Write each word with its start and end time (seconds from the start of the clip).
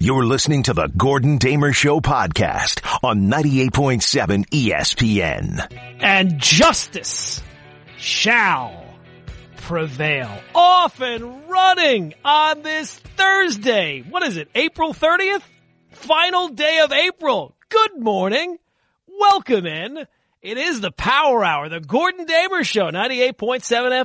You're 0.00 0.24
listening 0.24 0.62
to 0.62 0.74
the 0.74 0.86
Gordon 0.96 1.38
Damer 1.38 1.72
Show 1.72 1.98
podcast 1.98 2.86
on 3.02 3.22
98.7 3.22 4.46
ESPN. 4.48 5.98
And 5.98 6.38
justice 6.38 7.42
shall 7.96 8.94
prevail. 9.56 10.30
Off 10.54 11.00
and 11.00 11.50
running 11.50 12.14
on 12.24 12.62
this 12.62 12.96
Thursday. 12.96 14.02
What 14.02 14.22
is 14.22 14.36
it? 14.36 14.48
April 14.54 14.94
30th? 14.94 15.42
Final 15.90 16.50
day 16.50 16.78
of 16.78 16.92
April. 16.92 17.56
Good 17.68 17.98
morning. 17.98 18.56
Welcome 19.18 19.66
in. 19.66 20.06
It 20.40 20.58
is 20.58 20.80
the 20.80 20.92
Power 20.92 21.44
Hour, 21.44 21.68
the 21.68 21.80
Gordon 21.80 22.24
Damer 22.24 22.62
Show, 22.62 22.92
98.7 22.92 23.32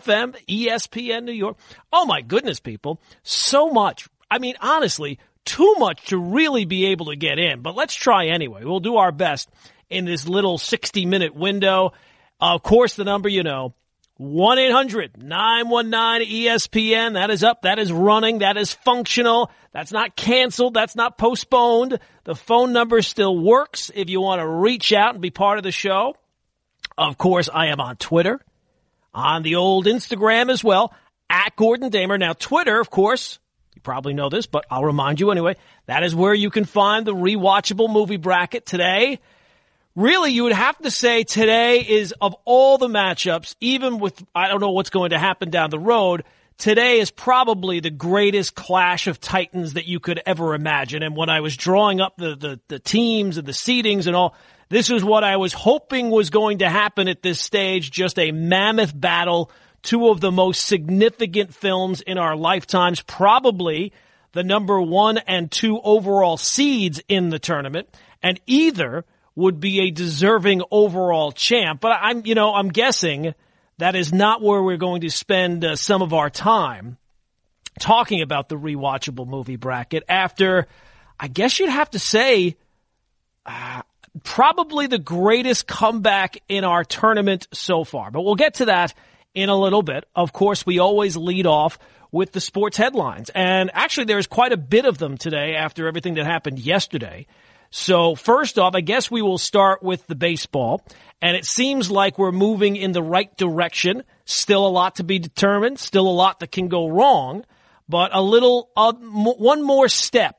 FM, 0.01 0.35
ESPN 0.47 1.25
New 1.25 1.33
York. 1.33 1.57
Oh 1.91 2.07
my 2.07 2.21
goodness, 2.21 2.59
people. 2.59 2.99
So 3.21 3.69
much. 3.69 4.09
I 4.31 4.39
mean, 4.39 4.55
honestly, 4.59 5.19
too 5.45 5.75
much 5.77 6.05
to 6.05 6.17
really 6.17 6.65
be 6.65 6.87
able 6.87 7.05
to 7.07 7.15
get 7.15 7.39
in, 7.39 7.61
but 7.61 7.75
let's 7.75 7.95
try 7.95 8.27
anyway. 8.27 8.63
We'll 8.63 8.79
do 8.79 8.97
our 8.97 9.11
best 9.11 9.49
in 9.89 10.05
this 10.05 10.27
little 10.27 10.57
60 10.57 11.05
minute 11.05 11.35
window. 11.35 11.91
Of 12.39 12.63
course, 12.63 12.95
the 12.95 13.03
number 13.03 13.29
you 13.29 13.43
know, 13.43 13.75
1-800-919-ESPN. 14.19 17.13
That 17.13 17.29
is 17.31 17.43
up. 17.43 17.63
That 17.63 17.79
is 17.79 17.91
running. 17.91 18.37
That 18.39 18.57
is 18.57 18.73
functional. 18.73 19.51
That's 19.71 19.91
not 19.91 20.15
canceled. 20.15 20.75
That's 20.75 20.95
not 20.95 21.17
postponed. 21.17 21.99
The 22.23 22.35
phone 22.35 22.71
number 22.73 23.01
still 23.01 23.35
works 23.37 23.91
if 23.93 24.09
you 24.09 24.21
want 24.21 24.39
to 24.39 24.47
reach 24.47 24.93
out 24.93 25.15
and 25.15 25.21
be 25.21 25.31
part 25.31 25.57
of 25.57 25.63
the 25.63 25.71
show. 25.71 26.15
Of 26.97 27.17
course, 27.17 27.49
I 27.51 27.67
am 27.67 27.81
on 27.81 27.97
Twitter, 27.97 28.39
on 29.13 29.41
the 29.41 29.55
old 29.55 29.87
Instagram 29.87 30.51
as 30.51 30.63
well, 30.63 30.93
at 31.29 31.55
Gordon 31.55 31.89
Damer. 31.89 32.19
Now, 32.19 32.33
Twitter, 32.33 32.79
of 32.79 32.91
course, 32.91 33.39
probably 33.83 34.13
know 34.13 34.29
this, 34.29 34.45
but 34.45 34.65
I'll 34.69 34.83
remind 34.83 35.19
you 35.19 35.31
anyway. 35.31 35.55
That 35.85 36.03
is 36.03 36.15
where 36.15 36.33
you 36.33 36.49
can 36.49 36.65
find 36.65 37.05
the 37.05 37.13
rewatchable 37.13 37.91
movie 37.91 38.17
bracket 38.17 38.65
today. 38.65 39.19
Really, 39.95 40.31
you 40.31 40.43
would 40.43 40.53
have 40.53 40.77
to 40.79 40.89
say 40.89 41.23
today 41.23 41.79
is 41.79 42.13
of 42.19 42.35
all 42.45 42.77
the 42.77 42.87
matchups, 42.87 43.55
even 43.61 43.99
with, 43.99 44.23
I 44.33 44.47
don't 44.47 44.59
know 44.59 44.71
what's 44.71 44.89
going 44.89 45.11
to 45.11 45.19
happen 45.19 45.51
down 45.51 45.69
the 45.69 45.77
road, 45.77 46.23
today 46.57 46.99
is 46.99 47.11
probably 47.11 47.79
the 47.79 47.91
greatest 47.91 48.55
clash 48.55 49.05
of 49.05 49.21
titans 49.21 49.73
that 49.73 49.85
you 49.85 49.99
could 49.99 50.21
ever 50.25 50.55
imagine. 50.55 51.03
And 51.03 51.15
when 51.15 51.29
I 51.29 51.41
was 51.41 51.55
drawing 51.55 52.01
up 52.01 52.17
the, 52.17 52.35
the, 52.35 52.59
the 52.69 52.79
teams 52.79 53.37
and 53.37 53.45
the 53.45 53.51
seedings 53.51 54.07
and 54.07 54.15
all, 54.15 54.35
this 54.69 54.89
is 54.89 55.03
what 55.03 55.23
I 55.23 55.37
was 55.37 55.53
hoping 55.53 56.09
was 56.09 56.31
going 56.31 56.59
to 56.59 56.69
happen 56.69 57.07
at 57.07 57.21
this 57.21 57.39
stage. 57.39 57.91
Just 57.91 58.17
a 58.17 58.31
mammoth 58.31 58.99
battle 58.99 59.51
two 59.83 60.09
of 60.09 60.21
the 60.21 60.31
most 60.31 60.65
significant 60.65 61.53
films 61.53 62.01
in 62.01 62.17
our 62.17 62.35
lifetimes, 62.35 63.01
probably 63.01 63.93
the 64.31 64.43
number 64.43 64.81
one 64.81 65.19
and 65.19 65.51
two 65.51 65.79
overall 65.81 66.37
seeds 66.37 67.01
in 67.07 67.29
the 67.29 67.39
tournament, 67.39 67.87
and 68.23 68.39
either 68.47 69.05
would 69.35 69.59
be 69.59 69.81
a 69.81 69.91
deserving 69.91 70.61
overall 70.71 71.31
champ. 71.31 71.81
But 71.81 71.99
I'm, 72.01 72.25
you 72.25 72.33
know, 72.33 72.53
I'm 72.53 72.69
guessing 72.69 73.35
that 73.77 73.95
is 73.95 74.13
not 74.13 74.41
where 74.41 74.61
we're 74.61 74.77
going 74.77 75.01
to 75.01 75.09
spend 75.09 75.65
uh, 75.65 75.75
some 75.75 76.01
of 76.01 76.13
our 76.13 76.29
time 76.29 76.97
talking 77.79 78.21
about 78.21 78.49
the 78.49 78.55
rewatchable 78.55 79.27
movie 79.27 79.55
bracket 79.55 80.03
after, 80.07 80.67
I 81.19 81.27
guess 81.27 81.59
you'd 81.59 81.69
have 81.69 81.89
to 81.91 81.99
say, 81.99 82.55
uh, 83.45 83.81
probably 84.23 84.87
the 84.87 84.99
greatest 84.99 85.67
comeback 85.67 86.37
in 86.47 86.63
our 86.63 86.83
tournament 86.83 87.47
so 87.51 87.83
far. 87.83 88.11
But 88.11 88.21
we'll 88.21 88.35
get 88.35 88.55
to 88.55 88.65
that 88.65 88.93
in 89.33 89.49
a 89.49 89.55
little 89.55 89.83
bit. 89.83 90.05
Of 90.15 90.33
course, 90.33 90.65
we 90.65 90.79
always 90.79 91.17
lead 91.17 91.45
off 91.47 91.79
with 92.11 92.31
the 92.31 92.41
sports 92.41 92.77
headlines. 92.77 93.29
And 93.33 93.71
actually, 93.73 94.05
there's 94.05 94.27
quite 94.27 94.51
a 94.51 94.57
bit 94.57 94.85
of 94.85 94.97
them 94.97 95.17
today 95.17 95.55
after 95.55 95.87
everything 95.87 96.13
that 96.15 96.25
happened 96.25 96.59
yesterday. 96.59 97.25
So 97.71 98.13
first 98.13 98.59
off, 98.59 98.75
I 98.75 98.81
guess 98.81 99.09
we 99.09 99.23
will 99.23 99.39
start 99.39 99.81
with 99.81 100.05
the 100.05 100.13
baseball. 100.13 100.85
And 101.21 101.35
it 101.35 101.45
seems 101.45 101.89
like 101.89 102.19
we're 102.19 102.31
moving 102.31 102.75
in 102.75 102.91
the 102.91 103.01
right 103.01 103.35
direction. 103.35 104.03
Still 104.25 104.67
a 104.67 104.69
lot 104.69 104.97
to 104.97 105.03
be 105.03 105.17
determined. 105.17 105.79
Still 105.79 106.07
a 106.07 106.11
lot 106.11 106.39
that 106.41 106.51
can 106.51 106.67
go 106.67 106.87
wrong. 106.87 107.45
But 107.89 108.11
a 108.13 108.21
little, 108.21 108.69
uh, 108.77 108.93
m- 108.95 109.25
one 109.25 109.63
more 109.63 109.87
step 109.87 110.37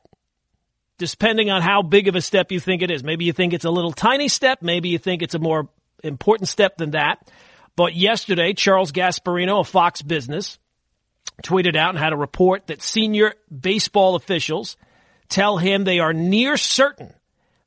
depending 0.98 1.50
on 1.50 1.60
how 1.60 1.82
big 1.82 2.08
of 2.08 2.14
a 2.14 2.20
step 2.20 2.52
you 2.52 2.60
think 2.60 2.82
it 2.82 2.90
is. 2.90 3.02
Maybe 3.02 3.24
you 3.24 3.32
think 3.32 3.52
it's 3.52 3.64
a 3.64 3.70
little 3.70 3.92
tiny 3.92 4.28
step. 4.28 4.62
Maybe 4.62 4.90
you 4.90 4.98
think 4.98 5.22
it's 5.22 5.34
a 5.34 5.38
more 5.38 5.68
important 6.02 6.48
step 6.48 6.76
than 6.76 6.92
that. 6.92 7.28
But 7.76 7.94
yesterday, 7.94 8.52
Charles 8.52 8.92
Gasparino 8.92 9.60
of 9.60 9.68
Fox 9.68 10.02
Business 10.02 10.58
tweeted 11.42 11.76
out 11.76 11.90
and 11.90 11.98
had 11.98 12.12
a 12.12 12.16
report 12.16 12.68
that 12.68 12.82
senior 12.82 13.34
baseball 13.50 14.14
officials 14.14 14.76
tell 15.28 15.58
him 15.58 15.84
they 15.84 15.98
are 15.98 16.12
near 16.12 16.56
certain 16.56 17.12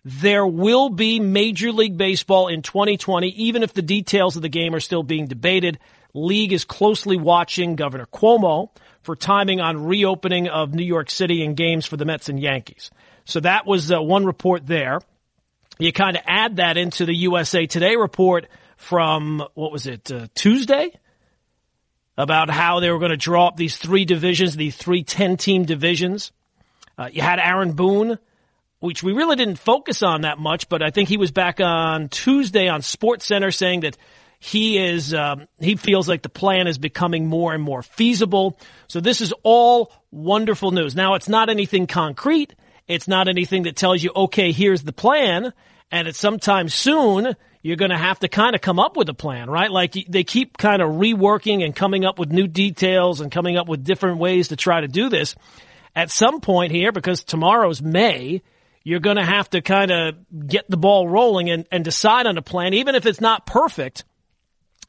there 0.08 0.48
will 0.48 0.88
be 0.88 1.20
Major 1.20 1.74
League 1.74 1.98
Baseball 1.98 2.48
in 2.48 2.62
2020, 2.62 3.28
even 3.28 3.62
if 3.62 3.74
the 3.74 3.82
details 3.82 4.38
of 4.38 4.42
the 4.42 4.48
game 4.48 4.74
are 4.74 4.80
still 4.80 5.04
being 5.04 5.28
debated. 5.28 5.80
League 6.14 6.54
is 6.54 6.64
closely 6.64 7.18
watching 7.18 7.76
Governor 7.76 8.06
Cuomo 8.06 8.70
for 9.02 9.18
timing 9.18 9.60
on 9.60 9.84
reopening 9.84 10.48
of 10.48 10.74
New 10.74 10.86
York 10.86 11.10
City 11.10 11.44
and 11.44 11.58
games 11.58 11.86
for 11.86 11.98
the 11.98 12.06
Mets 12.06 12.30
and 12.30 12.40
Yankees. 12.40 12.90
So 13.26 13.42
that 13.42 13.66
was 13.66 13.92
uh, 13.92 14.02
one 14.02 14.26
report 14.26 14.66
there. 14.66 15.02
You 15.78 15.92
kind 15.92 16.16
of 16.16 16.24
add 16.26 16.56
that 16.56 16.78
into 16.78 17.06
the 17.06 17.14
USA 17.14 17.68
Today 17.68 17.98
report 17.98 18.48
from 18.78 19.44
what 19.56 19.72
was 19.72 19.88
it 19.88 20.10
uh, 20.12 20.28
Tuesday 20.34 20.92
about 22.18 22.50
how 22.50 22.80
they 22.80 22.90
were 22.90 23.00
going 23.00 23.12
to 23.12 23.18
draw 23.18 23.48
up 23.48 23.58
these 23.58 23.76
three 23.76 24.06
divisions, 24.06 24.56
these 24.56 24.76
three 24.76 25.04
10 25.04 25.38
team 25.38 25.66
divisions. 25.66 26.32
Uh, 26.98 27.10
you 27.12 27.22
had 27.22 27.40
Aaron 27.40 27.74
Boone, 27.74 28.18
which 28.80 29.04
we 29.04 29.14
really 29.14 29.36
didn't 29.36 29.58
focus 29.58 30.02
on 30.02 30.22
that 30.22 30.40
much, 30.40 30.70
but 30.70 30.82
I 30.82 30.90
think 30.90 31.10
he 31.10 31.18
was 31.18 31.32
back 31.32 31.60
on 31.60 32.10
Tuesday 32.10 32.68
on 32.70 32.82
Sports 32.82 33.26
Center 33.26 33.52
saying 33.52 33.82
that 33.82 33.98
he 34.40 34.78
is 34.78 35.14
um, 35.14 35.48
he 35.60 35.76
feels 35.76 36.08
like 36.08 36.22
the 36.22 36.30
plan 36.30 36.68
is 36.68 36.78
becoming 36.78 37.28
more 37.28 37.54
and 37.54 37.62
more 37.62 37.82
feasible. 37.82 38.58
So 38.88 39.00
this 39.00 39.22
is 39.22 39.34
all 39.44 39.92
wonderful 40.12 40.72
news. 40.72 40.96
Now 40.96 41.16
it's 41.16 41.28
not 41.28 41.50
anything 41.50 41.88
concrete. 41.88 42.54
It's 42.88 43.08
not 43.08 43.28
anything 43.28 43.64
that 43.64 43.76
tells 43.76 44.02
you, 44.02 44.12
okay, 44.16 44.52
here's 44.52 44.84
the 44.84 44.94
plan, 44.94 45.54
and 45.92 46.08
at 46.08 46.16
some 46.16 46.40
time 46.40 46.70
soon 46.70 47.36
you're 47.62 47.76
going 47.76 47.92
to 47.92 47.98
have 47.98 48.20
to 48.20 48.28
kind 48.28 48.56
of 48.56 48.62
come 48.62 48.80
up 48.80 48.96
with 48.96 49.10
a 49.10 49.14
plan, 49.14 49.50
right? 49.50 49.72
Like 49.72 49.94
they 50.08 50.24
keep 50.24 50.58
kind 50.58 50.82
of 50.82 50.92
reworking 50.92 51.66
and 51.66 51.76
coming 51.76 52.06
up 52.06 52.18
with 52.18 52.32
new 52.32 52.48
details 52.48 53.20
and 53.20 53.32
coming 53.32 53.58
up 53.58 53.68
with 53.68 53.84
different 53.84 54.20
ways 54.20 54.50
to 54.50 54.56
try 54.56 54.82
to 54.82 54.88
do 54.88 55.10
this. 55.10 55.36
At 55.96 56.12
some 56.12 56.40
point 56.40 56.72
here, 56.72 56.92
because 56.92 57.24
tomorrow's 57.24 57.82
May, 57.82 58.42
you're 58.84 59.02
going 59.02 59.18
to 59.18 59.26
have 59.26 59.50
to 59.50 59.62
kind 59.62 59.92
of 59.92 60.16
get 60.48 60.70
the 60.70 60.78
ball 60.78 61.10
rolling 61.10 61.50
and, 61.50 61.68
and 61.72 61.84
decide 61.84 62.26
on 62.26 62.38
a 62.38 62.42
plan, 62.42 62.74
even 62.74 62.96
if 62.96 63.06
it's 63.06 63.20
not 63.20 63.46
perfect, 63.46 64.06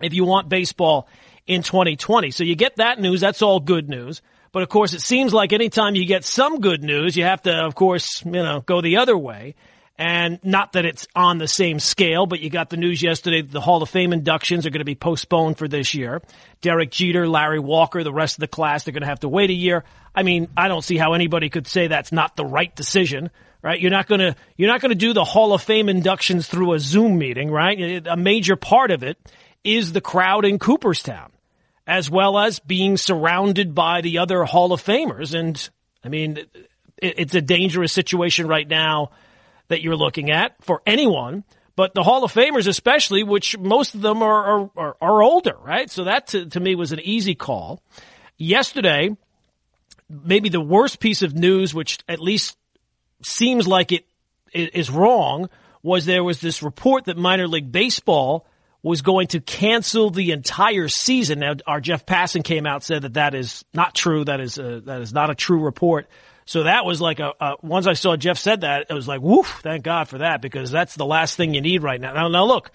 if 0.00 0.14
you 0.14 0.24
want 0.24 0.48
baseball 0.48 1.08
in 1.48 1.62
2020. 1.62 2.30
So 2.30 2.44
you 2.44 2.54
get 2.54 2.76
that 2.76 3.00
news. 3.00 3.20
That's 3.20 3.42
all 3.42 3.58
good 3.58 3.88
news. 3.88 4.22
But 4.52 4.62
of 4.62 4.68
course, 4.68 4.92
it 4.92 5.00
seems 5.00 5.34
like 5.34 5.52
anytime 5.52 5.94
you 5.94 6.06
get 6.06 6.24
some 6.24 6.60
good 6.60 6.84
news, 6.84 7.16
you 7.16 7.24
have 7.24 7.42
to, 7.42 7.52
of 7.52 7.74
course, 7.74 8.22
you 8.24 8.30
know, 8.30 8.60
go 8.60 8.80
the 8.80 8.98
other 8.98 9.18
way. 9.18 9.56
And 9.98 10.38
not 10.44 10.74
that 10.74 10.84
it's 10.84 11.08
on 11.16 11.38
the 11.38 11.48
same 11.48 11.80
scale, 11.80 12.26
but 12.26 12.38
you 12.38 12.50
got 12.50 12.70
the 12.70 12.76
news 12.76 13.02
yesterday 13.02 13.42
that 13.42 13.50
the 13.50 13.60
Hall 13.60 13.82
of 13.82 13.88
Fame 13.88 14.12
inductions 14.12 14.64
are 14.64 14.70
going 14.70 14.78
to 14.78 14.84
be 14.84 14.94
postponed 14.94 15.58
for 15.58 15.66
this 15.66 15.92
year. 15.92 16.22
Derek 16.60 16.92
Jeter, 16.92 17.28
Larry 17.28 17.58
Walker, 17.58 18.04
the 18.04 18.12
rest 18.12 18.36
of 18.36 18.40
the 18.40 18.48
class, 18.48 18.84
they're 18.84 18.92
going 18.92 19.02
to 19.02 19.08
have 19.08 19.20
to 19.20 19.28
wait 19.28 19.50
a 19.50 19.54
year. 19.54 19.82
I 20.14 20.22
mean, 20.22 20.48
I 20.56 20.68
don't 20.68 20.82
see 20.82 20.98
how 20.98 21.14
anybody 21.14 21.50
could 21.50 21.66
say 21.66 21.88
that's 21.88 22.12
not 22.12 22.36
the 22.36 22.44
right 22.44 22.74
decision, 22.76 23.30
right? 23.60 23.80
You're 23.80 23.90
not 23.90 24.06
going 24.06 24.20
to, 24.20 24.36
you're 24.56 24.70
not 24.70 24.80
going 24.80 24.90
to 24.90 24.94
do 24.94 25.14
the 25.14 25.24
Hall 25.24 25.52
of 25.52 25.62
Fame 25.62 25.88
inductions 25.88 26.46
through 26.46 26.74
a 26.74 26.78
Zoom 26.78 27.18
meeting, 27.18 27.50
right? 27.50 28.06
A 28.06 28.16
major 28.16 28.54
part 28.54 28.92
of 28.92 29.02
it 29.02 29.18
is 29.64 29.92
the 29.92 30.00
crowd 30.00 30.44
in 30.44 30.60
Cooperstown, 30.60 31.32
as 31.88 32.08
well 32.08 32.38
as 32.38 32.60
being 32.60 32.96
surrounded 32.96 33.74
by 33.74 34.00
the 34.00 34.18
other 34.18 34.44
Hall 34.44 34.72
of 34.72 34.80
Famers. 34.80 35.34
And 35.34 35.68
I 36.04 36.08
mean, 36.08 36.38
it's 36.98 37.34
a 37.34 37.40
dangerous 37.40 37.92
situation 37.92 38.46
right 38.46 38.68
now 38.68 39.10
that 39.68 39.82
you're 39.82 39.96
looking 39.96 40.30
at 40.30 40.62
for 40.62 40.82
anyone, 40.86 41.44
but 41.76 41.94
the 41.94 42.02
Hall 42.02 42.24
of 42.24 42.32
Famers 42.32 42.66
especially, 42.66 43.22
which 43.22 43.56
most 43.56 43.94
of 43.94 44.00
them 44.02 44.22
are, 44.22 44.70
are, 44.76 44.96
are 45.00 45.22
older, 45.22 45.56
right? 45.62 45.88
So 45.90 46.04
that 46.04 46.28
to, 46.28 46.46
to 46.46 46.60
me 46.60 46.74
was 46.74 46.92
an 46.92 47.00
easy 47.00 47.34
call. 47.34 47.82
Yesterday, 48.36 49.16
maybe 50.08 50.48
the 50.48 50.60
worst 50.60 51.00
piece 51.00 51.22
of 51.22 51.34
news, 51.34 51.74
which 51.74 51.98
at 52.08 52.20
least 52.20 52.56
seems 53.22 53.68
like 53.68 53.92
it 53.92 54.06
is 54.52 54.90
wrong, 54.90 55.48
was 55.82 56.06
there 56.06 56.24
was 56.24 56.40
this 56.40 56.62
report 56.62 57.04
that 57.04 57.16
minor 57.16 57.46
league 57.46 57.70
baseball 57.70 58.46
was 58.82 59.02
going 59.02 59.26
to 59.28 59.40
cancel 59.40 60.10
the 60.10 60.32
entire 60.32 60.88
season. 60.88 61.40
Now, 61.40 61.54
our 61.66 61.80
Jeff 61.80 62.06
Passan 62.06 62.44
came 62.44 62.66
out 62.66 62.82
said 62.82 63.02
that 63.02 63.14
that 63.14 63.34
is 63.34 63.64
not 63.74 63.94
true. 63.94 64.24
That 64.24 64.40
is 64.40 64.58
a, 64.58 64.80
that 64.82 65.00
is 65.02 65.12
not 65.12 65.30
a 65.30 65.34
true 65.34 65.60
report. 65.60 66.08
So 66.48 66.62
that 66.62 66.86
was 66.86 66.98
like 66.98 67.20
a, 67.20 67.34
a, 67.38 67.56
once 67.60 67.86
I 67.86 67.92
saw 67.92 68.16
Jeff 68.16 68.38
said 68.38 68.62
that, 68.62 68.86
it 68.88 68.94
was 68.94 69.06
like, 69.06 69.20
woof, 69.20 69.60
thank 69.62 69.84
God 69.84 70.08
for 70.08 70.16
that 70.16 70.40
because 70.40 70.70
that's 70.70 70.94
the 70.94 71.04
last 71.04 71.36
thing 71.36 71.52
you 71.52 71.60
need 71.60 71.82
right 71.82 72.00
now. 72.00 72.14
Now, 72.14 72.28
now 72.28 72.46
look, 72.46 72.70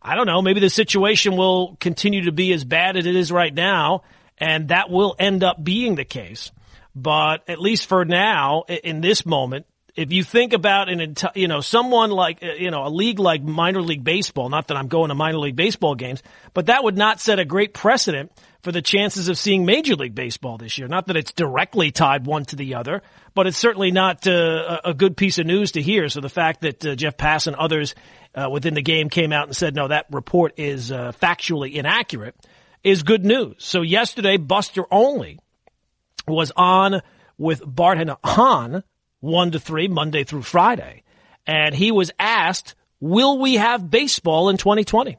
I 0.00 0.14
don't 0.14 0.26
know, 0.26 0.40
maybe 0.40 0.60
the 0.60 0.70
situation 0.70 1.36
will 1.36 1.76
continue 1.78 2.24
to 2.24 2.32
be 2.32 2.54
as 2.54 2.64
bad 2.64 2.96
as 2.96 3.04
it 3.04 3.14
is 3.14 3.30
right 3.30 3.52
now, 3.52 4.00
and 4.38 4.68
that 4.68 4.88
will 4.88 5.14
end 5.18 5.44
up 5.44 5.62
being 5.62 5.94
the 5.94 6.06
case. 6.06 6.52
But 6.94 7.46
at 7.50 7.60
least 7.60 7.84
for 7.84 8.06
now, 8.06 8.62
in 8.62 9.02
this 9.02 9.26
moment, 9.26 9.66
if 9.94 10.10
you 10.10 10.24
think 10.24 10.54
about 10.54 10.88
an 10.88 11.14
you 11.34 11.48
know, 11.48 11.60
someone 11.60 12.10
like, 12.10 12.42
uh, 12.42 12.54
you 12.58 12.70
know, 12.70 12.86
a 12.86 12.88
league 12.88 13.18
like 13.18 13.42
minor 13.42 13.82
league 13.82 14.04
baseball, 14.04 14.48
not 14.48 14.68
that 14.68 14.78
I'm 14.78 14.88
going 14.88 15.10
to 15.10 15.14
minor 15.14 15.38
league 15.38 15.54
baseball 15.54 15.96
games, 15.96 16.22
but 16.54 16.66
that 16.66 16.82
would 16.82 16.96
not 16.96 17.20
set 17.20 17.38
a 17.38 17.44
great 17.44 17.74
precedent 17.74 18.32
for 18.62 18.72
the 18.72 18.82
chances 18.82 19.28
of 19.28 19.38
seeing 19.38 19.64
major 19.64 19.94
league 19.94 20.14
baseball 20.14 20.58
this 20.58 20.78
year. 20.78 20.88
Not 20.88 21.06
that 21.06 21.16
it's 21.16 21.32
directly 21.32 21.90
tied 21.90 22.26
one 22.26 22.44
to 22.46 22.56
the 22.56 22.74
other, 22.74 23.02
but 23.34 23.46
it's 23.46 23.56
certainly 23.56 23.90
not 23.92 24.26
uh, 24.26 24.80
a 24.84 24.94
good 24.94 25.16
piece 25.16 25.38
of 25.38 25.46
news 25.46 25.72
to 25.72 25.82
hear. 25.82 26.08
So 26.08 26.20
the 26.20 26.28
fact 26.28 26.62
that 26.62 26.84
uh, 26.84 26.94
Jeff 26.96 27.16
Passan 27.16 27.54
others 27.56 27.94
uh, 28.34 28.48
within 28.50 28.74
the 28.74 28.82
game 28.82 29.08
came 29.08 29.32
out 29.32 29.46
and 29.46 29.56
said, 29.56 29.74
no, 29.74 29.88
that 29.88 30.06
report 30.10 30.54
is 30.56 30.90
uh, 30.90 31.12
factually 31.20 31.74
inaccurate 31.74 32.34
is 32.82 33.02
good 33.02 33.24
news. 33.24 33.56
So 33.58 33.82
yesterday, 33.82 34.36
Buster 34.36 34.84
Olney 34.90 35.38
was 36.26 36.52
on 36.56 37.02
with 37.36 37.62
Bart 37.64 37.98
and 37.98 38.16
Hahn 38.24 38.82
1 39.20 39.50
to 39.52 39.60
3, 39.60 39.88
Monday 39.88 40.24
through 40.24 40.42
Friday. 40.42 41.04
And 41.46 41.74
he 41.74 41.90
was 41.90 42.10
asked, 42.18 42.74
will 43.00 43.38
we 43.38 43.54
have 43.54 43.90
baseball 43.90 44.48
in 44.48 44.56
2020? 44.56 45.16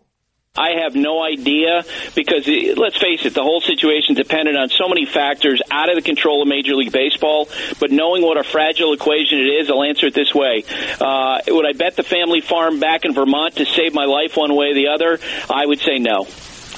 I 0.60 0.82
have 0.84 0.94
no 0.94 1.24
idea 1.24 1.86
because 2.16 2.46
let's 2.76 2.98
face 2.98 3.26
it, 3.26 3.34
the 3.34 3.44
whole 3.44 3.62
situation 3.62 4.16
depended 4.16 4.58
on 4.58 4.70
so 4.70 4.90
many 4.90 5.06
factors 5.06 5.62
out 5.72 5.90
of 5.90 5.96
the 5.96 6.02
control 6.02 6.42
of 6.42 6.48
Major 6.48 6.76
League 6.76 6.92
Baseball. 6.92 7.48
But 7.80 7.92
knowing 7.92 8.24
what 8.24 8.38
a 8.38 8.44
fragile 8.44 8.92
equation 8.92 9.40
it 9.40 9.62
is, 9.62 9.70
I'll 9.70 9.84
answer 9.84 10.08
it 10.08 10.14
this 10.14 10.36
way: 10.36 10.66
uh, 11.00 11.40
Would 11.48 11.66
I 11.66 11.74
bet 11.74 11.96
the 11.96 12.04
family 12.04 12.42
farm 12.42 12.80
back 12.80 13.06
in 13.06 13.14
Vermont 13.14 13.56
to 13.56 13.66
save 13.66 13.94
my 13.94 14.06
life 14.06 14.36
one 14.36 14.54
way 14.54 14.72
or 14.72 14.74
the 14.74 14.88
other? 14.90 15.20
I 15.50 15.66
would 15.66 15.80
say 15.80 15.98
no. 15.98 16.28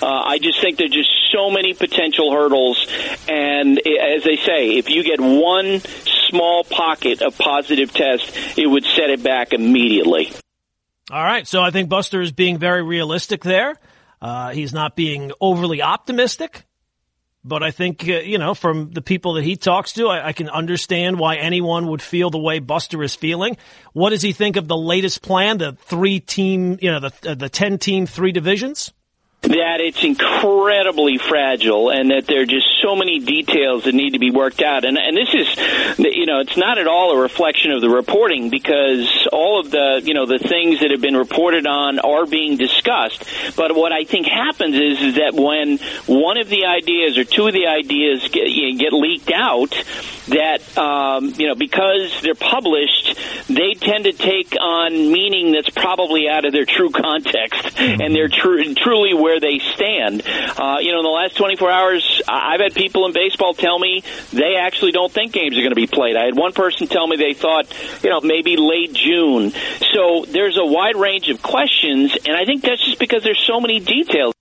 Uh, 0.01 0.05
I 0.05 0.37
just 0.37 0.61
think 0.61 0.77
there's 0.77 0.91
just 0.91 1.09
so 1.31 1.49
many 1.49 1.73
potential 1.73 2.31
hurdles, 2.31 2.87
and 3.27 3.79
as 3.79 4.23
they 4.23 4.35
say, 4.35 4.77
if 4.77 4.89
you 4.89 5.03
get 5.03 5.19
one 5.21 5.79
small 6.29 6.63
pocket 6.63 7.21
of 7.21 7.37
positive 7.37 7.93
test, 7.93 8.57
it 8.57 8.67
would 8.67 8.83
set 8.83 9.09
it 9.09 9.23
back 9.23 9.53
immediately. 9.53 10.31
All 11.11 11.23
right. 11.23 11.45
So 11.45 11.61
I 11.61 11.71
think 11.71 11.89
Buster 11.89 12.21
is 12.21 12.31
being 12.31 12.57
very 12.57 12.81
realistic 12.81 13.43
there. 13.43 13.75
Uh, 14.21 14.51
he's 14.51 14.71
not 14.71 14.95
being 14.95 15.33
overly 15.41 15.81
optimistic. 15.81 16.65
But 17.43 17.63
I 17.63 17.71
think, 17.71 18.07
uh, 18.07 18.19
you 18.19 18.37
know, 18.37 18.53
from 18.53 18.91
the 18.91 19.01
people 19.01 19.33
that 19.33 19.43
he 19.43 19.55
talks 19.55 19.93
to, 19.93 20.07
I, 20.07 20.27
I, 20.27 20.33
can 20.33 20.47
understand 20.47 21.17
why 21.17 21.37
anyone 21.37 21.87
would 21.87 22.01
feel 22.01 22.29
the 22.29 22.37
way 22.37 22.59
Buster 22.59 23.01
is 23.01 23.15
feeling. 23.15 23.57
What 23.93 24.11
does 24.11 24.21
he 24.21 24.31
think 24.31 24.57
of 24.57 24.67
the 24.67 24.77
latest 24.77 25.23
plan, 25.23 25.57
the 25.57 25.73
three 25.73 26.19
team, 26.19 26.77
you 26.79 26.91
know, 26.91 26.99
the, 26.99 27.31
uh, 27.31 27.33
the 27.33 27.49
10 27.49 27.79
team, 27.79 28.05
three 28.05 28.31
divisions? 28.31 28.93
That 29.41 29.81
it's 29.81 30.03
incredibly 30.03 31.17
fragile 31.17 31.89
and 31.89 32.11
that 32.11 32.27
there 32.27 32.43
are 32.43 32.45
just 32.45 32.67
so 32.79 32.95
many 32.95 33.17
details 33.17 33.85
that 33.85 33.95
need 33.95 34.11
to 34.11 34.19
be 34.19 34.29
worked 34.29 34.61
out. 34.61 34.85
And, 34.85 34.99
and 34.99 35.17
this 35.17 35.33
is, 35.33 35.97
you 35.97 36.27
know, 36.27 36.41
it's 36.41 36.57
not 36.57 36.77
at 36.77 36.87
all 36.87 37.11
a 37.11 37.19
reflection 37.19 37.71
of 37.71 37.81
the 37.81 37.89
reporting 37.89 38.51
because 38.51 39.27
all 39.31 39.59
of 39.59 39.71
the, 39.71 40.01
you 40.03 40.13
know, 40.13 40.27
the 40.27 40.37
things 40.37 40.81
that 40.81 40.91
have 40.91 41.01
been 41.01 41.17
reported 41.17 41.65
on 41.65 41.97
are 41.97 42.27
being 42.27 42.55
discussed. 42.55 43.25
But 43.55 43.75
what 43.75 43.91
I 43.91 44.03
think 44.03 44.27
happens 44.27 44.75
is, 44.75 45.01
is 45.01 45.15
that 45.15 45.33
when 45.33 45.79
one 46.05 46.37
of 46.37 46.47
the 46.47 46.65
ideas 46.65 47.17
or 47.17 47.23
two 47.23 47.47
of 47.47 47.53
the 47.53 47.65
ideas 47.65 48.27
get, 48.31 48.47
you 48.47 48.71
know, 48.71 48.77
get 48.77 48.93
leaked 48.93 49.31
out, 49.31 49.71
that, 50.27 50.77
um, 50.77 51.33
you 51.37 51.47
know, 51.47 51.55
because 51.55 52.21
they're 52.21 52.35
published, 52.35 53.17
they 53.47 53.73
tend 53.73 54.03
to 54.05 54.13
take 54.13 54.55
on 54.59 55.11
meaning 55.11 55.51
that's 55.51 55.69
probably 55.71 56.29
out 56.29 56.45
of 56.45 56.53
their 56.53 56.65
true 56.65 56.91
context 56.91 57.75
mm-hmm. 57.75 58.01
and 58.01 58.15
they're 58.15 58.29
tr- 58.29 58.61
truly 58.77 59.13
where 59.13 59.30
where 59.31 59.39
they 59.39 59.59
stand. 59.59 60.23
Uh, 60.25 60.77
you 60.81 60.91
know, 60.91 60.99
in 60.99 61.05
the 61.05 61.15
last 61.15 61.37
24 61.37 61.71
hours, 61.71 62.21
I've 62.27 62.59
had 62.59 62.73
people 62.73 63.05
in 63.05 63.13
baseball 63.13 63.53
tell 63.53 63.79
me 63.79 64.03
they 64.33 64.57
actually 64.57 64.91
don't 64.91 65.11
think 65.11 65.31
games 65.31 65.57
are 65.57 65.61
going 65.61 65.71
to 65.71 65.75
be 65.75 65.87
played. 65.87 66.17
I 66.17 66.25
had 66.25 66.35
one 66.35 66.51
person 66.51 66.87
tell 66.87 67.07
me 67.07 67.15
they 67.15 67.33
thought, 67.33 67.71
you 68.03 68.09
know, 68.09 68.19
maybe 68.19 68.57
late 68.57 68.93
June. 68.93 69.51
So 69.93 70.25
there's 70.27 70.57
a 70.57 70.65
wide 70.65 70.97
range 70.97 71.29
of 71.29 71.41
questions, 71.41 72.17
and 72.25 72.35
I 72.35 72.43
think 72.43 72.63
that's 72.63 72.83
just 72.83 72.99
because 72.99 73.23
there's 73.23 73.43
so 73.47 73.61
many 73.61 73.79
details. 73.79 74.33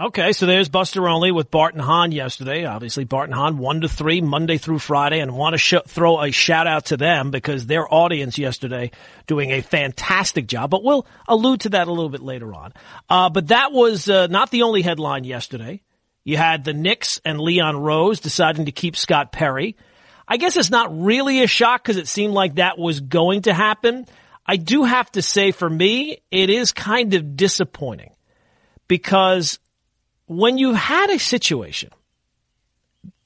Okay, 0.00 0.32
so 0.32 0.46
there's 0.46 0.70
Buster 0.70 1.06
Olney 1.06 1.32
with 1.32 1.50
Bart 1.50 1.74
and 1.74 1.82
Hahn 1.82 2.12
yesterday. 2.12 2.64
Obviously, 2.64 3.04
Bart 3.04 3.28
and 3.28 3.34
Hahn 3.34 3.58
one 3.58 3.82
to 3.82 3.88
three 3.90 4.22
Monday 4.22 4.56
through 4.56 4.78
Friday, 4.78 5.20
and 5.20 5.34
want 5.34 5.52
to 5.52 5.58
sh- 5.58 5.74
throw 5.86 6.18
a 6.22 6.30
shout 6.30 6.66
out 6.66 6.86
to 6.86 6.96
them 6.96 7.30
because 7.30 7.66
their 7.66 7.86
audience 7.92 8.38
yesterday 8.38 8.90
doing 9.26 9.50
a 9.50 9.60
fantastic 9.60 10.46
job. 10.46 10.70
But 10.70 10.82
we'll 10.82 11.06
allude 11.28 11.60
to 11.60 11.68
that 11.70 11.88
a 11.88 11.92
little 11.92 12.08
bit 12.08 12.22
later 12.22 12.54
on. 12.54 12.72
Uh, 13.06 13.28
but 13.28 13.48
that 13.48 13.72
was 13.72 14.08
uh, 14.08 14.28
not 14.28 14.50
the 14.50 14.62
only 14.62 14.80
headline 14.80 15.24
yesterday. 15.24 15.82
You 16.24 16.38
had 16.38 16.64
the 16.64 16.72
Knicks 16.72 17.20
and 17.22 17.38
Leon 17.38 17.76
Rose 17.76 18.18
deciding 18.18 18.64
to 18.66 18.72
keep 18.72 18.96
Scott 18.96 19.30
Perry. 19.30 19.76
I 20.26 20.38
guess 20.38 20.56
it's 20.56 20.70
not 20.70 21.02
really 21.02 21.42
a 21.42 21.46
shock 21.46 21.82
because 21.82 21.98
it 21.98 22.08
seemed 22.08 22.32
like 22.32 22.54
that 22.54 22.78
was 22.78 23.00
going 23.00 23.42
to 23.42 23.52
happen. 23.52 24.06
I 24.46 24.56
do 24.56 24.84
have 24.84 25.12
to 25.12 25.20
say, 25.20 25.50
for 25.50 25.68
me, 25.68 26.22
it 26.30 26.48
is 26.48 26.72
kind 26.72 27.12
of 27.12 27.36
disappointing 27.36 28.14
because 28.88 29.58
when 30.32 30.58
you've 30.58 30.76
had 30.76 31.10
a 31.10 31.18
situation 31.18 31.90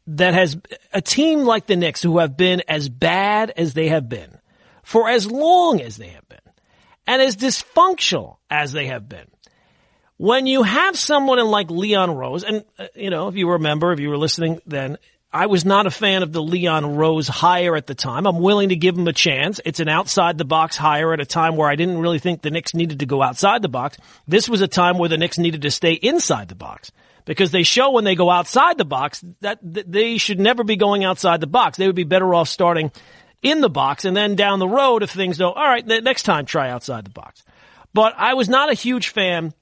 that 0.09 0.35
has 0.35 0.57
a 0.93 1.01
team 1.01 1.45
like 1.45 1.67
the 1.67 1.77
Knicks 1.77 2.03
who 2.03 2.19
have 2.19 2.37
been 2.37 2.63
as 2.69 2.89
bad 2.89 3.53
as 3.57 3.75
they 3.75 3.89
have 3.89 4.09
been 4.09 4.39
for 4.83 5.09
as 5.09 5.31
long 5.31 5.81
as 5.81 5.97
they 5.97 6.09
have 6.09 6.29
been 6.29 6.39
and 7.07 7.23
as 7.23 7.37
dysfunctional 7.37 8.37
as 8.51 8.73
they 8.73 8.87
have 8.87 9.09
been, 9.09 9.27
when 10.17 10.47
you 10.47 10.63
have 10.63 10.97
someone 10.97 11.45
like 11.47 11.71
Leon 11.71 12.11
Rose, 12.11 12.43
and 12.43 12.65
uh, 12.79 12.87
you 12.95 13.11
know, 13.11 13.29
if 13.29 13.37
you 13.37 13.51
remember, 13.51 13.93
if 13.93 14.01
you 14.01 14.09
were 14.09 14.17
listening 14.17 14.61
then, 14.67 14.97
I 15.33 15.47
was 15.47 15.65
not 15.65 15.87
a 15.87 15.91
fan 15.91 16.23
of 16.23 16.33
the 16.33 16.43
Leon 16.43 16.97
Rose 16.97 17.29
hire 17.29 17.77
at 17.77 17.87
the 17.87 17.95
time. 17.95 18.27
I'm 18.27 18.41
willing 18.41 18.71
to 18.71 18.77
give 18.77 18.97
him 18.97 19.09
a 19.09 19.13
chance. 19.13 19.61
It's 19.65 19.81
an 19.81 19.89
outside 19.89 20.39
the 20.39 20.45
box 20.45 20.77
hire 20.77 21.13
at 21.13 21.21
a 21.21 21.27
time 21.27 21.57
where 21.57 21.69
I 21.69 21.77
didn't 21.77 21.99
really 21.99 22.19
think 22.19 22.41
the 22.41 22.51
Knicks 22.51 22.75
needed 22.75 23.01
to 23.01 23.07
go 23.07 23.23
outside 23.23 23.61
the 23.61 23.69
box. 23.69 23.99
This 24.27 24.49
was 24.49 24.61
a 24.61 24.69
time 24.69 24.99
where 24.99 25.09
the 25.09 25.19
Knicks 25.19 25.39
needed 25.39 25.63
to 25.63 25.71
stay 25.71 25.93
inside 25.93 26.49
the 26.49 26.55
box 26.55 26.91
because 27.25 27.51
they 27.51 27.65
show 27.65 27.91
when 27.91 28.05
they 28.05 28.15
go 28.15 28.31
outside 28.31 28.79
the 28.79 28.85
box 28.85 29.23
that 29.41 29.59
they 29.63 30.17
should 30.17 30.41
never 30.41 30.65
be 30.65 30.77
going 30.77 31.05
outside 31.05 31.41
the 31.41 31.47
box. 31.47 31.77
They 31.77 31.87
would 31.87 31.97
be 31.97 32.05
better 32.05 32.33
off 32.33 32.49
starting 32.49 32.91
in 33.43 33.61
the 33.61 33.69
box 33.69 34.05
and 34.05 34.17
then 34.17 34.37
down 34.37 34.59
the 34.59 34.69
road 34.69 35.03
if 35.03 35.11
things 35.11 35.39
don't, 35.39 35.57
all 35.57 35.69
right, 35.69 35.87
next 35.87 36.23
time 36.23 36.47
try 36.47 36.71
outside 36.71 37.05
the 37.05 37.11
box. 37.11 37.43
But 37.93 38.15
I 38.17 38.35
was 38.35 38.49
not 38.49 38.71
a 38.71 38.75
huge 38.75 39.09
fan 39.09 39.53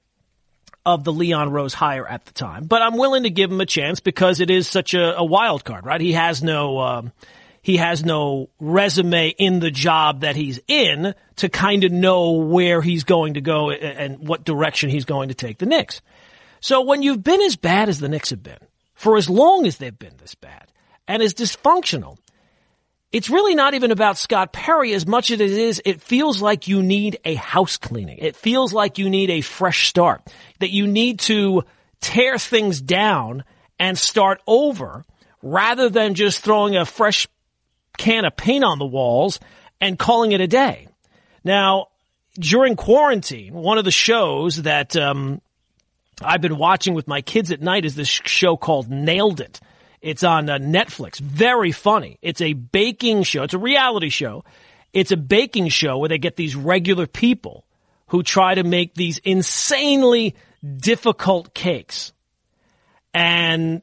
of 0.87 1.05
the 1.05 1.13
Leon 1.13 1.51
Rose 1.51 1.75
hire 1.75 2.07
at 2.07 2.25
the 2.27 2.33
time, 2.33 2.65
but 2.65 2.83
I'm 2.83 2.97
willing 2.97 3.23
to 3.23 3.31
give 3.31 3.51
him 3.51 3.61
a 3.61 3.67
chance 3.67 4.01
because 4.01 4.41
it 4.41 4.51
is 4.51 4.69
such 4.69 4.95
a, 4.95 5.17
a 5.17 5.25
wild 5.25 5.65
card, 5.65 5.87
right? 5.87 6.01
He 6.01 6.13
has 6.13 6.43
no, 6.43 6.79
um, 6.81 7.13
he 7.63 7.79
has 7.79 8.05
no 8.05 8.51
resume 8.61 9.29
in 9.31 9.61
the 9.61 9.71
job 9.71 10.21
that 10.21 10.37
he's 10.37 10.61
in 10.69 11.15
to 11.37 11.49
kind 11.49 11.85
of 11.85 11.93
know 11.93 12.33
where 12.33 12.83
he's 12.83 13.05
going 13.05 13.35
to 13.35 13.41
go 13.41 13.71
and 13.71 14.29
what 14.29 14.45
direction 14.45 14.91
he's 14.91 15.07
going 15.07 15.31
to 15.31 15.35
take 15.35 15.59
the 15.59 15.67
Knicks. 15.67 16.03
So 16.61 16.83
when 16.83 17.03
you've 17.03 17.23
been 17.23 17.41
as 17.41 17.57
bad 17.57 17.89
as 17.89 18.01
the 18.01 18.09
Knicks 18.09 18.31
have 18.31 18.43
been, 18.43 18.59
for 18.95 19.17
as 19.17 19.31
long 19.31 19.67
as 19.67 19.79
they've 19.79 19.99
been 19.99 20.17
this 20.19 20.35
bad, 20.35 20.67
and 21.09 21.23
as 21.23 21.35
dysfunctional, 21.35 22.19
it's 23.15 23.31
really 23.31 23.55
not 23.55 23.75
even 23.75 23.93
about 23.93 24.19
Scott 24.19 24.53
Perry 24.53 24.93
as 24.93 25.07
much 25.07 25.31
as 25.31 25.41
it 25.41 25.49
is, 25.49 25.81
it 25.85 26.03
feels 26.03 26.43
like 26.43 26.67
you 26.67 26.83
need 26.83 27.21
a 27.25 27.37
house 27.37 27.77
cleaning. 27.77 28.19
It 28.19 28.35
feels 28.35 28.73
like 28.73 28.99
you 28.99 29.09
need 29.09 29.31
a 29.31 29.41
fresh 29.41 29.87
start, 29.89 30.21
that 30.59 30.73
you 30.73 30.89
need 30.89 31.21
to 31.21 31.63
tear 32.01 32.39
things 32.39 32.81
down 32.81 33.45
and 33.79 33.97
start 33.97 34.43
over 34.49 35.05
rather 35.43 35.89
than 35.89 36.15
just 36.15 36.41
throwing 36.41 36.77
a 36.77 36.85
fresh 36.85 37.29
can 37.97 38.25
of 38.25 38.37
paint 38.37 38.65
on 38.65 38.81
the 38.81 38.85
walls 38.85 39.39
and 39.81 39.97
calling 39.97 40.33
it 40.33 40.41
a 40.41 40.49
day. 40.49 40.89
Now, 41.45 41.91
during 42.37 42.75
quarantine, 42.75 43.55
one 43.55 43.79
of 43.79 43.85
the 43.85 43.93
shows 43.93 44.63
that 44.63 44.97
um, 44.97 45.41
I've 46.21 46.41
been 46.41 46.59
watching 46.59 46.95
with 46.95 47.07
my 47.07 47.21
kids 47.21 47.53
at 47.53 47.61
night 47.63 47.85
is 47.85 47.95
this 47.95 48.09
show 48.09 48.57
called 48.57 48.91
Nailed 48.91 49.41
It. 49.41 49.61
It's 50.05 50.23
on 50.23 50.51
uh, 50.51 50.59
Netflix. 50.59 51.19
Very 51.19 51.73
funny. 51.73 52.19
It's 52.21 52.43
a 52.43 52.53
baking 52.53 53.23
show. 53.23 53.45
It's 53.45 53.55
a 53.55 53.59
reality 53.59 54.11
show. 54.11 54.45
It's 54.93 55.13
a 55.13 55.17
baking 55.17 55.69
show 55.69 55.97
where 55.97 56.11
they 56.11 56.19
get 56.19 56.37
these 56.37 56.55
regular 56.55 57.07
people 57.07 57.65
who 58.09 58.23
try 58.23 58.55
to 58.55 58.63
make 58.65 58.93
these 58.93 59.17
insanely 59.25 60.35
difficult 60.77 61.55
cakes. 61.55 62.13
And 63.15 63.81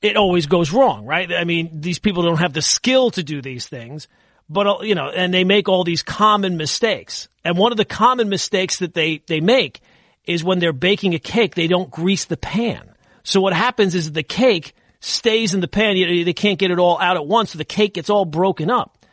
it 0.00 0.16
always 0.16 0.46
goes 0.46 0.70
wrong, 0.70 1.04
right? 1.06 1.32
I 1.32 1.42
mean, 1.42 1.80
these 1.80 1.98
people 1.98 2.22
don't 2.22 2.38
have 2.38 2.52
the 2.52 2.62
skill 2.62 3.10
to 3.10 3.24
do 3.24 3.42
these 3.42 3.66
things, 3.66 4.06
but 4.48 4.68
uh, 4.68 4.78
you 4.82 4.94
know, 4.94 5.10
and 5.10 5.34
they 5.34 5.42
make 5.42 5.68
all 5.68 5.82
these 5.82 6.04
common 6.04 6.56
mistakes. 6.56 7.28
And 7.44 7.58
one 7.58 7.72
of 7.72 7.78
the 7.78 7.84
common 7.84 8.28
mistakes 8.28 8.78
that 8.78 8.94
they, 8.94 9.22
they 9.26 9.40
make 9.40 9.80
is 10.24 10.44
when 10.44 10.60
they're 10.60 10.72
baking 10.72 11.14
a 11.14 11.18
cake, 11.18 11.56
they 11.56 11.66
don't 11.66 11.90
grease 11.90 12.26
the 12.26 12.36
pan. 12.36 12.94
So 13.24 13.40
what 13.40 13.54
happens 13.54 13.96
is 13.96 14.12
the 14.12 14.22
cake 14.22 14.72
stays 15.00 15.54
in 15.54 15.60
the 15.60 15.68
pan. 15.68 15.94
They 15.96 16.32
can't 16.32 16.58
get 16.58 16.70
it 16.70 16.78
all 16.78 17.00
out 17.00 17.16
at 17.16 17.26
once, 17.26 17.50
so 17.50 17.58
the 17.58 17.64
cake 17.64 17.94
gets 17.94 18.10
all 18.10 18.24
broken 18.24 18.70
up. 18.70 19.04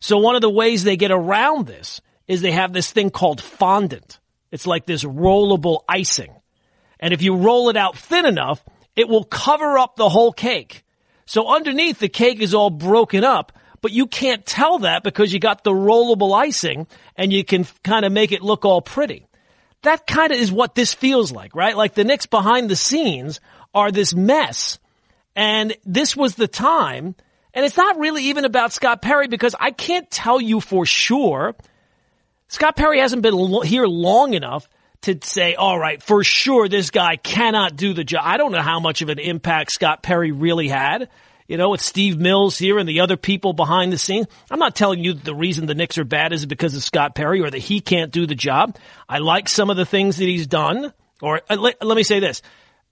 So 0.00 0.18
one 0.18 0.34
of 0.34 0.42
the 0.42 0.50
ways 0.50 0.84
they 0.84 0.96
get 0.96 1.10
around 1.10 1.66
this 1.66 2.00
is 2.26 2.40
they 2.40 2.52
have 2.52 2.72
this 2.72 2.90
thing 2.90 3.10
called 3.10 3.40
fondant. 3.40 4.18
It's 4.50 4.66
like 4.66 4.86
this 4.86 5.04
rollable 5.04 5.80
icing. 5.88 6.34
And 7.00 7.12
if 7.12 7.22
you 7.22 7.36
roll 7.36 7.68
it 7.68 7.76
out 7.76 7.96
thin 7.96 8.24
enough, 8.26 8.64
it 8.96 9.08
will 9.08 9.24
cover 9.24 9.78
up 9.78 9.96
the 9.96 10.08
whole 10.08 10.32
cake. 10.32 10.84
So 11.26 11.48
underneath 11.48 11.98
the 11.98 12.08
cake 12.08 12.40
is 12.40 12.54
all 12.54 12.70
broken 12.70 13.24
up, 13.24 13.52
but 13.80 13.92
you 13.92 14.06
can't 14.06 14.46
tell 14.46 14.78
that 14.80 15.02
because 15.02 15.32
you 15.32 15.40
got 15.40 15.64
the 15.64 15.72
rollable 15.72 16.34
icing 16.34 16.86
and 17.16 17.32
you 17.32 17.44
can 17.44 17.66
kind 17.82 18.04
of 18.04 18.12
make 18.12 18.32
it 18.32 18.42
look 18.42 18.64
all 18.64 18.80
pretty. 18.80 19.26
That 19.82 20.06
kind 20.06 20.32
of 20.32 20.38
is 20.38 20.52
what 20.52 20.74
this 20.74 20.94
feels 20.94 21.32
like, 21.32 21.54
right? 21.54 21.76
Like 21.76 21.94
the 21.94 22.04
Knicks 22.04 22.26
behind 22.26 22.70
the 22.70 22.76
scenes 22.76 23.40
are 23.74 23.90
this 23.90 24.14
mess. 24.14 24.78
And 25.36 25.76
this 25.84 26.16
was 26.16 26.34
the 26.34 26.48
time. 26.48 27.14
And 27.52 27.64
it's 27.64 27.76
not 27.76 27.98
really 27.98 28.24
even 28.24 28.44
about 28.44 28.72
Scott 28.72 29.00
Perry 29.00 29.28
because 29.28 29.54
I 29.58 29.70
can't 29.70 30.10
tell 30.10 30.40
you 30.40 30.60
for 30.60 30.86
sure. 30.86 31.54
Scott 32.48 32.76
Perry 32.76 33.00
hasn't 33.00 33.22
been 33.22 33.62
here 33.62 33.86
long 33.86 34.34
enough 34.34 34.68
to 35.02 35.18
say, 35.22 35.54
all 35.54 35.78
right, 35.78 36.02
for 36.02 36.24
sure 36.24 36.68
this 36.68 36.90
guy 36.90 37.16
cannot 37.16 37.76
do 37.76 37.92
the 37.92 38.04
job. 38.04 38.22
I 38.24 38.36
don't 38.36 38.52
know 38.52 38.62
how 38.62 38.80
much 38.80 39.02
of 39.02 39.08
an 39.08 39.18
impact 39.18 39.72
Scott 39.72 40.02
Perry 40.02 40.32
really 40.32 40.68
had. 40.68 41.08
You 41.46 41.58
know, 41.58 41.68
with 41.68 41.82
Steve 41.82 42.18
Mills 42.18 42.56
here 42.56 42.78
and 42.78 42.88
the 42.88 43.00
other 43.00 43.18
people 43.18 43.52
behind 43.52 43.92
the 43.92 43.98
scenes. 43.98 44.26
I'm 44.50 44.58
not 44.58 44.74
telling 44.74 45.04
you 45.04 45.12
the 45.12 45.34
reason 45.34 45.66
the 45.66 45.74
Knicks 45.74 45.98
are 45.98 46.04
bad 46.04 46.32
is 46.32 46.46
because 46.46 46.74
of 46.74 46.82
Scott 46.82 47.14
Perry 47.14 47.42
or 47.42 47.50
that 47.50 47.58
he 47.58 47.82
can't 47.82 48.10
do 48.10 48.26
the 48.26 48.34
job. 48.34 48.78
I 49.06 49.18
like 49.18 49.50
some 49.50 49.68
of 49.68 49.76
the 49.76 49.84
things 49.84 50.16
that 50.16 50.24
he's 50.24 50.46
done. 50.46 50.94
Or 51.20 51.42
uh, 51.50 51.56
let, 51.56 51.84
let 51.84 51.96
me 51.96 52.02
say 52.02 52.18
this. 52.18 52.40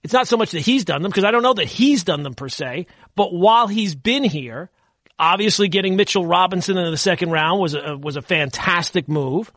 It's 0.03 0.13
not 0.13 0.27
so 0.27 0.37
much 0.37 0.51
that 0.51 0.59
he's 0.59 0.85
done 0.85 1.01
them 1.01 1.09
because 1.09 1.23
I 1.23 1.31
don't 1.31 1.43
know 1.43 1.53
that 1.53 1.65
he's 1.65 2.03
done 2.03 2.23
them 2.23 2.33
per 2.33 2.49
se, 2.49 2.87
but 3.15 3.33
while 3.33 3.67
he's 3.67 3.95
been 3.95 4.23
here, 4.23 4.69
obviously 5.17 5.69
getting 5.69 5.95
Mitchell 5.95 6.25
Robinson 6.25 6.77
in 6.77 6.91
the 6.91 6.97
second 6.97 7.31
round 7.31 7.61
was 7.61 7.73
a, 7.73 7.97
was 7.97 8.17
a 8.17 8.21
fantastic 8.21 9.07
move. 9.07 9.51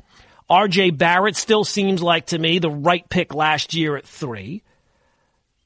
RJ 0.48 0.96
Barrett 0.96 1.36
still 1.36 1.64
seems 1.64 2.02
like 2.02 2.26
to 2.26 2.38
me 2.38 2.58
the 2.58 2.70
right 2.70 3.08
pick 3.08 3.34
last 3.34 3.74
year 3.74 3.96
at 3.96 4.06
three. 4.06 4.62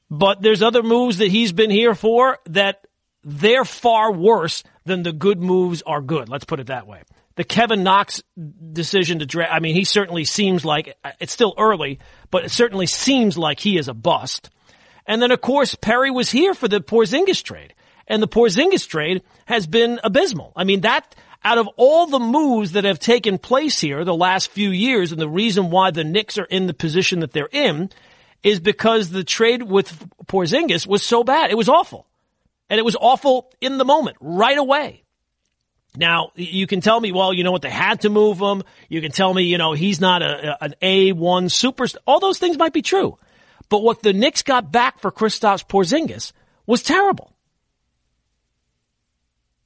But 0.09 0.41
there's 0.41 0.61
other 0.61 0.83
moves 0.83 1.19
that 1.19 1.29
he's 1.29 1.53
been 1.53 1.69
here 1.69 1.95
for 1.95 2.39
that 2.47 2.85
they're 3.23 3.65
far 3.65 4.11
worse 4.11 4.63
than 4.85 5.03
the 5.03 5.13
good 5.13 5.39
moves 5.39 5.83
are 5.83 6.01
good. 6.01 6.27
Let's 6.27 6.45
put 6.45 6.59
it 6.59 6.67
that 6.67 6.87
way. 6.87 7.03
The 7.35 7.43
Kevin 7.43 7.83
Knox 7.83 8.21
decision 8.73 9.19
to 9.19 9.25
draft, 9.25 9.53
I 9.53 9.59
mean, 9.59 9.73
he 9.73 9.85
certainly 9.85 10.25
seems 10.25 10.65
like 10.65 10.97
it's 11.19 11.31
still 11.31 11.53
early, 11.57 11.99
but 12.29 12.43
it 12.43 12.51
certainly 12.51 12.87
seems 12.87 13.37
like 13.37 13.59
he 13.59 13.77
is 13.77 13.87
a 13.87 13.93
bust. 13.93 14.49
And 15.05 15.21
then, 15.21 15.31
of 15.31 15.41
course, 15.41 15.75
Perry 15.75 16.11
was 16.11 16.29
here 16.29 16.53
for 16.53 16.67
the 16.67 16.81
Porzingis 16.81 17.43
trade. 17.43 17.73
And 18.07 18.21
the 18.21 18.27
Porzingis 18.27 18.87
trade 18.87 19.23
has 19.45 19.67
been 19.67 19.99
abysmal. 20.03 20.53
I 20.55 20.63
mean, 20.63 20.81
that, 20.81 21.15
out 21.43 21.57
of 21.57 21.67
all 21.77 22.07
the 22.07 22.19
moves 22.19 22.73
that 22.73 22.83
have 22.83 22.99
taken 22.99 23.37
place 23.37 23.79
here 23.79 24.03
the 24.03 24.13
last 24.13 24.51
few 24.51 24.69
years, 24.69 25.11
and 25.11 25.21
the 25.21 25.29
reason 25.29 25.71
why 25.71 25.91
the 25.91 26.03
Knicks 26.03 26.37
are 26.37 26.45
in 26.45 26.67
the 26.67 26.73
position 26.73 27.21
that 27.21 27.31
they're 27.31 27.49
in, 27.51 27.89
is 28.43 28.59
because 28.59 29.09
the 29.09 29.23
trade 29.23 29.63
with 29.63 30.07
Porzingis 30.25 30.87
was 30.87 31.03
so 31.03 31.23
bad. 31.23 31.51
It 31.51 31.57
was 31.57 31.69
awful. 31.69 32.07
And 32.69 32.79
it 32.79 32.83
was 32.83 32.95
awful 32.95 33.51
in 33.59 33.77
the 33.77 33.85
moment, 33.85 34.17
right 34.19 34.57
away. 34.57 35.03
Now, 35.95 36.31
you 36.35 36.67
can 36.67 36.79
tell 36.79 36.99
me, 36.99 37.11
well, 37.11 37.33
you 37.33 37.43
know 37.43 37.51
what, 37.51 37.61
they 37.61 37.69
had 37.69 38.01
to 38.01 38.09
move 38.09 38.39
him. 38.39 38.63
You 38.87 39.01
can 39.01 39.11
tell 39.11 39.33
me, 39.33 39.43
you 39.43 39.57
know, 39.57 39.73
he's 39.73 39.99
not 39.99 40.21
a, 40.21 40.63
an 40.63 40.75
A1 40.81 41.49
superstar. 41.49 41.97
All 42.07 42.19
those 42.19 42.39
things 42.39 42.57
might 42.57 42.71
be 42.71 42.81
true. 42.81 43.17
But 43.71 43.83
what 43.83 44.03
the 44.03 44.11
Knicks 44.11 44.43
got 44.43 44.69
back 44.69 44.99
for 44.99 45.13
Kristaps 45.13 45.65
Porzingis 45.65 46.33
was 46.67 46.83
terrible. 46.83 47.33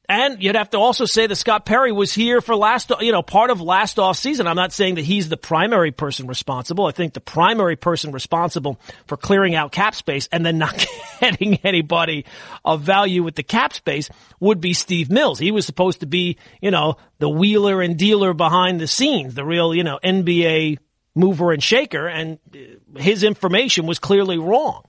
And 0.08 0.44
you'd 0.44 0.56
have 0.56 0.70
to 0.70 0.78
also 0.78 1.06
say 1.06 1.26
that 1.26 1.36
Scott 1.36 1.66
Perry 1.66 1.92
was 1.92 2.14
here 2.14 2.40
for 2.40 2.56
last, 2.56 2.92
you 3.00 3.12
know, 3.12 3.24
part 3.24 3.50
of 3.50 3.62
last 3.62 3.98
off 3.98 4.18
season. 4.18 4.46
I'm 4.46 4.56
not 4.56 4.72
saying 4.72 4.96
that 4.96 5.06
he's 5.06 5.28
the 5.28 5.38
primary 5.38 5.92
person 5.92 6.28
responsible. 6.28 6.86
I 6.86 6.92
think 6.92 7.14
the 7.14 7.20
primary 7.20 7.76
person 7.76 8.12
responsible 8.12 8.80
for 9.08 9.18
clearing 9.18 9.56
out 9.56 9.72
cap 9.72 9.96
space 9.96 10.30
and 10.32 10.46
then 10.46 10.60
not 10.60 10.86
getting 11.20 11.56
anybody 11.64 12.26
of 12.64 12.82
value 12.82 13.24
with 13.24 13.34
the 13.34 13.42
cap 13.42 13.74
space 13.74 14.12
would 14.40 14.62
be 14.62 14.74
Steve 14.74 15.10
Mills. 15.10 15.40
He 15.40 15.50
was 15.50 15.66
supposed 15.66 16.02
to 16.02 16.06
be, 16.06 16.38
you 16.62 16.70
know, 16.70 16.98
the 17.18 17.30
wheeler 17.30 17.82
and 17.82 17.98
dealer 17.98 18.36
behind 18.36 18.80
the 18.80 18.86
scenes, 18.86 19.34
the 19.34 19.44
real, 19.44 19.74
you 19.74 19.84
know, 19.84 20.00
NBA 20.04 20.78
mover 21.16 21.52
and 21.52 21.64
shaker. 21.64 22.08
And 22.08 22.38
uh, 22.54 22.75
his 22.98 23.24
information 23.24 23.86
was 23.86 24.00
clearly 24.00 24.38
wrong. 24.38 24.84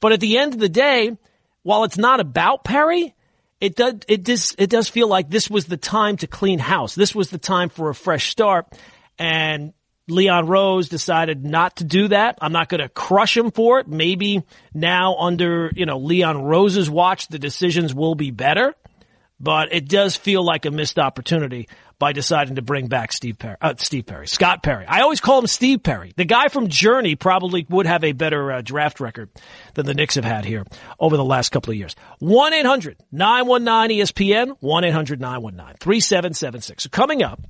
But 0.00 0.12
at 0.12 0.20
the 0.20 0.38
end 0.38 0.54
of 0.54 0.60
the 0.60 0.68
day, 0.68 1.16
while 1.62 1.84
it's 1.84 1.98
not 1.98 2.20
about 2.20 2.64
Perry, 2.64 3.14
it 3.60 3.76
does 3.76 3.94
it 4.08 4.24
does 4.24 4.54
it 4.58 4.70
does 4.70 4.88
feel 4.88 5.08
like 5.08 5.28
this 5.28 5.50
was 5.50 5.66
the 5.66 5.76
time 5.76 6.16
to 6.18 6.26
clean 6.26 6.58
house. 6.58 6.94
This 6.94 7.14
was 7.14 7.30
the 7.30 7.38
time 7.38 7.68
for 7.68 7.90
a 7.90 7.94
fresh 7.94 8.30
start, 8.30 8.66
and 9.18 9.74
Leon 10.08 10.46
Rose 10.46 10.88
decided 10.88 11.44
not 11.44 11.76
to 11.76 11.84
do 11.84 12.08
that. 12.08 12.38
I'm 12.40 12.52
not 12.52 12.68
going 12.68 12.80
to 12.80 12.88
crush 12.88 13.36
him 13.36 13.50
for 13.50 13.78
it. 13.80 13.86
Maybe 13.86 14.42
now 14.72 15.16
under 15.16 15.70
you 15.74 15.84
know 15.84 15.98
Leon 15.98 16.42
Rose's 16.42 16.88
watch, 16.88 17.28
the 17.28 17.38
decisions 17.38 17.94
will 17.94 18.14
be 18.14 18.30
better, 18.30 18.74
but 19.38 19.72
it 19.72 19.88
does 19.88 20.16
feel 20.16 20.42
like 20.42 20.64
a 20.64 20.70
missed 20.70 20.98
opportunity 20.98 21.68
by 22.00 22.12
deciding 22.12 22.56
to 22.56 22.62
bring 22.62 22.88
back 22.88 23.12
Steve 23.12 23.38
Perry, 23.38 23.56
uh, 23.60 23.74
Steve 23.76 24.06
Perry, 24.06 24.26
Scott 24.26 24.62
Perry. 24.62 24.86
I 24.86 25.02
always 25.02 25.20
call 25.20 25.38
him 25.38 25.46
Steve 25.46 25.82
Perry. 25.82 26.14
The 26.16 26.24
guy 26.24 26.48
from 26.48 26.68
Journey 26.68 27.14
probably 27.14 27.66
would 27.68 27.84
have 27.86 28.02
a 28.02 28.12
better 28.12 28.50
uh, 28.50 28.62
draft 28.62 29.00
record 29.00 29.28
than 29.74 29.84
the 29.84 29.92
Knicks 29.92 30.14
have 30.14 30.24
had 30.24 30.46
here 30.46 30.64
over 30.98 31.18
the 31.18 31.24
last 31.24 31.50
couple 31.50 31.72
of 31.72 31.76
years. 31.76 31.94
1-800-919-ESPN, 32.22 34.58
1-800-919-3776. 34.62 36.80
So 36.80 36.88
coming 36.88 37.22
up, 37.22 37.42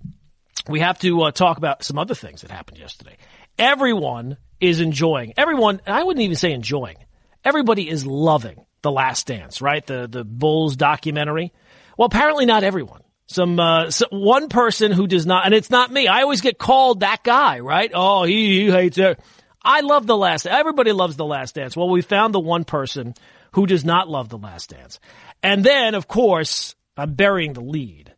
we 0.68 0.80
have 0.80 0.98
to 0.98 1.22
uh, 1.22 1.30
talk 1.30 1.56
about 1.56 1.84
some 1.84 1.98
other 1.98 2.16
things 2.16 2.42
that 2.42 2.50
happened 2.50 2.78
yesterday. 2.78 3.16
Everyone 3.56 4.36
is 4.60 4.80
enjoying, 4.80 5.32
everyone, 5.36 5.80
I 5.86 6.02
wouldn't 6.02 6.24
even 6.24 6.36
say 6.36 6.52
enjoying, 6.52 6.96
everybody 7.44 7.88
is 7.88 8.04
loving 8.04 8.66
The 8.82 8.90
Last 8.90 9.28
Dance, 9.28 9.62
right? 9.62 9.86
The, 9.86 10.08
the 10.10 10.24
Bulls 10.24 10.74
documentary. 10.74 11.52
Well, 11.96 12.06
apparently 12.06 12.46
not 12.46 12.64
everyone 12.64 13.02
some 13.30 13.60
uh, 13.60 13.90
one 14.10 14.48
person 14.48 14.90
who 14.90 15.06
does 15.06 15.24
not, 15.24 15.44
and 15.46 15.54
it's 15.54 15.70
not 15.70 15.92
me. 15.92 16.08
I 16.08 16.22
always 16.22 16.40
get 16.40 16.58
called 16.58 17.00
that 17.00 17.22
guy, 17.22 17.60
right? 17.60 17.90
Oh, 17.94 18.24
he, 18.24 18.64
he 18.64 18.70
hates 18.70 18.98
it. 18.98 19.20
I 19.62 19.80
love 19.80 20.06
the 20.06 20.16
last. 20.16 20.46
Everybody 20.46 20.90
loves 20.92 21.16
the 21.16 21.24
Last 21.24 21.54
Dance. 21.54 21.76
Well, 21.76 21.88
we 21.88 22.02
found 22.02 22.34
the 22.34 22.40
one 22.40 22.64
person 22.64 23.14
who 23.52 23.66
does 23.66 23.84
not 23.84 24.08
love 24.08 24.28
the 24.28 24.38
Last 24.38 24.70
Dance, 24.70 24.98
and 25.42 25.62
then 25.62 25.94
of 25.94 26.08
course 26.08 26.74
I'm 26.96 27.14
burying 27.14 27.52
the 27.52 27.60
lead. 27.60 28.14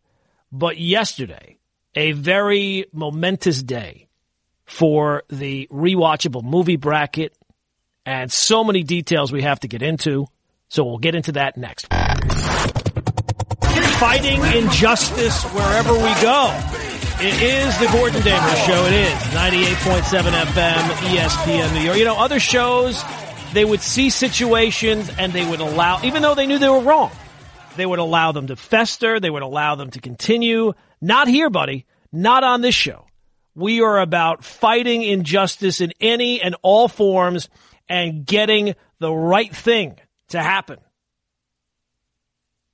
But 0.51 0.79
yesterday, 0.79 1.59
a 1.95 2.13
very 2.13 2.87
momentous 2.93 3.63
day 3.63 4.09
for 4.65 5.25
the 5.29 5.69
rewatchable 5.71 6.43
movie 6.43 6.77
bracket, 6.77 7.37
and 8.07 8.33
so 8.33 8.65
many 8.65 8.83
details 8.83 9.31
we 9.31 9.43
have 9.43 9.61
to 9.61 9.69
get 9.69 9.83
into. 9.83 10.27
So 10.69 10.85
we'll 10.85 10.99
get 10.99 11.15
into 11.15 11.33
that 11.33 11.59
next 11.59 11.87
fighting 14.03 14.43
injustice 14.61 15.45
wherever 15.53 15.93
we 15.93 16.13
go. 16.21 16.51
It 17.21 17.41
is 17.41 17.79
the 17.79 17.87
Gordon 17.93 18.21
Damer 18.23 18.57
Show. 18.67 18.85
It 18.87 18.95
is 18.95 19.13
98.7 19.33 20.33
FM, 20.33 20.81
ESPN 21.15 21.73
New 21.73 21.83
York. 21.83 21.97
You 21.97 22.05
know, 22.07 22.17
other 22.17 22.41
shows, 22.41 23.01
they 23.53 23.65
would 23.65 23.81
see 23.81 24.11
situations 24.11 25.09
and 25.21 25.33
they 25.33 25.49
would 25.49 25.61
allow, 25.61 26.03
even 26.03 26.21
though 26.21 26.35
they 26.35 26.49
knew 26.49 26.59
they 26.59 26.69
were 26.69 26.81
wrong, 26.81 27.13
they 27.77 27.87
would 27.87 28.01
allow 28.01 28.33
them 28.33 28.49
to 28.49 28.57
fester. 28.57 29.21
They 29.21 29.31
would 29.31 29.45
allow 29.45 29.77
them 29.77 29.93
to 29.93 30.01
continue. 30.01 30.73
Not 31.01 31.29
here, 31.29 31.49
buddy. 31.49 31.87
Not 32.11 32.43
on 32.43 32.61
this 32.61 32.75
show. 32.75 33.07
We 33.55 33.83
are 33.83 34.01
about 34.01 34.43
fighting 34.43 35.05
injustice 35.05 35.81
in 35.81 35.93
any 36.01 36.43
and 36.43 36.57
all 36.63 36.89
forms 36.89 37.49
and 37.89 38.27
getting 38.27 38.75
the 38.99 39.13
right 39.13 39.55
thing 39.55 39.97
to 40.31 40.43
happen. 40.43 40.79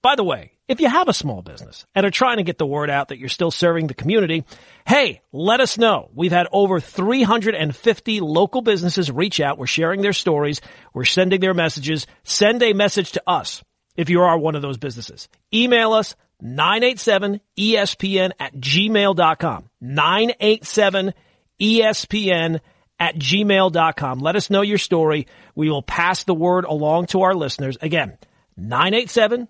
By 0.01 0.15
the 0.15 0.25
way, 0.25 0.53
if 0.69 0.81
you 0.81 0.89
have 0.89 1.09
a 1.09 1.15
small 1.15 1.43
business 1.43 1.87
and 1.95 2.05
are 2.05 2.11
trying 2.11 2.37
to 2.37 2.43
get 2.43 2.59
the 2.59 2.67
word 2.67 2.91
out 2.91 3.09
that 3.09 3.19
you're 3.19 3.31
still 3.31 3.51
serving 3.51 3.87
the 3.87 3.95
community, 3.95 4.45
hey, 4.87 5.23
let 5.33 5.61
us 5.61 5.79
know. 5.79 6.11
We've 6.15 6.31
had 6.31 6.47
over 6.53 6.79
350 6.79 8.21
local 8.21 8.61
businesses 8.61 9.11
reach 9.11 9.41
out. 9.41 9.59
We're 9.59 9.67
sharing 9.67 10.03
their 10.03 10.13
stories. 10.13 10.61
We're 10.93 11.07
sending 11.07 11.41
their 11.41 11.55
messages. 11.55 12.07
Send 12.23 12.63
a 12.63 12.75
message 12.75 13.13
to 13.13 13.23
us 13.27 13.65
if 13.97 14.11
you 14.11 14.21
are 14.21 14.39
one 14.39 14.55
of 14.55 14.63
those 14.63 14.77
businesses. 14.77 15.29
Email 15.53 15.95
us 15.95 16.15
987ESPN 16.43 18.33
at 18.39 18.55
gmail.com. 18.55 19.71
987 19.81 21.15
ESPN 21.61 22.61
at 23.01 23.17
gmail.com. 23.17 24.19
Let 24.21 24.37
us 24.37 24.51
know 24.51 24.63
your 24.63 24.79
story. 24.79 25.27
We 25.55 25.71
will 25.71 25.83
pass 25.83 26.25
the 26.25 26.35
word 26.35 26.65
along 26.65 27.07
to 27.07 27.23
our 27.23 27.35
listeners. 27.35 27.79
Again, 27.81 28.19
987 28.57 29.49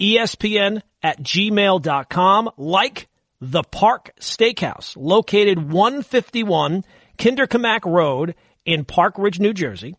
ESPN 0.00 0.82
at 1.02 1.22
gmail.com, 1.22 2.50
like 2.56 3.08
the 3.40 3.62
Park 3.62 4.10
Steakhouse, 4.20 4.96
located 4.96 5.70
151 5.70 6.84
Kinderkamack 7.18 7.84
Road 7.84 8.34
in 8.64 8.84
Park 8.84 9.14
Ridge, 9.18 9.40
New 9.40 9.52
Jersey. 9.52 9.96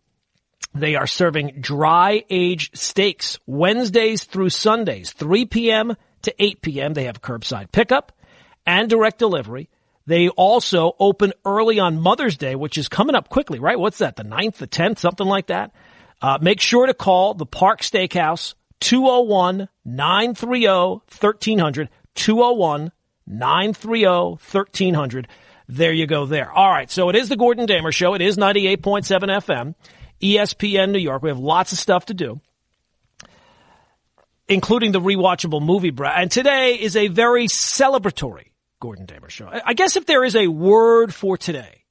They 0.74 0.94
are 0.94 1.06
serving 1.06 1.56
dry 1.60 2.24
aged 2.30 2.76
steaks 2.76 3.38
Wednesdays 3.46 4.24
through 4.24 4.50
Sundays, 4.50 5.12
3 5.12 5.46
p.m. 5.46 5.96
to 6.22 6.34
8 6.42 6.62
p.m. 6.62 6.94
They 6.94 7.04
have 7.04 7.20
curbside 7.20 7.72
pickup 7.72 8.12
and 8.66 8.88
direct 8.88 9.18
delivery. 9.18 9.68
They 10.06 10.28
also 10.28 10.92
open 10.98 11.32
early 11.44 11.78
on 11.78 12.00
Mother's 12.00 12.36
Day, 12.36 12.54
which 12.54 12.78
is 12.78 12.88
coming 12.88 13.14
up 13.14 13.28
quickly, 13.28 13.58
right? 13.58 13.78
What's 13.78 13.98
that? 13.98 14.16
The 14.16 14.24
9th, 14.24 14.56
the 14.56 14.66
10th, 14.66 14.98
something 14.98 15.26
like 15.26 15.48
that. 15.48 15.72
Uh, 16.22 16.38
make 16.40 16.60
sure 16.60 16.86
to 16.86 16.94
call 16.94 17.34
the 17.34 17.46
Park 17.46 17.80
Steakhouse 17.80 18.54
201 18.80 19.68
930 19.84 20.66
1300. 20.66 21.88
201 22.14 22.92
930 23.26 24.06
1300. 24.06 25.28
There 25.68 25.92
you 25.92 26.06
go 26.06 26.26
there. 26.26 26.50
All 26.50 26.68
right. 26.68 26.90
So 26.90 27.08
it 27.08 27.16
is 27.16 27.28
the 27.28 27.36
Gordon 27.36 27.66
Damer 27.66 27.92
Show. 27.92 28.14
It 28.14 28.22
is 28.22 28.36
98.7 28.36 29.04
FM, 29.06 29.74
ESPN 30.20 30.90
New 30.90 30.98
York. 30.98 31.22
We 31.22 31.30
have 31.30 31.38
lots 31.38 31.72
of 31.72 31.78
stuff 31.78 32.06
to 32.06 32.14
do, 32.14 32.40
including 34.48 34.90
the 34.92 35.00
rewatchable 35.00 35.62
movie. 35.62 35.92
And 36.04 36.30
today 36.30 36.74
is 36.74 36.96
a 36.96 37.06
very 37.06 37.46
celebratory 37.46 38.50
Gordon 38.80 39.06
Damer 39.06 39.30
Show. 39.30 39.48
I 39.64 39.74
guess 39.74 39.96
if 39.96 40.06
there 40.06 40.24
is 40.24 40.34
a 40.34 40.48
word 40.48 41.14
for 41.14 41.36
today, 41.38 41.84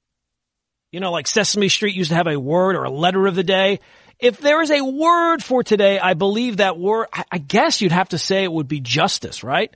you 0.91 0.99
know, 0.99 1.11
like 1.11 1.27
Sesame 1.27 1.69
Street 1.69 1.95
used 1.95 2.09
to 2.09 2.15
have 2.15 2.27
a 2.27 2.39
word 2.39 2.75
or 2.75 2.83
a 2.83 2.89
letter 2.89 3.27
of 3.27 3.35
the 3.35 3.43
day. 3.43 3.79
If 4.19 4.39
there 4.39 4.61
is 4.61 4.69
a 4.69 4.83
word 4.83 5.43
for 5.43 5.63
today, 5.63 5.97
I 5.97 6.13
believe 6.13 6.57
that 6.57 6.77
word, 6.77 7.07
I 7.31 7.37
guess 7.37 7.81
you'd 7.81 7.93
have 7.93 8.09
to 8.09 8.17
say 8.17 8.43
it 8.43 8.51
would 8.51 8.67
be 8.67 8.81
justice, 8.81 9.43
right? 9.43 9.73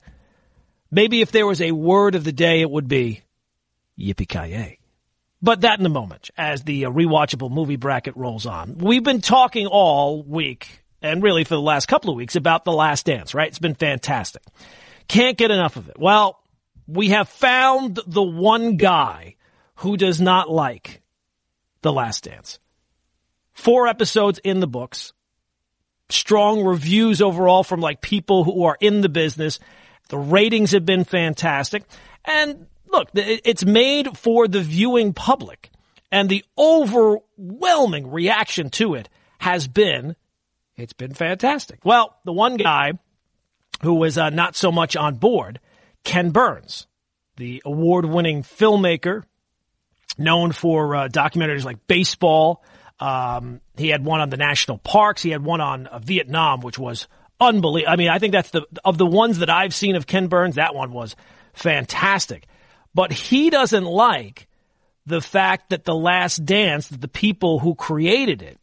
Maybe 0.91 1.21
if 1.21 1.31
there 1.31 1.47
was 1.47 1.61
a 1.61 1.71
word 1.71 2.15
of 2.15 2.23
the 2.23 2.33
day, 2.33 2.61
it 2.61 2.69
would 2.69 2.87
be 2.87 3.21
yippee 3.97 4.77
But 5.41 5.61
that 5.61 5.79
in 5.79 5.85
a 5.85 5.89
moment 5.89 6.29
as 6.37 6.63
the 6.63 6.85
uh, 6.85 6.91
rewatchable 6.91 7.51
movie 7.51 7.77
bracket 7.77 8.17
rolls 8.17 8.45
on. 8.45 8.77
We've 8.77 9.03
been 9.03 9.21
talking 9.21 9.67
all 9.67 10.21
week 10.23 10.83
and 11.01 11.21
really 11.23 11.43
for 11.43 11.55
the 11.55 11.61
last 11.61 11.87
couple 11.87 12.09
of 12.09 12.15
weeks 12.15 12.35
about 12.35 12.63
The 12.65 12.71
Last 12.71 13.05
Dance, 13.05 13.33
right? 13.33 13.47
It's 13.47 13.59
been 13.59 13.75
fantastic. 13.75 14.41
Can't 15.07 15.37
get 15.37 15.51
enough 15.51 15.75
of 15.75 15.89
it. 15.89 15.99
Well, 15.99 16.39
we 16.87 17.09
have 17.09 17.29
found 17.29 17.99
the 18.07 18.23
one 18.23 18.77
guy 18.77 19.35
who 19.75 19.97
does 19.97 20.21
not 20.21 20.49
like 20.49 21.01
The 21.81 21.93
Last 21.93 22.23
Dance. 22.23 22.59
Four 23.53 23.87
episodes 23.87 24.39
in 24.39 24.59
the 24.59 24.67
books. 24.67 25.13
Strong 26.09 26.63
reviews 26.63 27.21
overall 27.21 27.63
from 27.63 27.79
like 27.79 28.01
people 28.01 28.43
who 28.43 28.63
are 28.63 28.77
in 28.79 29.01
the 29.01 29.09
business. 29.09 29.59
The 30.09 30.17
ratings 30.17 30.71
have 30.71 30.85
been 30.85 31.05
fantastic. 31.05 31.83
And 32.25 32.67
look, 32.87 33.09
it's 33.13 33.65
made 33.65 34.17
for 34.17 34.47
the 34.47 34.61
viewing 34.61 35.13
public. 35.13 35.69
And 36.11 36.29
the 36.29 36.45
overwhelming 36.57 38.11
reaction 38.11 38.69
to 38.71 38.93
it 38.95 39.09
has 39.39 39.67
been, 39.67 40.15
it's 40.75 40.93
been 40.93 41.13
fantastic. 41.13 41.79
Well, 41.83 42.15
the 42.23 42.33
one 42.33 42.57
guy 42.57 42.93
who 43.81 43.95
was 43.95 44.17
uh, 44.17 44.29
not 44.29 44.55
so 44.55 44.71
much 44.71 44.95
on 44.95 45.15
board, 45.15 45.59
Ken 46.03 46.29
Burns, 46.29 46.87
the 47.37 47.61
award 47.65 48.05
winning 48.05 48.43
filmmaker 48.43 49.23
known 50.17 50.51
for 50.51 50.95
uh, 50.95 51.07
documentaries 51.07 51.65
like 51.65 51.87
baseball, 51.87 52.63
um, 53.03 53.59
he 53.75 53.89
had 53.89 54.05
one 54.05 54.21
on 54.21 54.29
the 54.29 54.37
national 54.37 54.77
parks. 54.77 55.21
He 55.21 55.31
had 55.31 55.43
one 55.43 55.59
on 55.59 55.87
uh, 55.87 55.99
Vietnam, 55.99 56.61
which 56.61 56.79
was 56.79 57.09
unbelievable. 57.37 57.91
I 57.91 57.97
mean, 57.97 58.07
I 58.07 58.17
think 58.17 58.31
that's 58.31 58.51
the 58.51 58.65
of 58.85 58.97
the 58.97 59.05
ones 59.05 59.39
that 59.39 59.49
I've 59.49 59.75
seen 59.75 59.97
of 59.97 60.07
Ken 60.07 60.27
Burns. 60.27 60.55
That 60.55 60.73
one 60.73 60.93
was 60.93 61.17
fantastic. 61.51 62.47
But 62.95 63.11
he 63.11 63.49
doesn't 63.49 63.83
like 63.83 64.47
the 65.05 65.19
fact 65.19 65.71
that 65.71 65.83
the 65.83 65.93
Last 65.93 66.45
Dance, 66.45 66.87
that 66.87 67.01
the 67.01 67.09
people 67.09 67.59
who 67.59 67.75
created 67.75 68.41
it, 68.41 68.57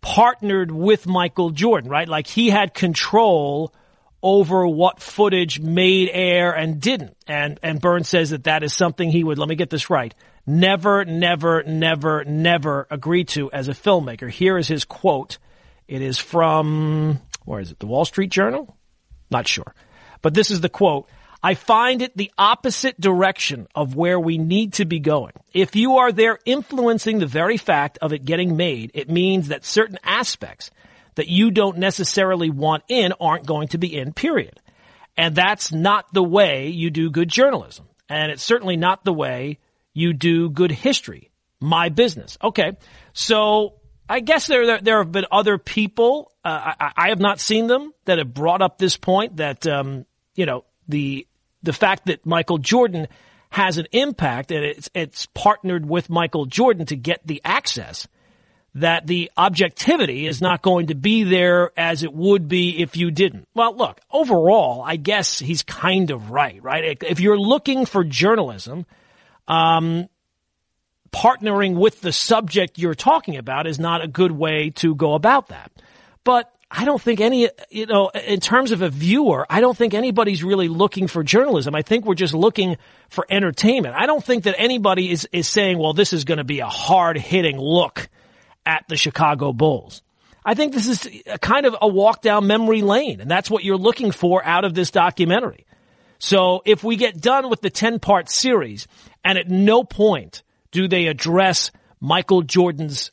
partnered 0.00 0.72
with 0.72 1.06
Michael 1.06 1.50
Jordan. 1.50 1.88
Right, 1.88 2.08
like 2.08 2.26
he 2.26 2.50
had 2.50 2.74
control 2.74 3.72
over 4.20 4.66
what 4.66 5.00
footage 5.00 5.60
made 5.60 6.10
air 6.12 6.50
and 6.50 6.80
didn't. 6.80 7.16
And 7.28 7.60
and 7.62 7.80
Burns 7.80 8.08
says 8.08 8.30
that 8.30 8.44
that 8.44 8.64
is 8.64 8.74
something 8.74 9.12
he 9.12 9.22
would. 9.22 9.38
Let 9.38 9.48
me 9.48 9.54
get 9.54 9.70
this 9.70 9.90
right 9.90 10.12
never, 10.46 11.04
never, 11.04 11.62
never, 11.62 12.24
never 12.24 12.86
agree 12.90 13.24
to 13.24 13.50
as 13.52 13.68
a 13.68 13.72
filmmaker. 13.72 14.30
Here 14.30 14.58
is 14.58 14.68
his 14.68 14.84
quote. 14.84 15.38
It 15.88 16.02
is 16.02 16.18
from, 16.18 17.20
where 17.44 17.60
is 17.60 17.72
it? 17.72 17.78
The 17.78 17.86
Wall 17.86 18.04
Street 18.04 18.30
Journal? 18.30 18.76
Not 19.30 19.48
sure. 19.48 19.74
But 20.22 20.34
this 20.34 20.50
is 20.50 20.60
the 20.60 20.68
quote. 20.68 21.08
I 21.42 21.54
find 21.54 22.02
it 22.02 22.16
the 22.16 22.30
opposite 22.36 23.00
direction 23.00 23.66
of 23.74 23.96
where 23.96 24.20
we 24.20 24.36
need 24.36 24.74
to 24.74 24.84
be 24.84 24.98
going. 25.00 25.32
If 25.54 25.74
you 25.74 25.96
are 25.96 26.12
there 26.12 26.38
influencing 26.44 27.18
the 27.18 27.26
very 27.26 27.56
fact 27.56 27.98
of 28.02 28.12
it 28.12 28.26
getting 28.26 28.56
made, 28.56 28.90
it 28.92 29.08
means 29.08 29.48
that 29.48 29.64
certain 29.64 29.98
aspects 30.04 30.70
that 31.14 31.28
you 31.28 31.50
don't 31.50 31.78
necessarily 31.78 32.50
want 32.50 32.84
in 32.88 33.14
aren't 33.20 33.46
going 33.46 33.68
to 33.68 33.78
be 33.78 33.96
in, 33.96 34.12
period. 34.12 34.60
And 35.16 35.34
that's 35.34 35.72
not 35.72 36.12
the 36.12 36.22
way 36.22 36.68
you 36.68 36.90
do 36.90 37.10
good 37.10 37.28
journalism. 37.28 37.86
And 38.08 38.30
it's 38.30 38.42
certainly 38.42 38.76
not 38.76 39.04
the 39.04 39.12
way 39.12 39.58
you 39.92 40.12
do 40.12 40.50
good 40.50 40.70
history. 40.70 41.30
My 41.60 41.88
business. 41.90 42.38
Okay. 42.42 42.76
So 43.12 43.74
I 44.08 44.20
guess 44.20 44.46
there, 44.46 44.66
there, 44.66 44.80
there 44.80 44.98
have 44.98 45.12
been 45.12 45.26
other 45.30 45.58
people, 45.58 46.32
uh, 46.44 46.72
I, 46.80 46.92
I, 46.96 47.08
have 47.10 47.20
not 47.20 47.38
seen 47.38 47.66
them 47.66 47.92
that 48.06 48.18
have 48.18 48.32
brought 48.32 48.62
up 48.62 48.78
this 48.78 48.96
point 48.96 49.36
that, 49.36 49.66
um, 49.66 50.06
you 50.34 50.46
know, 50.46 50.64
the, 50.88 51.26
the 51.62 51.72
fact 51.72 52.06
that 52.06 52.24
Michael 52.24 52.58
Jordan 52.58 53.08
has 53.50 53.78
an 53.78 53.86
impact 53.92 54.50
and 54.50 54.64
it's, 54.64 54.88
it's 54.94 55.26
partnered 55.26 55.86
with 55.86 56.08
Michael 56.08 56.46
Jordan 56.46 56.86
to 56.86 56.96
get 56.96 57.20
the 57.26 57.42
access 57.44 58.08
that 58.74 59.06
the 59.06 59.30
objectivity 59.36 60.26
is 60.26 60.40
not 60.40 60.62
going 60.62 60.88
to 60.88 60.94
be 60.94 61.24
there 61.24 61.72
as 61.76 62.02
it 62.02 62.12
would 62.12 62.48
be 62.48 62.80
if 62.80 62.96
you 62.96 63.10
didn't. 63.10 63.48
Well, 63.54 63.76
look, 63.76 64.00
overall, 64.10 64.82
I 64.82 64.96
guess 64.96 65.38
he's 65.38 65.62
kind 65.62 66.10
of 66.10 66.30
right, 66.30 66.62
right? 66.62 66.98
If 67.02 67.20
you're 67.20 67.38
looking 67.38 67.86
for 67.86 68.04
journalism, 68.04 68.86
um, 69.50 70.08
partnering 71.12 71.74
with 71.74 72.00
the 72.00 72.12
subject 72.12 72.78
you're 72.78 72.94
talking 72.94 73.36
about 73.36 73.66
is 73.66 73.80
not 73.80 74.02
a 74.02 74.06
good 74.06 74.30
way 74.30 74.70
to 74.76 74.94
go 74.94 75.14
about 75.14 75.48
that. 75.48 75.72
But 76.22 76.54
I 76.70 76.84
don't 76.84 77.02
think 77.02 77.20
any, 77.20 77.50
you 77.68 77.86
know, 77.86 78.10
in 78.10 78.38
terms 78.38 78.70
of 78.70 78.80
a 78.80 78.88
viewer, 78.88 79.44
I 79.50 79.60
don't 79.60 79.76
think 79.76 79.92
anybody's 79.92 80.44
really 80.44 80.68
looking 80.68 81.08
for 81.08 81.24
journalism. 81.24 81.74
I 81.74 81.82
think 81.82 82.04
we're 82.06 82.14
just 82.14 82.32
looking 82.32 82.76
for 83.08 83.26
entertainment. 83.28 83.96
I 83.98 84.06
don't 84.06 84.22
think 84.22 84.44
that 84.44 84.54
anybody 84.56 85.10
is, 85.10 85.28
is 85.32 85.48
saying, 85.48 85.78
well, 85.78 85.94
this 85.94 86.12
is 86.12 86.24
going 86.24 86.38
to 86.38 86.44
be 86.44 86.60
a 86.60 86.68
hard 86.68 87.18
hitting 87.18 87.58
look 87.58 88.08
at 88.64 88.84
the 88.88 88.96
Chicago 88.96 89.52
Bulls. 89.52 90.02
I 90.44 90.54
think 90.54 90.72
this 90.72 90.86
is 90.86 91.22
kind 91.40 91.66
of 91.66 91.74
a 91.82 91.88
walk 91.88 92.22
down 92.22 92.46
memory 92.46 92.82
lane, 92.82 93.20
and 93.20 93.28
that's 93.28 93.50
what 93.50 93.64
you're 93.64 93.76
looking 93.76 94.12
for 94.12 94.44
out 94.44 94.64
of 94.64 94.74
this 94.74 94.92
documentary. 94.92 95.66
So 96.20 96.62
if 96.64 96.84
we 96.84 96.96
get 96.96 97.20
done 97.20 97.50
with 97.50 97.62
the 97.62 97.70
10 97.70 97.98
part 97.98 98.28
series 98.28 98.86
and 99.24 99.36
at 99.36 99.48
no 99.48 99.82
point 99.82 100.42
do 100.70 100.86
they 100.86 101.06
address 101.06 101.72
Michael 101.98 102.42
Jordan's 102.42 103.10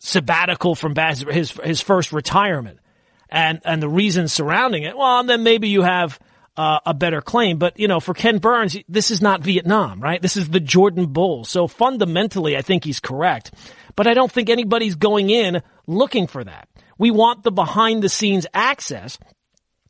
sabbatical 0.00 0.74
from 0.74 0.94
his, 0.96 1.52
his 1.52 1.80
first 1.80 2.12
retirement 2.12 2.80
and, 3.30 3.60
and 3.64 3.80
the 3.80 3.88
reasons 3.88 4.32
surrounding 4.32 4.82
it, 4.82 4.98
well, 4.98 5.22
then 5.24 5.44
maybe 5.44 5.68
you 5.68 5.82
have 5.82 6.18
uh, 6.56 6.80
a 6.84 6.92
better 6.92 7.20
claim. 7.22 7.58
But, 7.58 7.78
you 7.78 7.88
know, 7.88 8.00
for 8.00 8.14
Ken 8.14 8.38
Burns, 8.38 8.76
this 8.88 9.10
is 9.12 9.22
not 9.22 9.40
Vietnam, 9.40 10.00
right? 10.00 10.20
This 10.20 10.36
is 10.36 10.48
the 10.48 10.60
Jordan 10.60 11.06
Bulls. 11.06 11.48
So 11.48 11.68
fundamentally, 11.68 12.56
I 12.56 12.62
think 12.62 12.84
he's 12.84 13.00
correct. 13.00 13.52
But 13.94 14.08
I 14.08 14.14
don't 14.14 14.30
think 14.30 14.50
anybody's 14.50 14.96
going 14.96 15.30
in 15.30 15.62
looking 15.86 16.26
for 16.26 16.42
that. 16.42 16.68
We 16.98 17.10
want 17.10 17.42
the 17.42 17.52
behind 17.52 18.02
the 18.02 18.08
scenes 18.08 18.46
access 18.52 19.18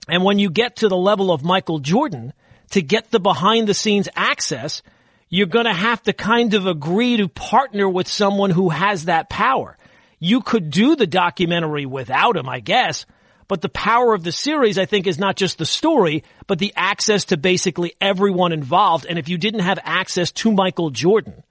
and 0.09 0.25
when 0.25 0.39
you 0.39 0.51
get 0.51 0.77
to 0.77 0.89
the 0.89 0.97
level 0.97 1.31
of 1.31 1.45
Michael 1.45 1.79
Jordan, 1.79 2.33
to 2.71 2.83
get 2.83 3.11
the 3.11 3.21
behind 3.21 3.69
the 3.69 3.75
scenes 3.75 4.09
access, 4.17 4.83
you're 5.29 5.47
going 5.47 5.67
to 5.67 5.73
have 5.73 6.03
to 6.03 6.13
kind 6.13 6.55
of 6.55 6.67
agree 6.67 7.17
to 7.19 7.29
partner 7.29 7.89
with 7.89 8.09
someone 8.09 8.51
who 8.51 8.71
has 8.71 9.07
that 9.07 9.31
power. 9.31 9.77
You 10.19 10.41
could 10.41 10.71
do 10.71 10.97
the 10.97 11.07
documentary 11.07 11.87
without 11.87 12.37
him, 12.37 12.49
I 12.49 12.61
guess, 12.61 13.07
but 13.49 13.61
the 13.61 13.69
power 13.69 14.15
of 14.15 14.25
the 14.25 14.33
series, 14.33 14.79
I 14.79 14.87
think, 14.87 15.07
is 15.07 15.19
not 15.19 15.37
just 15.37 15.59
the 15.59 15.67
story, 15.67 16.25
but 16.47 16.59
the 16.59 16.73
access 16.77 17.27
to 17.27 17.37
basically 17.37 17.93
everyone 18.01 18.53
involved. 18.53 19.07
And 19.09 19.19
if 19.19 19.29
you 19.29 19.37
didn't 19.37 19.61
have 19.61 19.79
access 19.83 20.31
to 20.33 20.53
Michael 20.53 20.91
Jordan, 20.91 21.43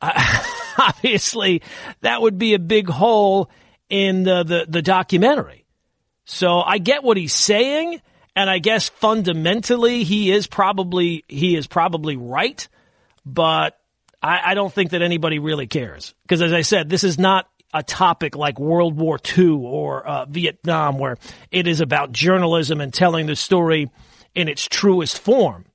uh, 0.00 0.12
obviously 0.78 1.62
that 2.00 2.20
would 2.20 2.38
be 2.38 2.54
a 2.54 2.58
big 2.58 2.88
hole 2.88 3.50
in 3.88 4.24
the, 4.24 4.42
the, 4.42 4.66
the 4.68 4.82
documentary. 4.82 5.61
So 6.32 6.60
I 6.60 6.78
get 6.78 7.04
what 7.04 7.18
he's 7.18 7.34
saying, 7.34 8.00
and 8.34 8.48
I 8.48 8.58
guess 8.58 8.88
fundamentally 8.88 10.02
he 10.02 10.32
is 10.32 10.46
probably 10.46 11.24
he 11.28 11.56
is 11.56 11.66
probably 11.66 12.16
right, 12.16 12.66
but 13.26 13.78
I, 14.22 14.40
I 14.52 14.54
don't 14.54 14.72
think 14.72 14.92
that 14.92 15.02
anybody 15.02 15.38
really 15.38 15.66
cares 15.66 16.14
because, 16.22 16.40
as 16.40 16.54
I 16.54 16.62
said, 16.62 16.88
this 16.88 17.04
is 17.04 17.18
not 17.18 17.48
a 17.74 17.82
topic 17.82 18.34
like 18.34 18.58
World 18.58 18.96
War 18.96 19.18
II 19.36 19.50
or 19.50 20.06
uh, 20.06 20.24
Vietnam 20.24 20.98
where 20.98 21.18
it 21.50 21.66
is 21.66 21.80
about 21.82 22.12
journalism 22.12 22.80
and 22.80 22.94
telling 22.94 23.26
the 23.26 23.36
story 23.36 23.90
in 24.34 24.48
its 24.48 24.66
truest 24.66 25.18
form. 25.18 25.66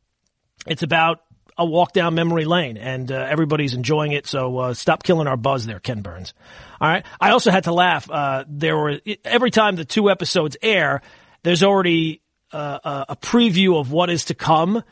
It's 0.65 0.81
about 0.81 1.19
a 1.57 1.65
walk 1.65 1.93
down 1.93 2.13
memory 2.15 2.45
lane, 2.45 2.77
and 2.77 3.11
uh, 3.11 3.15
everybody's 3.15 3.73
enjoying 3.73 4.11
it. 4.11 4.27
So 4.27 4.57
uh, 4.57 4.73
stop 4.73 5.03
killing 5.03 5.27
our 5.27 5.37
buzz 5.37 5.65
there, 5.65 5.79
Ken 5.79 6.01
Burns. 6.01 6.33
All 6.79 6.87
right. 6.87 7.05
I 7.19 7.31
also 7.31 7.51
had 7.51 7.63
to 7.65 7.73
laugh. 7.73 8.09
Uh, 8.09 8.45
there 8.47 8.77
were 8.77 8.99
every 9.25 9.51
time 9.51 9.75
the 9.75 9.85
two 9.85 10.09
episodes 10.09 10.57
air, 10.61 11.01
there's 11.43 11.63
already 11.63 12.21
uh, 12.51 13.05
a 13.09 13.15
preview 13.15 13.79
of 13.79 13.91
what 13.91 14.09
is 14.09 14.25
to 14.25 14.35
come. 14.35 14.83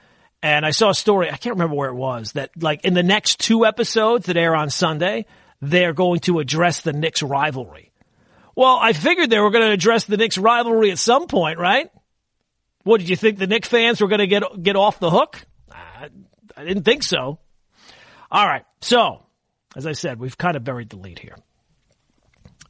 And 0.42 0.66
I 0.66 0.72
saw 0.72 0.90
a 0.90 0.96
story. 0.96 1.28
I 1.32 1.38
can't 1.38 1.56
remember 1.56 1.76
where 1.76 1.90
it 1.90 1.96
was 1.96 2.34
that 2.34 2.52
like 2.62 2.86
in 2.86 2.94
the 2.94 3.04
next 3.04 3.40
two 3.40 3.66
episodes 3.66 4.28
that 4.28 4.38
air 4.38 4.56
on 4.56 4.70
Sunday, 4.70 5.26
they're 5.62 5.94
going 5.94 6.20
to 6.22 6.40
address 6.40 6.82
the 6.82 6.94
Knicks 6.94 7.24
rivalry. 7.24 7.92
Well, 8.56 8.78
I 8.80 8.94
figured 8.94 9.30
they 9.30 9.40
were 9.40 9.50
going 9.50 9.66
to 9.66 9.72
address 9.72 10.06
the 10.06 10.18
Knicks 10.18 10.38
rivalry 10.38 10.92
at 10.92 11.00
some 11.00 11.28
point, 11.28 11.60
right? 11.60 11.90
What 12.84 13.00
did 13.00 13.10
you 13.10 13.16
think 13.16 13.40
the 13.40 13.48
Knicks 13.48 13.68
fans 13.68 14.00
were 14.00 14.08
going 14.08 14.20
to 14.20 14.28
get 14.28 14.44
get 14.62 14.76
off 14.76 15.00
the 15.00 15.10
hook? 15.10 15.46
I, 15.72 16.10
I 16.56 16.64
didn't 16.64 16.84
think 16.84 17.04
so. 17.04 17.40
All 18.32 18.48
right. 18.48 18.66
So, 18.82 19.26
as 19.76 19.86
I 19.86 19.94
said, 19.94 20.20
we've 20.20 20.38
kind 20.38 20.56
of 20.56 20.64
buried 20.64 20.90
the 20.90 20.98
lead 20.98 21.20
here. 21.20 21.36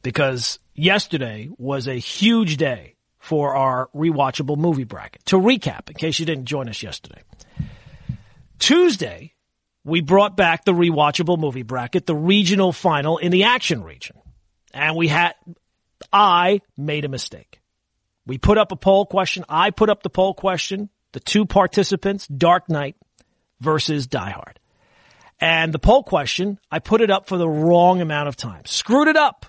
Because 0.02 0.58
yesterday 0.74 1.48
was 1.58 1.88
a 1.88 1.94
huge 1.94 2.56
day 2.56 2.96
for 3.18 3.56
our 3.56 3.88
rewatchable 3.94 4.56
movie 4.56 4.84
bracket. 4.84 5.24
To 5.26 5.36
recap, 5.36 5.88
in 5.88 5.94
case 5.94 6.20
you 6.20 6.26
didn't 6.26 6.44
join 6.44 6.68
us 6.68 6.82
yesterday. 6.82 7.22
Tuesday, 8.58 9.34
we 9.84 10.00
brought 10.00 10.36
back 10.36 10.64
the 10.64 10.72
rewatchable 10.72 11.38
movie 11.38 11.62
bracket, 11.62 12.06
the 12.06 12.14
regional 12.14 12.72
final 12.72 13.18
in 13.18 13.32
the 13.32 13.44
action 13.44 13.82
region. 13.82 14.16
And 14.72 14.96
we 14.96 15.08
had, 15.08 15.34
I 16.12 16.60
made 16.76 17.04
a 17.04 17.08
mistake. 17.08 17.60
We 18.26 18.38
put 18.38 18.58
up 18.58 18.72
a 18.72 18.76
poll 18.76 19.06
question. 19.06 19.44
I 19.48 19.70
put 19.70 19.90
up 19.90 20.02
the 20.02 20.10
poll 20.10 20.34
question. 20.34 20.88
The 21.12 21.20
two 21.20 21.46
participants, 21.46 22.26
Dark 22.26 22.68
Knight 22.68 22.96
versus 23.60 24.06
Die 24.06 24.30
Hard. 24.30 24.58
And 25.40 25.72
the 25.72 25.78
poll 25.78 26.02
question, 26.02 26.58
I 26.70 26.78
put 26.78 27.00
it 27.00 27.10
up 27.10 27.28
for 27.28 27.36
the 27.36 27.48
wrong 27.48 28.00
amount 28.00 28.28
of 28.28 28.36
time. 28.36 28.64
Screwed 28.64 29.08
it 29.08 29.16
up. 29.16 29.46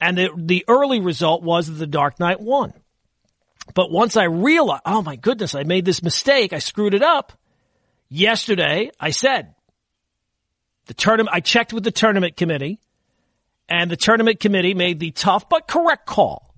And 0.00 0.16
the, 0.16 0.30
the 0.36 0.64
early 0.68 1.00
result 1.00 1.42
was 1.42 1.66
that 1.66 1.74
the 1.74 1.86
Dark 1.86 2.20
Knight 2.20 2.40
won. 2.40 2.72
But 3.74 3.90
once 3.90 4.16
I 4.16 4.24
realized, 4.24 4.82
oh 4.86 5.02
my 5.02 5.16
goodness, 5.16 5.54
I 5.54 5.64
made 5.64 5.84
this 5.84 6.02
mistake. 6.02 6.52
I 6.52 6.60
screwed 6.60 6.94
it 6.94 7.02
up. 7.02 7.32
Yesterday, 8.08 8.92
I 9.00 9.10
said, 9.10 9.54
the 10.86 10.94
tournament, 10.94 11.34
I 11.34 11.40
checked 11.40 11.72
with 11.72 11.82
the 11.82 11.90
tournament 11.90 12.36
committee 12.36 12.78
and 13.68 13.90
the 13.90 13.96
tournament 13.96 14.38
committee 14.38 14.74
made 14.74 15.00
the 15.00 15.10
tough 15.10 15.48
but 15.48 15.66
correct 15.66 16.06
call 16.06 16.54